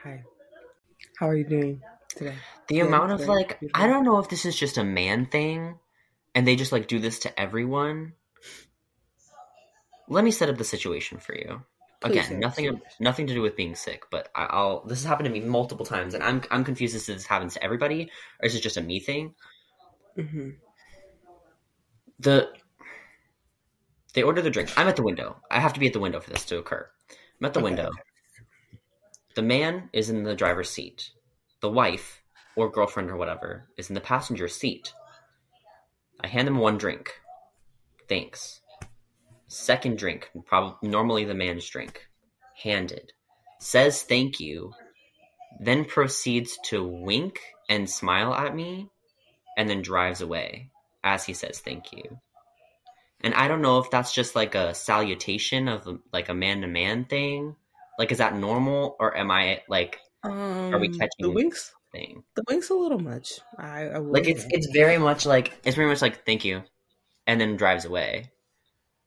"Hi, 0.02 0.22
how 1.18 1.28
are 1.28 1.36
you 1.36 1.44
doing 1.44 1.82
today?" 2.09 2.34
The 2.68 2.76
Yeah, 2.76 2.84
amount 2.86 3.12
of 3.12 3.18
very 3.18 3.30
like. 3.30 3.61
I 3.74 3.86
don't 3.86 4.04
know 4.04 4.18
if 4.18 4.28
this 4.28 4.44
is 4.46 4.57
just 4.57 4.78
a 4.78 4.84
man 4.84 5.26
thing, 5.26 5.78
and 6.34 6.46
they 6.46 6.57
just 6.57 6.72
like 6.72 6.88
do 6.88 6.98
this 6.98 7.20
to 7.20 7.40
everyone. 7.40 8.14
Let 10.09 10.24
me 10.24 10.30
set 10.30 10.48
up 10.48 10.57
the 10.57 10.64
situation 10.64 11.18
for 11.18 11.34
you. 11.34 11.62
Again, 12.03 12.22
set 12.22 12.44
up 12.44 12.55
the 12.55 12.68
nothing, 12.68 12.80
nothing 13.01 13.26
to 13.26 13.34
do 13.34 13.42
with 13.42 13.57
being 13.57 13.74
sick, 13.74 14.05
but 14.11 14.28
I, 14.34 14.44
I'll. 14.44 14.84
This 14.84 14.99
has 15.03 15.07
happened 15.09 15.26
to 15.26 15.32
me 15.32 15.40
multiple 15.40 15.84
times, 15.86 16.14
and 16.14 16.22
I'm, 16.22 16.42
I'm 16.51 16.64
confused 16.64 16.94
as 16.94 17.07
to 17.07 17.14
this 17.14 17.26
happens 17.26 17.55
to 17.55 17.64
everybody, 17.64 18.11
or 18.40 18.47
is 18.47 18.55
it 18.55 18.61
just 18.61 18.76
a 18.76 18.82
me 18.82 19.01
thing? 19.01 19.34
hmm 20.16 20.51
the 22.18 22.49
they 24.14 24.22
order 24.22 24.42
the 24.42 24.51
drink. 24.51 24.72
I'm 24.76 24.88
at 24.88 24.97
the 24.97 25.03
window. 25.03 25.42
I 25.51 25.61
have 25.61 25.72
to 25.74 25.80
be 25.80 25.86
at 25.86 25.92
the 25.92 26.01
window 26.01 26.20
for 26.20 26.30
this 26.30 26.44
to 26.47 26.59
occur. 26.59 26.90
I'm 27.40 27.47
at 27.47 27.55
the 27.55 27.61
Okay, 27.61 27.61
window. 27.61 27.90
The 29.36 29.42
man 29.42 29.88
is 29.92 30.11
in 30.11 30.24
the 30.24 30.34
driver's 30.34 30.68
seat. 30.70 31.12
The 31.61 31.70
wife 31.70 32.22
or 32.57 32.68
girlfriend 32.70 33.09
or 33.11 33.16
whatever 33.16 33.68
is 33.76 33.88
in 33.88 33.94
the 33.94 34.01
passenger 34.01 34.49
seat. 34.49 34.92
I 36.20 36.26
hand 36.26 36.49
them 36.49 36.59
one 36.59 36.76
drink. 36.78 37.20
Thanks. 38.09 38.61
Second 39.57 39.96
drink, 39.96 40.30
probably 40.44 40.88
normally 40.88 41.24
the 41.24 41.34
man's 41.34 41.66
drink, 41.66 42.07
handed. 42.62 43.12
Says 43.59 44.02
thank 44.02 44.38
you, 44.38 44.72
then 45.61 45.86
proceeds 45.86 46.59
to 46.66 46.86
wink 46.86 47.40
and 47.68 47.88
smile 47.88 48.34
at 48.34 48.54
me, 48.54 48.90
and 49.57 49.68
then 49.68 49.80
drives 49.80 50.20
away 50.20 50.70
as 51.02 51.24
he 51.24 51.32
says 51.32 51.61
thank 51.61 51.90
you. 51.90 52.20
And 53.22 53.32
I 53.32 53.48
don't 53.48 53.62
know 53.62 53.78
if 53.78 53.90
that's 53.90 54.12
just 54.12 54.36
like 54.36 54.54
a 54.54 54.74
salutation 54.74 55.68
of 55.68 55.88
like 56.12 56.28
a 56.28 56.34
man 56.34 56.61
to 56.61 56.66
man 56.66 57.07
thing. 57.07 57.57
Like, 57.98 58.12
is 58.12 58.18
that 58.18 58.36
normal, 58.36 58.94
or 59.00 59.16
am 59.16 59.30
I 59.30 59.62
like, 59.70 59.98
Um, 60.22 60.74
are 60.74 60.78
we 60.78 60.90
catching 60.90 61.22
the 61.22 61.30
winks? 61.30 61.72
thing? 61.92 62.24
The 62.34 62.44
winks 62.46 62.68
a 62.68 62.74
little 62.74 62.98
much. 62.98 63.40
I, 63.57 63.84
I 63.84 63.98
Like, 63.98 64.28
it's 64.28 64.44
it's 64.50 64.68
very 64.70 64.98
much 64.98 65.24
like 65.24 65.54
it's 65.64 65.76
very 65.76 65.88
much 65.88 66.02
like 66.02 66.26
thank 66.26 66.44
you, 66.44 66.62
and 67.26 67.40
then 67.40 67.57
drives 67.57 67.86
away. 67.86 68.32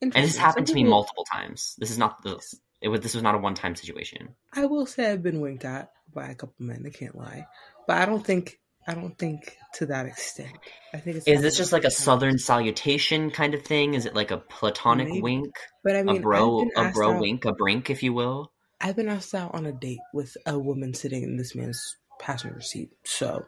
And 0.01 0.13
this 0.13 0.37
happened 0.37 0.67
to 0.67 0.73
me 0.73 0.81
people- 0.81 0.91
multiple 0.91 1.25
times. 1.25 1.75
This 1.77 1.91
is 1.91 1.97
not 1.97 2.21
the 2.23 2.39
it 2.81 2.87
was 2.87 3.01
this 3.01 3.13
was 3.13 3.23
not 3.23 3.35
a 3.35 3.37
one 3.39 3.55
time 3.55 3.75
situation. 3.75 4.35
I 4.53 4.65
will 4.65 4.85
say 4.85 5.11
I've 5.11 5.23
been 5.23 5.41
winked 5.41 5.65
at 5.65 5.91
by 6.13 6.27
a 6.29 6.35
couple 6.35 6.55
men. 6.59 6.83
I 6.85 6.89
can't 6.89 7.15
lie, 7.17 7.45
but 7.87 7.97
I 7.97 8.05
don't 8.05 8.25
think 8.25 8.59
I 8.87 8.93
don't 8.95 9.17
think 9.17 9.57
to 9.75 9.85
that 9.87 10.05
extent. 10.05 10.57
I 10.93 10.97
think 10.99 11.17
it's 11.17 11.27
Is 11.27 11.41
this 11.41 11.57
just 11.57 11.71
like 11.73 11.83
a 11.83 11.91
something- 11.91 12.29
southern 12.29 12.37
salutation 12.39 13.29
kind 13.29 13.53
of 13.53 13.61
thing? 13.63 13.93
Is 13.93 14.05
it 14.05 14.15
like 14.15 14.31
a 14.31 14.37
platonic 14.37 15.09
Maybe. 15.09 15.21
wink, 15.21 15.53
But 15.83 15.95
I 15.97 16.03
mean, 16.03 16.17
a 16.17 16.19
bro, 16.21 16.65
a 16.75 16.89
bro 16.91 17.13
out- 17.15 17.19
wink, 17.21 17.45
a 17.45 17.51
brink, 17.53 17.89
if 17.89 18.01
you 18.01 18.13
will? 18.13 18.51
I've 18.81 18.95
been 18.95 19.09
asked 19.09 19.35
out 19.35 19.53
on 19.53 19.65
a 19.65 19.73
date 19.73 19.99
with 20.13 20.37
a 20.45 20.57
woman 20.57 20.93
sitting 20.93 21.21
in 21.21 21.35
this 21.37 21.53
man's 21.53 21.97
passenger 22.17 22.61
seat, 22.61 22.89
so 23.03 23.45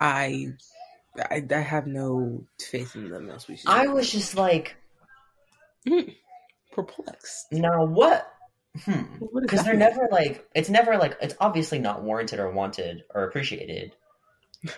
I, 0.00 0.52
I, 1.30 1.44
I 1.50 1.58
have 1.58 1.86
no 1.86 2.44
faith 2.60 2.94
in 2.94 3.10
the 3.10 3.20
male 3.20 3.38
species. 3.40 3.64
I 3.68 3.88
was 3.88 4.10
just 4.10 4.36
like, 4.36 4.76
perplexed. 6.72 7.52
now 7.52 7.84
what? 7.84 8.30
Hmm. 8.84 9.02
Because 9.40 9.60
that 9.60 9.64
they're 9.64 9.74
mean? 9.74 9.80
never 9.80 10.08
like 10.10 10.48
it's 10.54 10.68
never 10.68 10.96
like 10.96 11.16
it's 11.22 11.36
obviously 11.40 11.78
not 11.78 12.02
warranted 12.02 12.40
or 12.40 12.50
wanted 12.50 13.04
or 13.14 13.24
appreciated. 13.24 13.94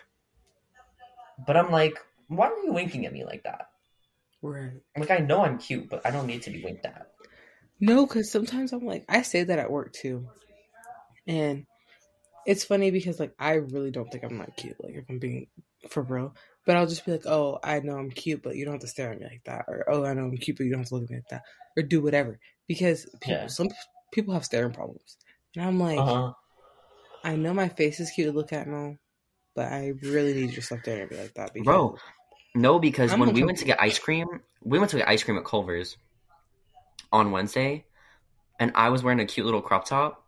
But 1.47 1.59
I'm 1.59 1.71
like, 1.71 1.99
why 2.29 2.47
are 2.49 2.59
you 2.65 2.73
winking 2.73 3.05
at 3.05 3.13
me 3.13 3.23
like 3.27 3.43
that? 3.43 3.69
Right. 4.41 4.73
Like 4.97 5.11
I 5.11 5.19
know 5.19 5.45
I'm 5.45 5.59
cute, 5.59 5.91
but 5.91 6.01
I 6.07 6.11
don't 6.11 6.27
need 6.27 6.41
to 6.43 6.51
be 6.51 6.65
winked 6.65 6.87
at. 6.87 7.13
No, 7.79 8.07
because 8.07 8.31
sometimes 8.31 8.73
I'm 8.73 8.87
like, 8.87 9.05
I 9.07 9.21
say 9.21 9.45
that 9.45 9.59
at 9.59 9.71
work 9.71 9.93
too, 9.93 10.27
and 11.27 11.67
it's 12.47 12.65
funny 12.65 12.91
because 12.91 13.21
like 13.21 13.35
I 13.39 13.55
really 13.55 13.91
don't 13.91 14.11
think 14.11 14.25
I'm 14.25 14.39
that 14.39 14.57
cute. 14.57 14.83
Like 14.83 14.95
if 14.95 15.05
I'm 15.11 15.19
being 15.19 15.49
for 15.91 16.03
real, 16.03 16.35
but 16.67 16.77
I'll 16.77 16.87
just 16.87 17.07
be 17.07 17.13
like, 17.13 17.27
oh, 17.27 17.59
I 17.63 17.79
know 17.81 17.97
I'm 17.97 18.11
cute, 18.11 18.43
but 18.43 18.57
you 18.57 18.65
don't 18.65 18.75
have 18.75 18.81
to 18.83 18.89
stare 18.89 19.13
at 19.13 19.21
me 19.21 19.27
like 19.27 19.45
that, 19.45 19.65
or 19.69 19.89
oh, 19.89 20.05
I 20.05 20.13
know 20.13 20.25
I'm 20.25 20.37
cute, 20.37 20.59
but 20.59 20.65
you 20.65 20.73
don't 20.73 20.81
have 20.81 20.89
to 20.89 20.95
look 20.97 21.05
at 21.05 21.11
me 21.11 21.17
like 21.17 21.29
that, 21.31 21.43
or 21.77 21.83
do 21.85 22.03
whatever. 22.03 22.39
Because 22.67 23.07
people, 23.21 23.43
Yeah. 23.43 23.47
some 23.47 23.69
people 24.13 24.35
have 24.35 24.45
staring 24.45 24.73
problems, 24.73 25.17
and 25.55 25.65
I'm 25.65 25.79
like, 25.79 25.99
Uh-huh. 25.99 26.33
I 27.25 27.37
know 27.37 27.55
my 27.55 27.69
face 27.69 28.01
is 28.01 28.11
cute 28.11 28.27
to 28.27 28.33
look 28.37 28.53
at 28.53 28.69
now, 28.69 28.97
but 29.55 29.73
I 29.73 29.93
really 30.03 30.35
need 30.35 30.51
you 30.51 30.57
to 30.57 30.63
stop 30.63 30.81
staring 30.81 31.03
at 31.03 31.11
me 31.11 31.17
like 31.19 31.35
that. 31.35 31.55
Because 31.55 31.67
Bro, 31.67 31.97
no, 32.55 32.79
because 32.79 33.13
I'm 33.13 33.21
when 33.21 33.33
we 33.33 33.45
went 33.45 33.59
to 33.59 33.65
get 33.65 33.81
ice 33.81 33.99
cream, 33.99 34.27
we 34.63 34.79
went 34.79 34.91
to 34.91 34.99
get 34.99 35.09
ice 35.09 35.23
cream 35.23 35.39
at 35.39 35.45
Culver's 35.45 35.97
on 37.13 37.31
Wednesday, 37.31 37.85
and 38.59 38.73
I 38.75 38.91
was 38.91 39.05
wearing 39.05 39.21
a 39.21 39.27
cute 39.27 39.47
little 39.47 39.63
crop 39.63 39.87
top, 39.87 40.25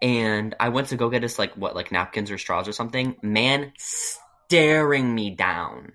and 0.00 0.54
I 0.58 0.70
went 0.70 0.88
to 0.88 0.96
go 0.96 1.10
get 1.10 1.22
us 1.22 1.38
like 1.38 1.52
what, 1.54 1.74
like 1.74 1.92
napkins 1.92 2.30
or 2.30 2.38
straws 2.38 2.66
or 2.66 2.72
something. 2.72 3.16
Man, 3.22 3.72
staring 4.46 5.14
me 5.14 5.30
down, 5.30 5.92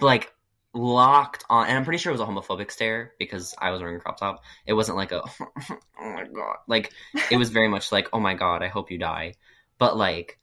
like 0.00 0.32
locked 0.74 1.44
on, 1.50 1.66
and 1.68 1.76
I'm 1.76 1.84
pretty 1.84 1.98
sure 1.98 2.10
it 2.10 2.18
was 2.18 2.20
a 2.20 2.26
homophobic 2.26 2.70
stare 2.70 3.12
because 3.18 3.54
I 3.58 3.70
was 3.70 3.80
wearing 3.80 3.96
a 3.96 4.00
crop 4.00 4.18
top. 4.18 4.42
It 4.66 4.72
wasn't 4.72 4.96
like 4.96 5.12
a 5.12 5.22
oh 5.40 5.78
my 5.98 6.24
god, 6.32 6.56
like 6.66 6.92
it 7.30 7.36
was 7.36 7.50
very 7.50 7.68
much 7.68 7.92
like 7.92 8.08
oh 8.12 8.20
my 8.20 8.34
god, 8.34 8.62
I 8.62 8.68
hope 8.68 8.90
you 8.90 8.98
die, 8.98 9.34
but 9.78 9.96
like. 9.96 10.38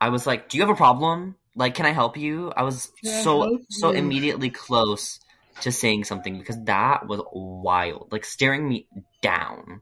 I 0.00 0.10
was 0.10 0.28
like, 0.28 0.48
"Do 0.48 0.58
you 0.58 0.62
have 0.62 0.70
a 0.70 0.76
problem? 0.76 1.34
Like, 1.56 1.74
can 1.74 1.84
I 1.84 1.90
help 1.90 2.16
you?" 2.16 2.52
I 2.56 2.62
was 2.62 2.92
Can 3.02 3.24
so 3.24 3.58
so 3.68 3.90
immediately 3.90 4.48
close 4.48 5.18
to 5.62 5.72
saying 5.72 6.04
something 6.04 6.38
because 6.38 6.62
that 6.66 7.08
was 7.08 7.20
wild, 7.32 8.12
like 8.12 8.24
staring 8.24 8.68
me 8.68 8.86
down. 9.22 9.80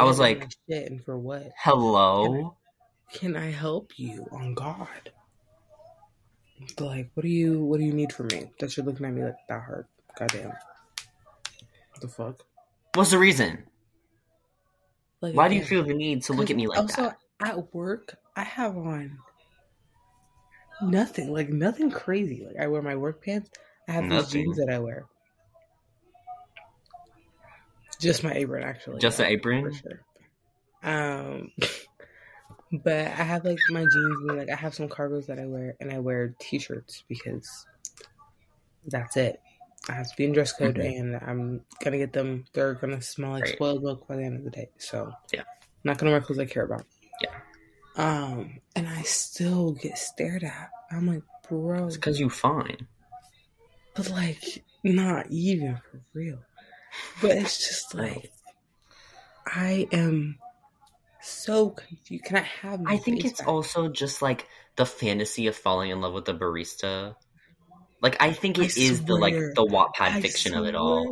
I 0.00 0.04
was 0.04 0.18
like- 0.18 0.48
shit, 0.68 0.90
and 0.90 1.04
for 1.04 1.16
what? 1.18 1.52
Hello, 1.58 2.56
Can 3.12 3.36
I 3.36 3.50
help 3.50 3.98
you 3.98 4.26
on 4.32 4.54
God? 4.54 5.12
Like, 6.78 7.10
what 7.14 7.22
do 7.22 7.28
you 7.28 7.62
what 7.64 7.78
do 7.78 7.84
you 7.84 7.92
need 7.92 8.12
from 8.12 8.28
me? 8.28 8.50
That 8.58 8.76
you're 8.76 8.86
looking 8.86 9.06
at 9.06 9.12
me 9.12 9.24
like 9.24 9.34
that 9.48 9.60
hurt. 9.60 9.86
Goddamn. 10.18 10.48
What 10.48 12.00
the 12.00 12.08
fuck? 12.08 12.42
what's 12.96 13.10
the 13.10 13.18
reason? 13.18 13.64
Like 15.20 15.34
Why 15.34 15.48
do 15.48 15.54
you 15.54 15.64
feel 15.64 15.84
the 15.84 15.94
need 15.94 16.22
to 16.24 16.32
look 16.32 16.50
at 16.50 16.56
me 16.56 16.66
like 16.66 16.78
also, 16.78 17.02
that? 17.02 17.18
Also, 17.40 17.58
at 17.58 17.74
work, 17.74 18.16
I 18.34 18.42
have 18.42 18.76
on 18.76 19.18
nothing, 20.82 21.32
like 21.32 21.48
nothing 21.48 21.90
crazy. 21.90 22.44
Like 22.46 22.56
I 22.62 22.66
wear 22.68 22.82
my 22.82 22.96
work 22.96 23.24
pants. 23.24 23.50
I 23.88 23.92
have 23.92 24.10
these 24.10 24.28
jeans 24.28 24.56
that 24.56 24.68
I 24.70 24.78
wear. 24.78 25.06
Just 28.00 28.24
my 28.24 28.32
apron, 28.32 28.62
actually. 28.62 28.98
Just 29.00 29.18
yeah, 29.18 29.26
an 29.26 29.32
apron? 29.32 29.62
for 29.64 29.72
sure. 29.72 30.02
Um, 30.82 31.50
but 32.72 33.06
I 33.06 33.22
have 33.22 33.44
like 33.44 33.58
my 33.70 33.80
jeans 33.80 33.94
and 34.28 34.36
like 34.38 34.50
I 34.50 34.56
have 34.56 34.74
some 34.74 34.88
cargos 34.88 35.26
that 35.26 35.38
I 35.38 35.46
wear, 35.46 35.74
and 35.80 35.92
I 35.92 35.98
wear 35.98 36.34
t-shirts 36.40 37.04
because 37.08 37.48
that's 38.86 39.16
it. 39.16 39.40
I 39.88 39.92
have 39.92 40.08
to 40.10 40.16
be 40.16 40.24
in 40.24 40.32
dress 40.32 40.52
code, 40.52 40.76
Mhm. 40.76 40.98
and 40.98 41.16
I'm 41.16 41.64
gonna 41.82 41.98
get 41.98 42.12
them. 42.12 42.44
They're 42.52 42.74
gonna 42.74 43.00
smell 43.02 43.30
like 43.32 43.44
Right. 43.44 43.54
spoiled 43.54 43.82
milk 43.82 44.08
by 44.08 44.16
the 44.16 44.24
end 44.24 44.36
of 44.38 44.44
the 44.44 44.50
day. 44.50 44.70
So 44.78 45.12
Yeah. 45.32 45.44
not 45.84 45.98
gonna 45.98 46.10
wear 46.12 46.20
clothes 46.20 46.38
I 46.40 46.46
care 46.46 46.64
about. 46.64 46.84
Yeah. 47.20 47.40
Um, 47.96 48.60
and 48.74 48.88
I 48.88 49.02
still 49.02 49.72
get 49.72 49.96
stared 49.96 50.44
at. 50.44 50.70
I'm 50.90 51.06
like, 51.06 51.22
bro, 51.48 51.86
It's 51.86 51.96
because 51.96 52.18
you 52.20 52.28
fine. 52.28 52.88
but 53.94 54.10
like 54.10 54.64
not 54.84 55.26
even 55.30 55.76
for 55.76 56.02
real. 56.12 56.42
But 57.22 57.32
it's 57.32 57.58
just 57.58 57.94
like 57.94 58.32
I 59.46 59.86
am 59.92 60.38
so 61.26 61.70
confused. 61.70 62.24
Can 62.24 62.36
I 62.36 62.46
have? 62.62 62.82
I 62.86 62.96
think 62.96 63.24
it's 63.24 63.40
back? 63.40 63.48
also 63.48 63.88
just 63.88 64.22
like 64.22 64.46
the 64.76 64.86
fantasy 64.86 65.46
of 65.46 65.56
falling 65.56 65.90
in 65.90 66.00
love 66.00 66.12
with 66.14 66.28
a 66.28 66.34
barista. 66.34 67.14
Like 68.02 68.20
I 68.20 68.32
think 68.32 68.58
I 68.58 68.64
it 68.64 68.76
is 68.76 69.04
the 69.04 69.14
like 69.14 69.34
the 69.34 69.66
Wattpad 69.66 70.00
I 70.00 70.20
fiction 70.20 70.54
of 70.54 70.66
it 70.66 70.74
all. 70.74 71.04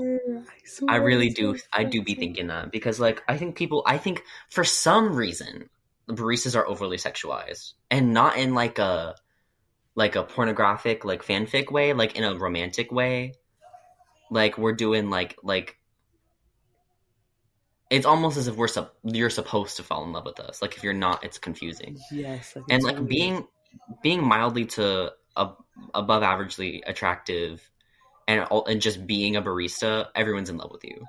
swear, 0.65 0.91
I, 0.91 0.95
I 0.95 0.97
really 0.99 1.31
do. 1.31 1.57
I 1.73 1.85
do 1.85 2.03
be 2.03 2.15
thinking 2.15 2.49
that 2.49 2.71
because, 2.71 3.01
like, 3.01 3.23
I 3.27 3.37
think 3.39 3.57
people. 3.57 3.83
I 3.87 3.99
think 3.99 4.23
for 4.51 4.65
some 4.65 5.15
reason, 5.15 5.71
the 6.07 6.15
baristas 6.15 6.55
are 6.55 6.67
overly 6.67 6.99
sexualized, 6.99 7.73
and 7.91 8.13
not 8.13 8.37
in 8.37 8.55
like 8.55 8.79
a, 8.79 9.15
like 9.95 10.15
a 10.15 10.25
pornographic, 10.25 11.05
like 11.05 11.25
fanfic 11.25 11.73
way, 11.73 11.95
like 11.95 12.17
in 12.17 12.25
a 12.25 12.39
romantic 12.39 12.93
way. 12.93 13.33
Like 14.31 14.59
we're 14.59 14.75
doing 14.75 15.11
like 15.11 15.37
like. 15.43 15.79
It's 17.95 18.07
almost 18.07 18.37
as 18.37 18.49
if 18.49 18.57
we're 18.57 18.67
sup- 18.67 18.97
you're 19.05 19.31
supposed 19.31 19.77
to 19.77 19.85
fall 19.85 20.05
in 20.05 20.13
love 20.13 20.25
with 20.25 20.41
us. 20.41 20.61
Like 20.61 20.77
if 20.77 20.83
you're 20.83 20.93
not, 20.93 21.23
it's 21.25 21.39
confusing. 21.39 21.97
Yes, 22.11 22.57
And 22.69 22.83
like 22.83 23.07
being 23.07 23.47
being 24.03 24.27
mildly 24.27 24.65
to 24.67 25.13
ab- 25.37 25.63
above 25.95 26.25
averagely 26.25 26.83
attractive 26.85 27.63
and 28.27 28.47
and 28.51 28.81
just 28.81 29.07
being 29.07 29.37
a 29.37 29.43
barista, 29.43 30.09
everyone's 30.17 30.51
in 30.51 30.57
love 30.57 30.73
with 30.73 30.83
you. 30.83 31.07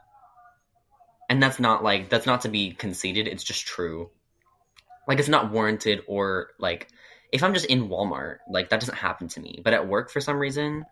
And 1.27 1.41
that's 1.41 1.59
not 1.59 1.83
like 1.83 2.09
that's 2.09 2.27
not 2.27 2.41
to 2.41 2.49
be 2.49 2.71
conceited, 2.71 3.27
it's 3.27 3.43
just 3.43 3.65
true. 3.65 4.11
Like 5.07 5.17
it's 5.17 5.29
not 5.29 5.51
warranted 5.51 6.03
or 6.07 6.51
like 6.59 6.89
if 7.31 7.41
I'm 7.41 7.55
just 7.55 7.65
in 7.65 7.89
Walmart, 7.89 8.37
like 8.47 8.69
that 8.69 8.79
doesn't 8.79 8.95
happen 8.97 9.27
to 9.29 9.39
me. 9.39 9.59
But 9.63 9.73
at 9.73 9.87
work 9.87 10.11
for 10.11 10.21
some 10.21 10.37
reason, 10.37 10.85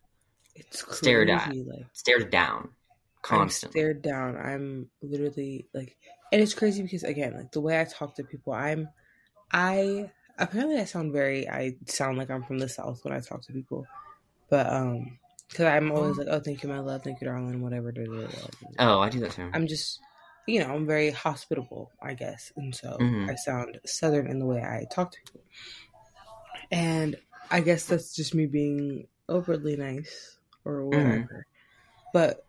it's 0.56 0.84
stared 0.98 1.30
at. 1.30 1.50
Like 1.50 1.86
stared 1.94 2.32
down 2.32 2.70
constantly. 3.24 3.82
I'm 3.82 3.84
stared 3.92 4.02
down. 4.04 4.38
I'm 4.38 4.90
literally 5.02 5.68
like, 5.74 5.98
and 6.32 6.42
it's 6.42 6.54
crazy 6.54 6.84
because 6.84 7.04
again, 7.04 7.34
like 7.36 7.52
the 7.52 7.62
way 7.62 7.80
I 7.82 7.86
talk 7.86 8.16
to 8.16 8.24
people, 8.24 8.54
I'm, 8.54 8.90
I 9.52 10.12
apparently 10.38 10.78
I 10.80 10.86
sound 10.86 11.14
very, 11.14 11.50
I 11.50 11.76
sound 11.88 12.18
like 12.18 12.30
I'm 12.30 12.44
from 12.44 12.60
the 12.60 12.70
south 12.70 13.04
when 13.04 13.14
I 13.14 13.20
talk 13.20 13.42
to 13.44 13.54
people, 13.54 13.88
but 14.50 14.68
um, 14.72 15.18
because 15.50 15.66
I'm 15.66 15.92
always 15.92 16.18
like, 16.18 16.28
oh, 16.30 16.40
thank 16.40 16.64
you, 16.64 16.70
my 16.70 16.80
love, 16.80 17.04
thank 17.04 17.22
you, 17.22 17.28
darling, 17.28 17.62
whatever. 17.62 17.92
da, 17.92 18.04
da, 18.04 18.22
da, 18.22 18.28
da. 18.28 18.48
Oh, 18.80 19.00
I 19.02 19.10
do 19.10 19.20
that 19.20 19.32
too. 19.32 19.50
I'm 19.54 19.68
just, 19.68 20.00
you 20.48 20.60
know, 20.60 20.74
I'm 20.74 20.88
very 20.88 21.12
hospitable, 21.12 21.92
I 22.02 22.16
guess, 22.16 22.52
and 22.58 22.74
so 22.76 22.98
Mhm. 23.00 23.30
I 23.30 23.36
sound 23.36 23.80
southern 23.86 24.28
in 24.28 24.40
the 24.40 24.46
way 24.46 24.62
I 24.62 24.86
talk 24.92 25.12
to 25.12 25.18
people, 25.26 25.42
and 26.72 27.16
I 27.52 27.62
guess 27.62 27.86
that's 27.86 28.16
just 28.16 28.34
me 28.34 28.48
being 28.48 29.08
overly 29.30 29.76
nice 29.76 30.38
or 30.66 30.84
whatever. 30.86 31.46
But 32.14 32.46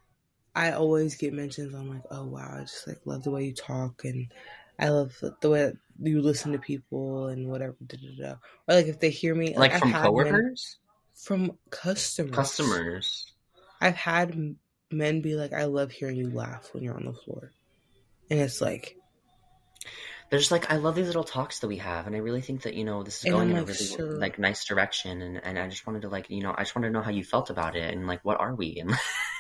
I 0.55 0.73
always 0.73 1.17
get 1.17 1.33
mentions. 1.33 1.75
I'm 1.75 1.89
like, 1.89 2.05
oh 2.11 2.25
wow, 2.25 2.59
I 2.59 2.61
just 2.61 2.87
like 2.87 3.01
love 3.05 3.25
the 3.25 3.31
way 3.31 3.45
you 3.45 3.55
talk, 3.55 4.05
and 4.05 4.33
I 4.79 4.89
love 4.89 5.17
the 5.41 5.51
way 5.51 5.65
that 5.65 5.77
you 6.01 6.23
listen 6.23 6.53
to 6.53 6.59
people 6.59 7.29
and 7.29 7.49
whatever. 7.49 7.77
Da, 7.85 7.97
da, 7.97 8.29
da. 8.29 8.35
Or 8.69 8.77
like 8.77 8.87
if 8.87 9.01
they 9.01 9.11
hear 9.11 9.35
me, 9.35 9.57
like 9.57 9.73
I've 9.73 9.81
from 9.81 9.93
coworkers? 9.93 10.79
from 11.15 11.59
customers, 11.71 12.35
Customers. 12.35 13.33
I've 13.81 13.97
had 13.97 14.57
men 14.91 15.21
be 15.21 15.35
like, 15.35 15.53
"I 15.53 15.65
love 15.65 15.91
hearing 15.91 16.17
you 16.17 16.31
laugh 16.31 16.71
when 16.73 16.83
you're 16.83 16.97
on 16.97 17.07
the 17.07 17.13
floor," 17.13 17.53
and 18.31 18.41
it's 18.41 18.61
like, 18.61 18.97
They're 20.31 20.39
just 20.39 20.51
like, 20.51 20.71
I 20.71 20.77
love 20.77 20.95
these 20.95 21.07
little 21.07 21.25
talks 21.25 21.61
that 21.61 21.69
we 21.69 21.79
have, 21.79 22.07
and 22.07 22.15
I 22.15 22.21
really 22.21 22.41
think 22.41 22.63
that 22.63 22.75
you 22.75 22.85
know 22.85 23.03
this 23.03 23.25
is 23.25 23.31
going 23.31 23.51
in 23.51 23.57
a 23.57 23.65
really 23.65 23.75
sure. 23.75 24.19
like 24.19 24.39
nice 24.39 24.65
direction, 24.65 25.21
and 25.21 25.41
and 25.43 25.59
I 25.59 25.69
just 25.69 25.87
wanted 25.87 26.03
to 26.03 26.09
like 26.09 26.31
you 26.31 26.43
know 26.43 26.55
I 26.57 26.63
just 26.63 26.77
wanted 26.77 26.89
to 26.89 26.93
know 26.93 27.03
how 27.03 27.11
you 27.11 27.25
felt 27.25 27.51
about 27.51 27.75
it, 27.75 27.93
and 27.93 28.07
like 28.07 28.25
what 28.25 28.41
are 28.41 28.55
we 28.55 28.79
and 28.79 28.95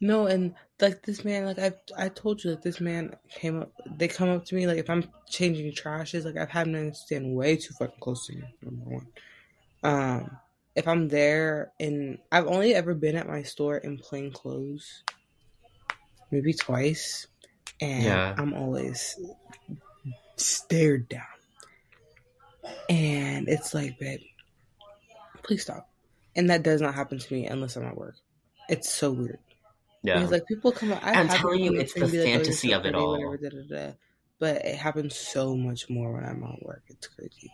no, 0.00 0.26
and 0.26 0.54
like 0.80 1.02
this 1.02 1.24
man, 1.24 1.44
like 1.44 1.58
I 1.58 1.72
I 1.96 2.08
told 2.08 2.42
you, 2.42 2.50
like 2.50 2.62
this 2.62 2.80
man 2.80 3.16
came 3.30 3.60
up, 3.62 3.72
they 3.96 4.08
come 4.08 4.28
up 4.28 4.44
to 4.46 4.54
me, 4.54 4.66
like 4.66 4.78
if 4.78 4.88
I'm 4.90 5.04
changing 5.28 5.72
trashes, 5.72 6.24
like 6.24 6.36
I've 6.36 6.50
had 6.50 6.68
men 6.68 6.94
stand 6.94 7.34
way 7.34 7.56
too 7.56 7.74
fucking 7.74 8.00
close 8.00 8.26
to 8.26 8.34
me. 8.36 8.44
Number 8.62 8.84
one, 8.84 9.06
um, 9.82 10.36
if 10.76 10.86
I'm 10.86 11.08
there 11.08 11.72
and 11.80 12.18
I've 12.30 12.46
only 12.46 12.74
ever 12.74 12.94
been 12.94 13.16
at 13.16 13.26
my 13.26 13.42
store 13.42 13.78
in 13.78 13.98
plain 13.98 14.30
clothes, 14.32 15.02
maybe 16.30 16.52
twice, 16.54 17.26
and 17.80 18.04
Yeah. 18.04 18.34
I'm 18.38 18.54
always 18.54 19.18
stared 20.36 21.08
down. 21.08 21.24
And 22.88 23.48
it's 23.48 23.74
like, 23.74 23.98
babe, 23.98 24.20
please 25.42 25.62
stop. 25.62 25.88
And 26.36 26.50
that 26.50 26.62
does 26.62 26.80
not 26.80 26.94
happen 26.94 27.18
to 27.18 27.34
me 27.34 27.46
unless 27.46 27.76
I'm 27.76 27.84
at 27.84 27.96
work. 27.96 28.16
It's 28.68 28.92
so 28.92 29.10
weird. 29.10 29.38
Yeah. 30.02 30.14
Because 30.14 30.30
like 30.30 30.46
people 30.46 30.72
come 30.72 30.92
up, 30.92 31.00
I'm 31.02 31.28
telling 31.28 31.64
you, 31.64 31.74
it's 31.74 31.92
to 31.94 32.00
me 32.00 32.04
and 32.06 32.12
the 32.12 32.18
like, 32.18 32.28
"Oh, 32.28 32.32
fantasy 32.32 32.72
of 32.72 32.86
it 32.86 32.94
all. 32.94 33.12
whatever, 33.12 33.36
da, 33.36 33.48
da, 33.48 33.86
da. 33.86 33.92
But 34.38 34.64
it 34.64 34.76
happens 34.76 35.16
so 35.16 35.56
much 35.56 35.90
more 35.90 36.12
when 36.12 36.24
I'm 36.24 36.44
at 36.44 36.62
work. 36.62 36.84
It's 36.88 37.08
crazy. 37.08 37.52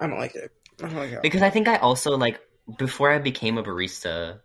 I 0.00 0.06
don't 0.06 0.18
like 0.18 0.34
it. 0.34 0.50
I 0.82 0.88
don't 0.88 0.96
like 0.96 1.12
it. 1.12 1.22
because 1.22 1.42
I 1.42 1.50
think 1.50 1.68
I 1.68 1.76
also 1.76 2.16
like 2.16 2.40
before 2.78 3.10
I 3.10 3.18
became 3.18 3.58
a 3.58 3.62
barista, 3.62 4.40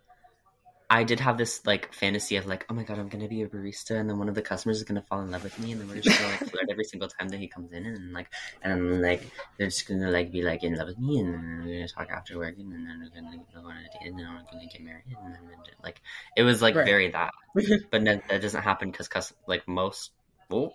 I 0.92 1.04
did 1.04 1.20
have 1.20 1.38
this 1.38 1.64
like 1.64 1.94
fantasy 1.94 2.36
of 2.36 2.44
like, 2.46 2.66
oh 2.68 2.74
my 2.74 2.84
god, 2.84 2.98
I'm 2.98 3.08
gonna 3.08 3.26
be 3.28 3.42
a 3.42 3.48
barista, 3.48 3.98
and 3.98 4.10
then 4.10 4.18
one 4.18 4.28
of 4.28 4.34
the 4.34 4.42
customers 4.42 4.76
is 4.76 4.84
gonna 4.84 5.02
fall 5.02 5.22
in 5.22 5.30
love 5.30 5.42
with 5.42 5.58
me, 5.58 5.72
and 5.72 5.80
then 5.80 5.88
we're 5.88 5.96
just 5.96 6.16
gonna 6.18 6.28
like 6.28 6.44
flirt 6.44 6.66
every 6.70 6.84
single 6.84 7.08
time 7.08 7.28
that 7.30 7.40
he 7.40 7.48
comes 7.48 7.72
in, 7.72 7.86
and 7.86 8.12
like, 8.12 8.28
and 8.62 9.00
like 9.00 9.32
they're 9.58 9.68
just 9.68 9.88
gonna 9.88 10.10
like 10.10 10.30
be 10.30 10.42
like 10.42 10.62
in 10.62 10.74
love 10.76 10.88
with 10.88 10.98
me, 10.98 11.18
and 11.20 11.32
then 11.32 11.62
we're 11.64 11.72
gonna 11.76 11.88
talk 11.88 12.10
after 12.10 12.36
work, 12.38 12.56
and 12.58 12.70
then 12.72 13.00
we're 13.00 13.20
gonna 13.22 13.38
go 13.54 13.60
on 13.70 13.76
a 13.78 13.82
date, 13.88 14.10
and 14.10 14.18
then 14.18 14.26
we're 14.34 14.44
gonna 14.52 14.66
get 14.70 14.82
married, 14.82 15.04
and 15.24 15.34
then 15.34 15.42
like 15.82 16.00
it 16.36 16.42
was 16.42 16.60
like 16.60 16.74
Right. 16.74 16.84
very 16.84 17.10
that, 17.10 17.32
but 17.90 18.04
that, 18.04 18.28
that 18.28 18.42
doesn't 18.42 18.62
happen 18.62 18.90
because 18.90 19.08
cus- 19.08 19.32
like 19.46 19.66
most, 19.66 20.10
well, 20.50 20.74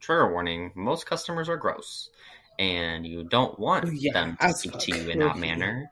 trigger 0.00 0.30
warning, 0.32 0.72
most 0.74 1.06
customers 1.06 1.48
are 1.48 1.56
gross, 1.56 2.10
and 2.58 3.06
you 3.06 3.24
don't 3.24 3.58
want 3.58 3.86
Oh, 3.86 3.90
yeah, 3.90 4.12
them 4.12 4.36
to 4.40 4.48
speak 4.50 4.78
to 4.78 4.92
you 4.92 5.08
in 5.08 5.18
that 5.20 5.36
manner 5.38 5.90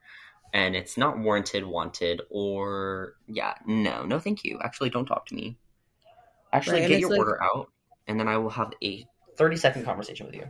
and 0.57 0.75
it's 0.75 0.97
not 0.97 1.19
warranted, 1.19 1.65
wanted, 1.67 2.23
or 2.31 3.15
yeah, 3.29 3.55
no, 3.67 4.05
no, 4.07 4.19
thank 4.19 4.43
you. 4.45 4.59
Actually, 4.65 4.89
don't 4.91 5.05
talk 5.07 5.27
to 5.27 5.35
me. 5.35 5.59
Actually, 6.53 6.81
Right, 6.81 6.89
get 6.89 7.01
your 7.01 7.11
like- 7.11 7.19
order 7.19 7.43
out, 7.43 7.71
and 8.07 8.19
then 8.19 8.27
I 8.29 8.39
will 8.39 8.51
have 8.61 8.73
a 8.83 9.07
thirty 9.37 9.57
second 9.57 9.85
conversation 9.85 10.25
with 10.27 10.35
you. 10.35 10.47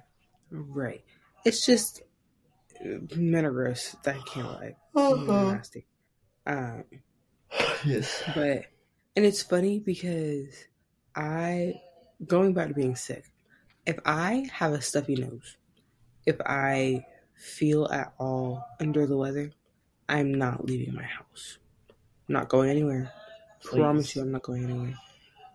Right. 0.50 1.02
It's 1.44 1.66
just 1.66 2.02
men 3.16 3.44
are 3.44 3.50
gross. 3.50 3.96
I 4.06 4.12
can't 4.32 4.46
lie. 4.46 4.76
Men 4.94 5.30
are 5.30 5.54
nasty. 5.54 5.86
Um, 6.46 6.84
Yes. 7.84 8.22
but 8.34 8.64
and 9.16 9.24
it's 9.24 9.42
funny 9.42 9.78
because 9.80 10.54
I 11.16 11.74
going 12.26 12.52
back 12.54 12.68
to 12.68 12.74
being 12.74 12.94
sick. 12.96 13.24
If 13.86 13.98
I 14.04 14.48
have 14.52 14.72
a 14.72 14.80
stuffy 14.82 15.14
nose, 15.16 15.56
if 16.26 16.36
I 16.44 17.04
feel 17.34 17.86
at 17.90 18.12
all 18.18 18.64
under 18.80 19.06
the 19.06 19.16
weather, 19.16 19.52
I'm 20.08 20.34
not 20.34 20.64
leaving 20.64 20.94
my 20.94 21.02
house. 21.02 21.58
I'm 22.28 22.32
not 22.34 22.48
going 22.48 22.70
anywhere. 22.70 23.12
Promise 23.62 24.14
you, 24.14 24.22
I'm 24.22 24.32
not 24.32 24.42
going 24.42 24.64
anywhere. 24.64 24.94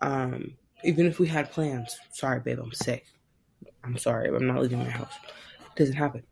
Um, 0.00 0.54
even 0.84 1.06
if 1.06 1.18
we 1.18 1.26
had 1.26 1.50
plans, 1.50 1.98
sorry, 2.10 2.40
babe, 2.40 2.58
I'm 2.60 2.72
sick. 2.72 3.06
I'm 3.84 3.96
sorry, 3.96 4.30
but 4.30 4.36
I'm 4.36 4.46
not 4.46 4.60
leaving 4.60 4.78
my 4.78 4.90
house. 4.90 5.12
It 5.60 5.76
doesn't 5.76 5.96
happen. 5.96 6.22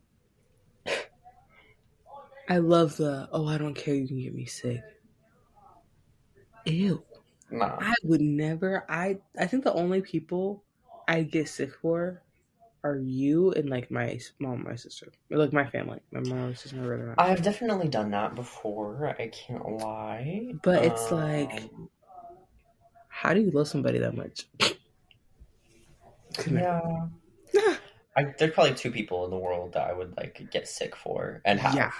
I 2.49 2.57
love 2.57 2.97
the 2.97 3.29
oh, 3.31 3.47
I 3.47 3.57
don't 3.57 3.73
care. 3.73 3.95
You 3.95 4.07
can 4.07 4.21
get 4.21 4.35
me 4.35 4.45
sick. 4.45 4.81
Ew. 6.65 7.03
Nah. 7.49 7.77
I 7.79 7.93
would 8.03 8.21
never. 8.21 8.85
I 8.89 9.19
I 9.39 9.47
think 9.47 9.63
the 9.63 9.73
only 9.73 10.01
people 10.01 10.63
I 11.07 11.23
get 11.23 11.47
sick 11.47 11.71
for 11.81 12.21
are 12.83 12.97
you 12.97 13.51
and 13.51 13.69
like 13.69 13.91
my 13.91 14.19
mom, 14.39 14.63
my 14.63 14.75
sister, 14.75 15.11
or 15.29 15.37
like 15.37 15.53
my 15.53 15.65
family, 15.69 15.99
my 16.11 16.19
mom, 16.21 16.47
my 16.49 16.53
sister, 16.53 16.77
my 16.77 16.85
brother. 16.87 17.11
and 17.11 17.19
I. 17.19 17.25
I 17.25 17.29
have 17.29 17.41
definitely 17.41 17.87
done 17.89 18.11
that 18.11 18.33
before. 18.35 19.15
I 19.19 19.27
can't 19.27 19.65
lie. 19.77 20.53
But 20.63 20.83
it's 20.85 21.11
like- 21.11 21.51
Um, 21.53 21.89
How 23.09 23.33
do 23.35 23.41
you 23.41 23.51
love 23.51 23.67
somebody 23.67 23.99
that 23.99 24.15
much? 24.15 24.47
Yeah. 26.49 26.81
I, 28.17 28.25
there's 28.37 28.53
probably 28.53 28.73
two 28.73 28.91
people 28.91 29.23
in 29.25 29.31
the 29.31 29.37
world 29.37 29.73
that 29.73 29.87
I 29.89 29.93
would 29.93 30.15
like 30.17 30.41
get 30.51 30.67
sick 30.67 30.95
for 30.95 31.41
and 31.45 31.59
have. 31.59 31.75
Yeah. 31.75 31.91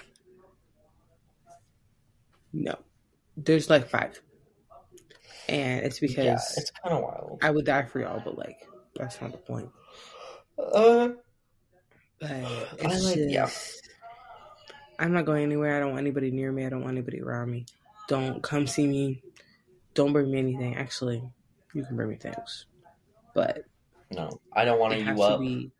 No, 2.53 2.75
there's 3.38 3.69
like 3.69 3.88
five, 3.88 4.21
and 5.47 5.86
it's 5.86 5.99
because 5.99 6.17
yeah, 6.25 6.34
it's 6.57 6.69
kind 6.84 6.93
of 6.95 7.01
wild. 7.01 7.39
I 7.41 7.49
would 7.49 7.65
die 7.65 7.84
for 7.84 8.01
y'all, 8.01 8.21
but 8.23 8.38
like 8.38 8.57
that's 8.95 9.21
not 9.21 9.32
the 9.32 9.38
point. 9.38 9.69
Uh, 10.74 11.09
But 12.20 12.32
I 12.32 12.43
like, 12.84 12.91
just, 13.16 13.18
yeah. 13.18 13.49
I'm 14.99 15.14
not 15.14 15.26
going 15.26 15.43
anywhere. 15.43 15.76
I 15.76 15.80
don't 15.80 15.89
want 15.89 16.01
anybody 16.01 16.32
near 16.32 16.51
me. 16.51 16.66
I 16.66 16.70
don't 16.70 16.82
want 16.82 16.91
anybody 16.93 17.22
around 17.22 17.49
me. 17.51 17.66
Don't 18.07 18.41
come 18.43 18.68
see 18.68 18.86
me. 18.88 19.24
Don't 19.93 20.14
bring 20.14 20.30
me 20.32 20.38
anything. 20.39 20.76
Actually, 20.76 21.24
you 21.74 21.84
can 21.84 21.95
bring 21.95 22.09
me 22.09 22.16
things, 22.16 22.66
but 23.34 23.64
no, 24.12 24.30
I 24.53 24.64
don't 24.66 24.80
want 24.80 24.93
to 24.93 24.99
you 25.01 25.22
up. 25.22 25.39
be. 25.39 25.72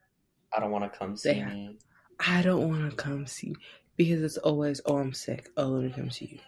I 0.56 0.60
don't 0.60 0.72
want 0.72 0.92
to 0.92 0.98
come 0.98 1.16
see 1.16 1.34
have- 1.36 1.54
me. 1.54 1.78
I 2.20 2.42
don't 2.42 2.70
want 2.70 2.90
to 2.90 2.96
come 2.96 3.26
see 3.26 3.56
because 3.98 4.22
it's 4.22 4.38
always, 4.38 4.80
oh, 4.86 4.98
I'm 4.98 5.14
sick. 5.14 5.50
Oh, 5.58 5.68
let 5.68 5.84
me 5.84 5.90
come 5.92 6.10
see 6.12 6.26
you. 6.34 6.40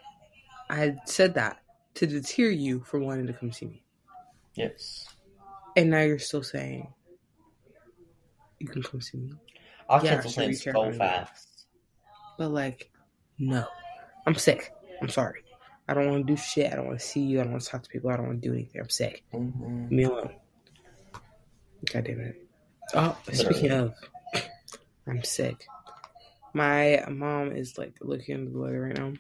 I 0.69 0.95
said 1.05 1.33
that 1.35 1.59
to 1.95 2.05
deter 2.07 2.49
you 2.49 2.81
from 2.83 3.03
wanting 3.05 3.27
to 3.27 3.33
come 3.33 3.51
see 3.51 3.65
me, 3.67 3.83
Yes. 4.55 5.05
and 5.75 5.89
now 5.89 6.01
you're 6.01 6.19
still 6.19 6.43
saying 6.43 6.87
you 8.63 8.69
can 8.69 8.81
come 8.81 9.01
see 9.01 9.17
me. 9.17 9.33
I'll 9.89 10.01
Yeah, 10.01 10.11
cancel 10.11 10.31
sure, 10.31 10.43
plans 10.43 10.61
care 10.61 10.73
so 10.73 10.91
fast. 10.93 11.65
But 12.37 12.49
like, 12.49 12.89
no, 13.37 13.67
I'm 14.25 14.35
sick. 14.35 14.71
I'm 15.01 15.09
sorry. 15.09 15.41
I 15.89 15.93
don't 15.93 16.09
want 16.09 16.25
to 16.25 16.33
do 16.33 16.37
shit. 16.37 16.71
I 16.71 16.77
don't 16.77 16.87
want 16.87 16.99
to 16.99 17.05
see 17.05 17.19
you. 17.19 17.41
I 17.41 17.43
don't 17.43 17.51
want 17.51 17.63
to 17.63 17.69
talk 17.69 17.83
to 17.83 17.89
people. 17.89 18.09
I 18.09 18.15
don't 18.15 18.27
want 18.27 18.41
to 18.41 18.47
do 18.47 18.53
anything. 18.53 18.79
I'm 18.81 18.89
sick. 18.89 19.25
Mhm. 19.33 19.89
Leave 19.89 19.91
me 19.91 20.03
alone. 20.05 20.29
God 21.91 22.05
damn 22.05 22.21
it. 22.21 22.35
Oh, 22.95 23.17
speaking 23.33 23.71
of, 23.71 23.93
I'm 25.07 25.23
sick. 25.25 25.65
My 26.53 27.03
mom 27.09 27.51
is 27.51 27.77
like 27.77 27.97
looking 27.99 28.35
into 28.35 28.51
the 28.51 28.59
weather 28.59 28.79
right 28.81 28.97
now. 28.97 29.11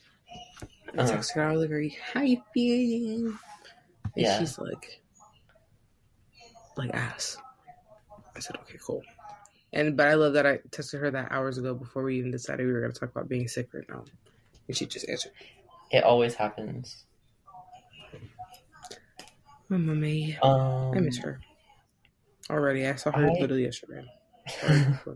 I 0.97 1.01
Uh-huh. 1.01 1.17
texted 1.17 1.33
her. 1.35 1.43
I 1.49 1.51
was 1.51 1.61
like, 1.63 1.71
"Are 1.71 1.79
you 1.79 1.91
how 2.13 2.21
you 2.21 2.41
feeling?" 2.53 3.37
And 4.15 4.25
Yeah. 4.25 4.37
she's 4.37 4.57
like, 4.57 5.01
like 6.77 6.93
ass. 6.93 7.35
I 8.35 8.39
said, 8.39 8.55
"Okay, 8.57 8.77
cool." 8.85 9.01
And 9.73 9.97
but 9.97 10.07
I 10.07 10.13
love 10.13 10.33
that 10.33 10.45
I 10.45 10.57
texted 10.69 10.99
her 10.99 11.09
that 11.11 11.31
hours 11.31 11.57
ago 11.57 11.73
before 11.73 12.03
we 12.03 12.17
even 12.19 12.29
decided 12.31 12.65
we 12.65 12.71
were 12.73 12.81
going 12.81 12.93
to 12.93 12.99
talk 12.99 13.09
about 13.09 13.27
being 13.27 13.47
sick 13.47 13.73
right 13.73 13.83
now, 13.89 14.03
and 14.67 14.77
she 14.77 14.85
just 14.85 15.09
answered. 15.09 15.31
It 15.91 16.03
always 16.03 16.35
happens. 16.35 17.05
My 19.69 19.77
mommy, 19.77 20.37
Um, 20.43 20.91
I 20.95 20.99
miss 20.99 21.17
her. 21.19 21.39
Already, 22.49 22.85
I 22.85 22.95
saw 22.95 23.11
her 23.11 23.25
I- 23.25 23.39
literally 23.39 23.63
yesterday. 23.63 24.03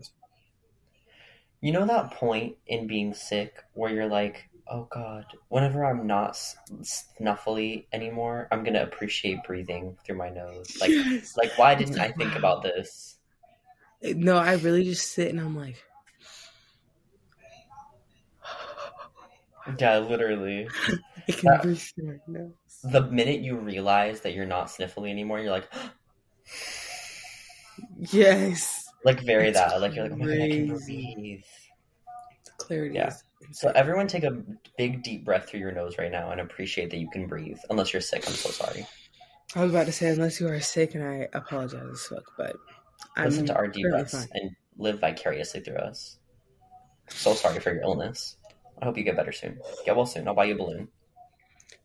You 1.60 1.72
know 1.72 1.86
that 1.86 2.12
point 2.12 2.56
in 2.68 2.86
being 2.86 3.14
sick 3.14 3.56
where 3.72 3.90
you're 3.92 4.06
like, 4.08 4.48
oh 4.68 4.86
god, 4.92 5.24
whenever 5.48 5.84
I'm 5.84 6.06
not 6.06 6.38
snuffly 6.82 7.86
anymore, 7.92 8.46
I'm 8.52 8.62
gonna 8.62 8.84
appreciate 8.84 9.42
breathing 9.44 9.96
through 10.06 10.18
my 10.18 10.28
nose. 10.30 10.78
Like, 10.80 10.90
Yes. 10.90 11.36
like 11.36 11.58
why 11.58 11.74
didn't 11.74 11.98
I 11.98 12.12
think 12.12 12.36
about 12.36 12.62
this? 12.62 13.17
No, 14.02 14.36
I 14.36 14.54
really 14.54 14.84
just 14.84 15.12
sit 15.12 15.28
and 15.30 15.40
I'm 15.40 15.56
like, 15.56 15.82
Yeah, 19.78 19.98
literally. 19.98 20.68
I 21.28 21.32
can 21.32 21.50
That- 21.50 21.62
breathe 21.62 21.78
through 21.78 22.06
my 22.06 22.18
nose. 22.26 22.52
The 22.84 23.02
minute 23.02 23.40
you 23.40 23.56
realize 23.56 24.20
that 24.20 24.32
you're 24.34 24.46
not 24.46 24.68
sniffly 24.68 25.10
anymore, 25.10 25.40
you're 25.40 25.50
like, 25.50 25.68
Yes, 28.12 28.84
like 29.04 29.20
very 29.20 29.48
It's 29.48 29.58
that. 29.58 29.80
Like 29.80 29.94
you're 29.94 30.04
like, 30.04 30.12
oh 30.12 30.16
my 30.16 30.26
god, 30.26 30.34
I 30.42 30.48
can 30.48 30.66
breathe. 30.78 31.42
the 32.44 32.50
clarity 32.56 32.94
Yeah. 32.94 33.12
So 33.52 33.70
everyone 33.74 34.06
take 34.08 34.24
a 34.24 34.42
big 34.76 35.02
deep 35.02 35.24
breath 35.24 35.48
through 35.48 35.60
your 35.60 35.72
nose 35.72 35.96
right 35.98 36.10
now 36.10 36.30
and 36.30 36.40
appreciate 36.40 36.90
that 36.90 36.98
you 36.98 37.08
can 37.10 37.26
breathe. 37.26 37.58
Unless 37.70 37.92
you're 37.92 38.02
sick, 38.02 38.26
I'm 38.26 38.34
so 38.34 38.50
sorry. 38.50 38.86
I 39.54 39.62
was 39.62 39.70
about 39.72 39.86
to 39.86 39.92
say, 39.92 40.08
unless 40.08 40.38
you 40.40 40.48
are 40.48 40.60
sick, 40.60 40.94
and 40.94 41.02
I 41.02 41.28
apologize 41.32 41.86
as 41.90 42.02
fuck, 42.02 42.24
but 42.36 42.56
I'm 43.16 43.26
Listen 43.26 43.46
to 43.46 43.54
our 43.56 43.72
fine. 43.72 44.28
and 44.34 44.50
live 44.76 45.00
vicariously 45.00 45.60
through 45.60 45.76
us. 45.76 46.18
So 47.08 47.34
sorry 47.34 47.58
for 47.60 47.72
your 47.72 47.82
illness. 47.82 48.36
I 48.80 48.84
hope 48.84 48.96
you 48.96 49.04
get 49.04 49.16
better 49.16 49.32
soon. 49.32 49.58
Get 49.84 49.96
well 49.96 50.06
soon. 50.06 50.28
I'll 50.28 50.34
buy 50.34 50.44
you 50.44 50.54
a 50.54 50.58
balloon. 50.58 50.88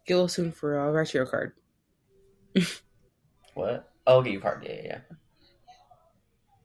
Get 0.06 0.16
well 0.16 0.28
soon 0.28 0.52
for 0.52 0.80
I'll 0.80 0.92
write 0.92 1.14
you 1.14 1.22
a 1.22 1.26
card. 1.26 1.54
What? 3.56 3.92
Oh, 4.06 4.22
get 4.22 4.34
your 4.34 4.42
card. 4.42 4.64
Yeah, 4.66 4.74
yeah, 4.76 4.82
yeah. 4.86 5.00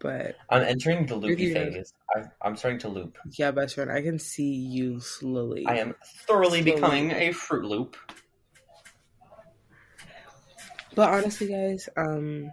But 0.01 0.37
I'm 0.49 0.63
entering 0.63 1.07
the 1.07 1.17
loopy 1.17 1.53
phase. 1.53 1.93
I, 2.15 2.23
I'm 2.43 2.57
starting 2.57 2.79
to 2.81 2.89
loop. 2.89 3.17
yeah, 3.33 3.51
best 3.51 3.75
friend, 3.75 3.91
I 3.91 4.01
can 4.01 4.19
see 4.19 4.55
you 4.55 5.01
slowly. 5.01 5.67
I 5.67 5.79
am 5.79 5.95
thoroughly 6.27 6.63
Slowly. 6.63 6.75
becoming 6.75 7.11
a 7.11 7.33
Fruit 7.33 7.65
Loop. 7.65 7.97
But 10.95 11.13
honestly, 11.13 11.49
guys, 11.49 11.89
um, 11.97 12.51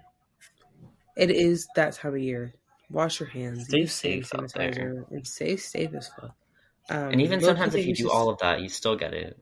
it 1.15 1.31
is 1.31 1.67
that 1.75 1.93
time 1.93 2.13
of 2.13 2.19
year. 2.19 2.53
Wash 2.89 3.19
your 3.19 3.29
hands. 3.29 3.67
Stay 3.67 3.85
safe 3.87 4.33
out 4.35 4.51
there. 4.53 4.71
sanitizer, 4.71 5.11
and 5.11 5.25
stay 5.27 5.57
safe 5.57 5.93
as 5.93 6.07
fuck. 6.09 6.35
Um, 6.89 7.11
And 7.13 7.21
even 7.21 7.41
sometimes, 7.41 7.73
if 7.73 7.85
you 7.85 7.95
do 7.95 8.11
all 8.11 8.29
of 8.29 8.37
that, 8.39 8.61
you 8.61 8.69
still 8.69 8.95
get 8.95 9.13
it. 9.13 9.37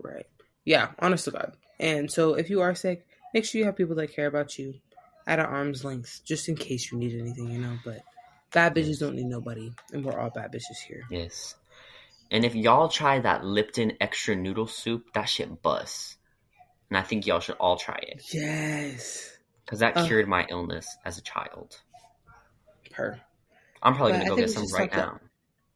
right, 0.00 0.26
yeah, 0.64 0.88
honest 0.98 1.26
to 1.26 1.30
God. 1.30 1.52
And 1.78 2.10
so, 2.10 2.34
if 2.34 2.50
you 2.50 2.60
are 2.60 2.74
sick, 2.74 3.06
make 3.32 3.44
sure 3.44 3.58
you 3.60 3.64
have 3.66 3.76
people 3.76 3.94
that 3.96 4.14
care 4.14 4.26
about 4.26 4.58
you 4.58 4.74
at 5.26 5.38
an 5.38 5.46
arm's 5.46 5.84
length, 5.84 6.20
just 6.24 6.48
in 6.48 6.56
case 6.56 6.90
you 6.90 6.98
need 6.98 7.18
anything, 7.18 7.48
you 7.50 7.58
know. 7.58 7.78
But 7.84 8.00
bad 8.52 8.74
bitches 8.74 8.98
don't 8.98 9.14
need 9.14 9.26
nobody, 9.26 9.70
and 9.92 10.04
we're 10.04 10.18
all 10.18 10.30
bad 10.30 10.52
bitches 10.52 10.78
here. 10.88 11.02
Yes. 11.10 11.54
And 12.32 12.44
if 12.44 12.54
y'all 12.54 12.88
try 12.88 13.18
that 13.20 13.44
Lipton 13.44 13.92
extra 14.00 14.34
noodle 14.34 14.66
soup, 14.66 15.12
that 15.14 15.28
shit 15.28 15.60
busts. 15.62 16.16
And 16.88 16.96
I 16.98 17.02
think 17.02 17.26
y'all 17.26 17.40
should 17.40 17.56
all 17.56 17.76
try 17.76 17.98
it 18.02 18.22
Yes, 18.34 19.31
because 19.72 19.80
that 19.80 19.96
Uh. 19.96 20.06
cured 20.06 20.28
my 20.28 20.44
illness 20.50 20.86
as 21.06 21.16
a 21.16 21.22
child. 21.22 21.80
per. 22.90 23.18
I'm 23.82 23.94
probably 23.94 24.12
But 24.12 24.18
gonna 24.18 24.28
go 24.30 24.36
get 24.36 24.46
we 24.48 24.52
some 24.52 24.62
right 24.78 24.92
stop 24.92 25.14
now. 25.14 25.20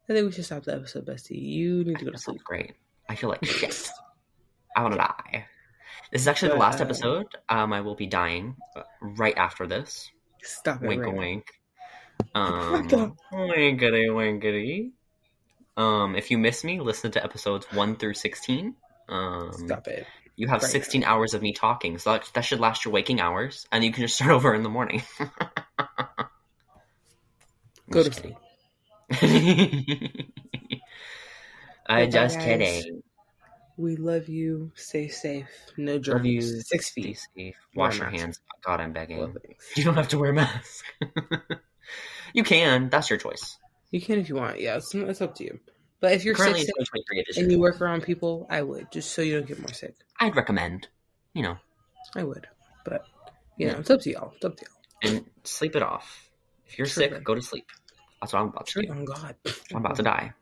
I 0.09 0.12
think 0.12 0.26
we 0.26 0.32
should 0.32 0.44
stop 0.44 0.64
the 0.64 0.74
episode, 0.74 1.07
Bestie. 1.07 1.40
You 1.40 1.82
need 1.82 1.99
to 1.99 2.05
go 2.05 2.11
to 2.11 2.18
sleep. 2.18 2.36
sounds 2.36 2.42
great. 2.42 2.74
I 3.09 3.14
feel 3.14 3.30
like 3.30 3.42
shit. 3.47 3.90
I 4.76 4.82
want 4.82 4.92
to 4.92 4.99
die. 4.99 5.47
This 6.12 6.20
is 6.20 6.28
actually 6.28 6.51
the 6.53 6.59
last 6.59 6.80
uh, 6.82 6.84
episode. 6.84 7.26
Um, 7.49 7.72
I 7.72 7.80
will 7.80 7.94
be 7.94 8.07
dying 8.07 8.57
uh, 8.76 8.82
right 9.01 9.34
after 9.38 9.66
this. 9.66 10.11
Stop 10.42 10.82
it. 10.84 10.88
Wink, 10.88 11.03
right 11.05 11.14
now. 11.14 11.18
wink. 11.20 11.47
Um, 12.34 12.88
the- 12.88 13.12
winkety, 13.32 14.11
winkety. 14.11 14.92
Um, 15.78 16.16
if 16.16 16.30
you 16.30 16.36
miss 16.38 16.64
me, 16.64 16.80
listen 16.80 17.11
to 17.12 17.24
episodes 17.24 17.66
one 17.72 17.97
through 17.97 18.14
sixteen. 18.14 18.74
Um, 19.09 19.53
Stop 19.55 19.88
it. 19.88 20.07
You 20.37 20.49
have 20.49 20.62
right 20.62 20.70
16 20.70 21.03
hours 21.05 21.34
of 21.34 21.43
me 21.43 21.53
talking, 21.53 21.99
so 21.99 22.12
that, 22.12 22.30
that 22.34 22.43
should 22.43 22.61
last 22.61 22.84
your 22.84 22.93
waking 22.93 23.20
hours, 23.20 23.66
and 23.72 23.82
you 23.82 23.93
can 23.93 24.03
just 24.03 24.16
start 24.16 24.30
over 24.32 24.55
in 24.55 24.62
the 24.62 24.68
morning. 24.68 25.03
I'm 25.18 25.28
Go 27.91 28.03
to 28.03 28.11
just 28.11 28.22
kidding. 28.22 28.37
Uh, 31.89 31.93
I 31.93 32.07
just 32.07 32.37
guys. 32.37 32.45
kidding. 32.45 33.03
We 33.76 33.95
love 33.95 34.28
you. 34.28 34.72
Stay 34.74 35.07
safe. 35.07 35.47
No 35.76 36.01
germs. 36.01 36.16
Love 36.16 36.26
you. 36.26 36.43
Six 36.43 36.91
feet. 36.91 37.16
safe. 37.37 37.55
Wear 37.76 37.87
Wash 37.87 37.99
your 37.99 38.11
mask. 38.11 38.20
hands. 38.20 38.41
God, 38.64 38.80
I'm 38.80 38.93
begging. 38.93 39.37
You 39.76 39.84
don't 39.84 39.95
have 39.95 40.09
to 40.09 40.18
wear 40.18 40.30
a 40.30 40.34
mask. 40.34 40.84
you 42.34 42.43
can. 42.43 42.89
That's 42.89 43.09
your 43.09 43.20
choice. 43.20 43.57
You 43.93 44.01
can 44.01 44.18
if 44.18 44.28
you 44.28 44.34
want. 44.34 44.61
Yeah, 44.61 44.78
it's, 44.78 44.93
it's 44.93 45.20
up 45.20 45.37
to 45.37 45.45
you. 45.45 45.61
But 46.07 46.12
if 46.12 46.24
you're 46.24 46.36
Currently, 46.36 46.62
sick, 46.64 46.74
it's 46.78 47.34
sick 47.34 47.42
and 47.42 47.50
you 47.50 47.59
work 47.59 47.80
around 47.80 48.04
people, 48.04 48.46
I 48.48 48.62
would 48.62 48.92
just 48.92 49.11
so 49.11 49.22
you 49.22 49.38
don't 49.38 49.48
get 49.48 49.59
more 49.59 49.72
sick. 49.72 49.96
I'd 50.20 50.36
recommend. 50.36 50.86
You 51.34 51.42
know, 51.42 51.57
I 52.14 52.22
would. 52.22 52.46
But 52.84 53.07
you 53.57 53.66
know, 53.66 53.72
Yeah. 53.72 53.78
it's 53.80 53.90
up 53.90 54.02
to 54.02 54.11
y'all. 54.12 54.32
It's 54.36 54.44
up 54.44 54.57
to 54.57 54.66
y'all. 54.66 55.11
and 55.12 55.26
sleep 55.42 55.74
it 55.74 55.82
off. 55.82 56.30
If 56.64 56.78
you're 56.78 56.86
True. 56.86 57.02
sick, 57.09 57.24
go 57.24 57.34
to 57.34 57.42
sleep. 57.42 57.66
That's 58.20 58.32
what 58.34 58.38
I'm 58.42 58.48
about 58.50 58.66
to 58.68 58.72
True. 58.72 58.82
do. 58.82 58.92
On 58.92 59.04
God. 59.04 59.34
I'm 59.72 59.78
about 59.78 59.96
to 59.96 60.04
die. 60.04 60.32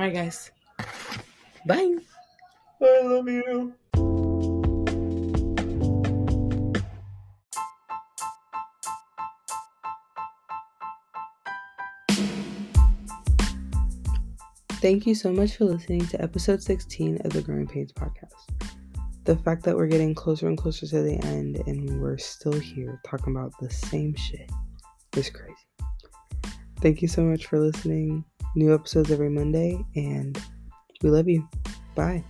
All 0.00 0.06
right, 0.06 0.12
guys. 0.14 0.50
Bye. 1.64 1.94
I 2.82 3.02
love 3.02 3.28
you. 3.28 3.72
Thank 14.80 15.06
you 15.06 15.14
so 15.14 15.30
much 15.30 15.56
for 15.56 15.66
listening 15.66 16.06
to 16.06 16.22
episode 16.22 16.62
16 16.62 17.20
of 17.26 17.34
the 17.34 17.42
Growing 17.42 17.66
Pains 17.66 17.92
podcast. 17.92 18.48
The 19.24 19.36
fact 19.36 19.62
that 19.64 19.76
we're 19.76 19.86
getting 19.86 20.14
closer 20.14 20.48
and 20.48 20.56
closer 20.56 20.86
to 20.86 21.02
the 21.02 21.22
end 21.26 21.62
and 21.66 22.00
we're 22.00 22.16
still 22.16 22.58
here 22.58 22.98
talking 23.04 23.36
about 23.36 23.52
the 23.60 23.68
same 23.68 24.14
shit 24.14 24.50
is 25.18 25.28
crazy. 25.28 25.54
Thank 26.80 27.02
you 27.02 27.08
so 27.08 27.20
much 27.22 27.44
for 27.44 27.58
listening. 27.58 28.24
New 28.56 28.74
episodes 28.74 29.10
every 29.10 29.28
Monday, 29.28 29.84
and 29.96 30.42
we 31.02 31.10
love 31.10 31.28
you. 31.28 31.46
Bye. 31.94 32.24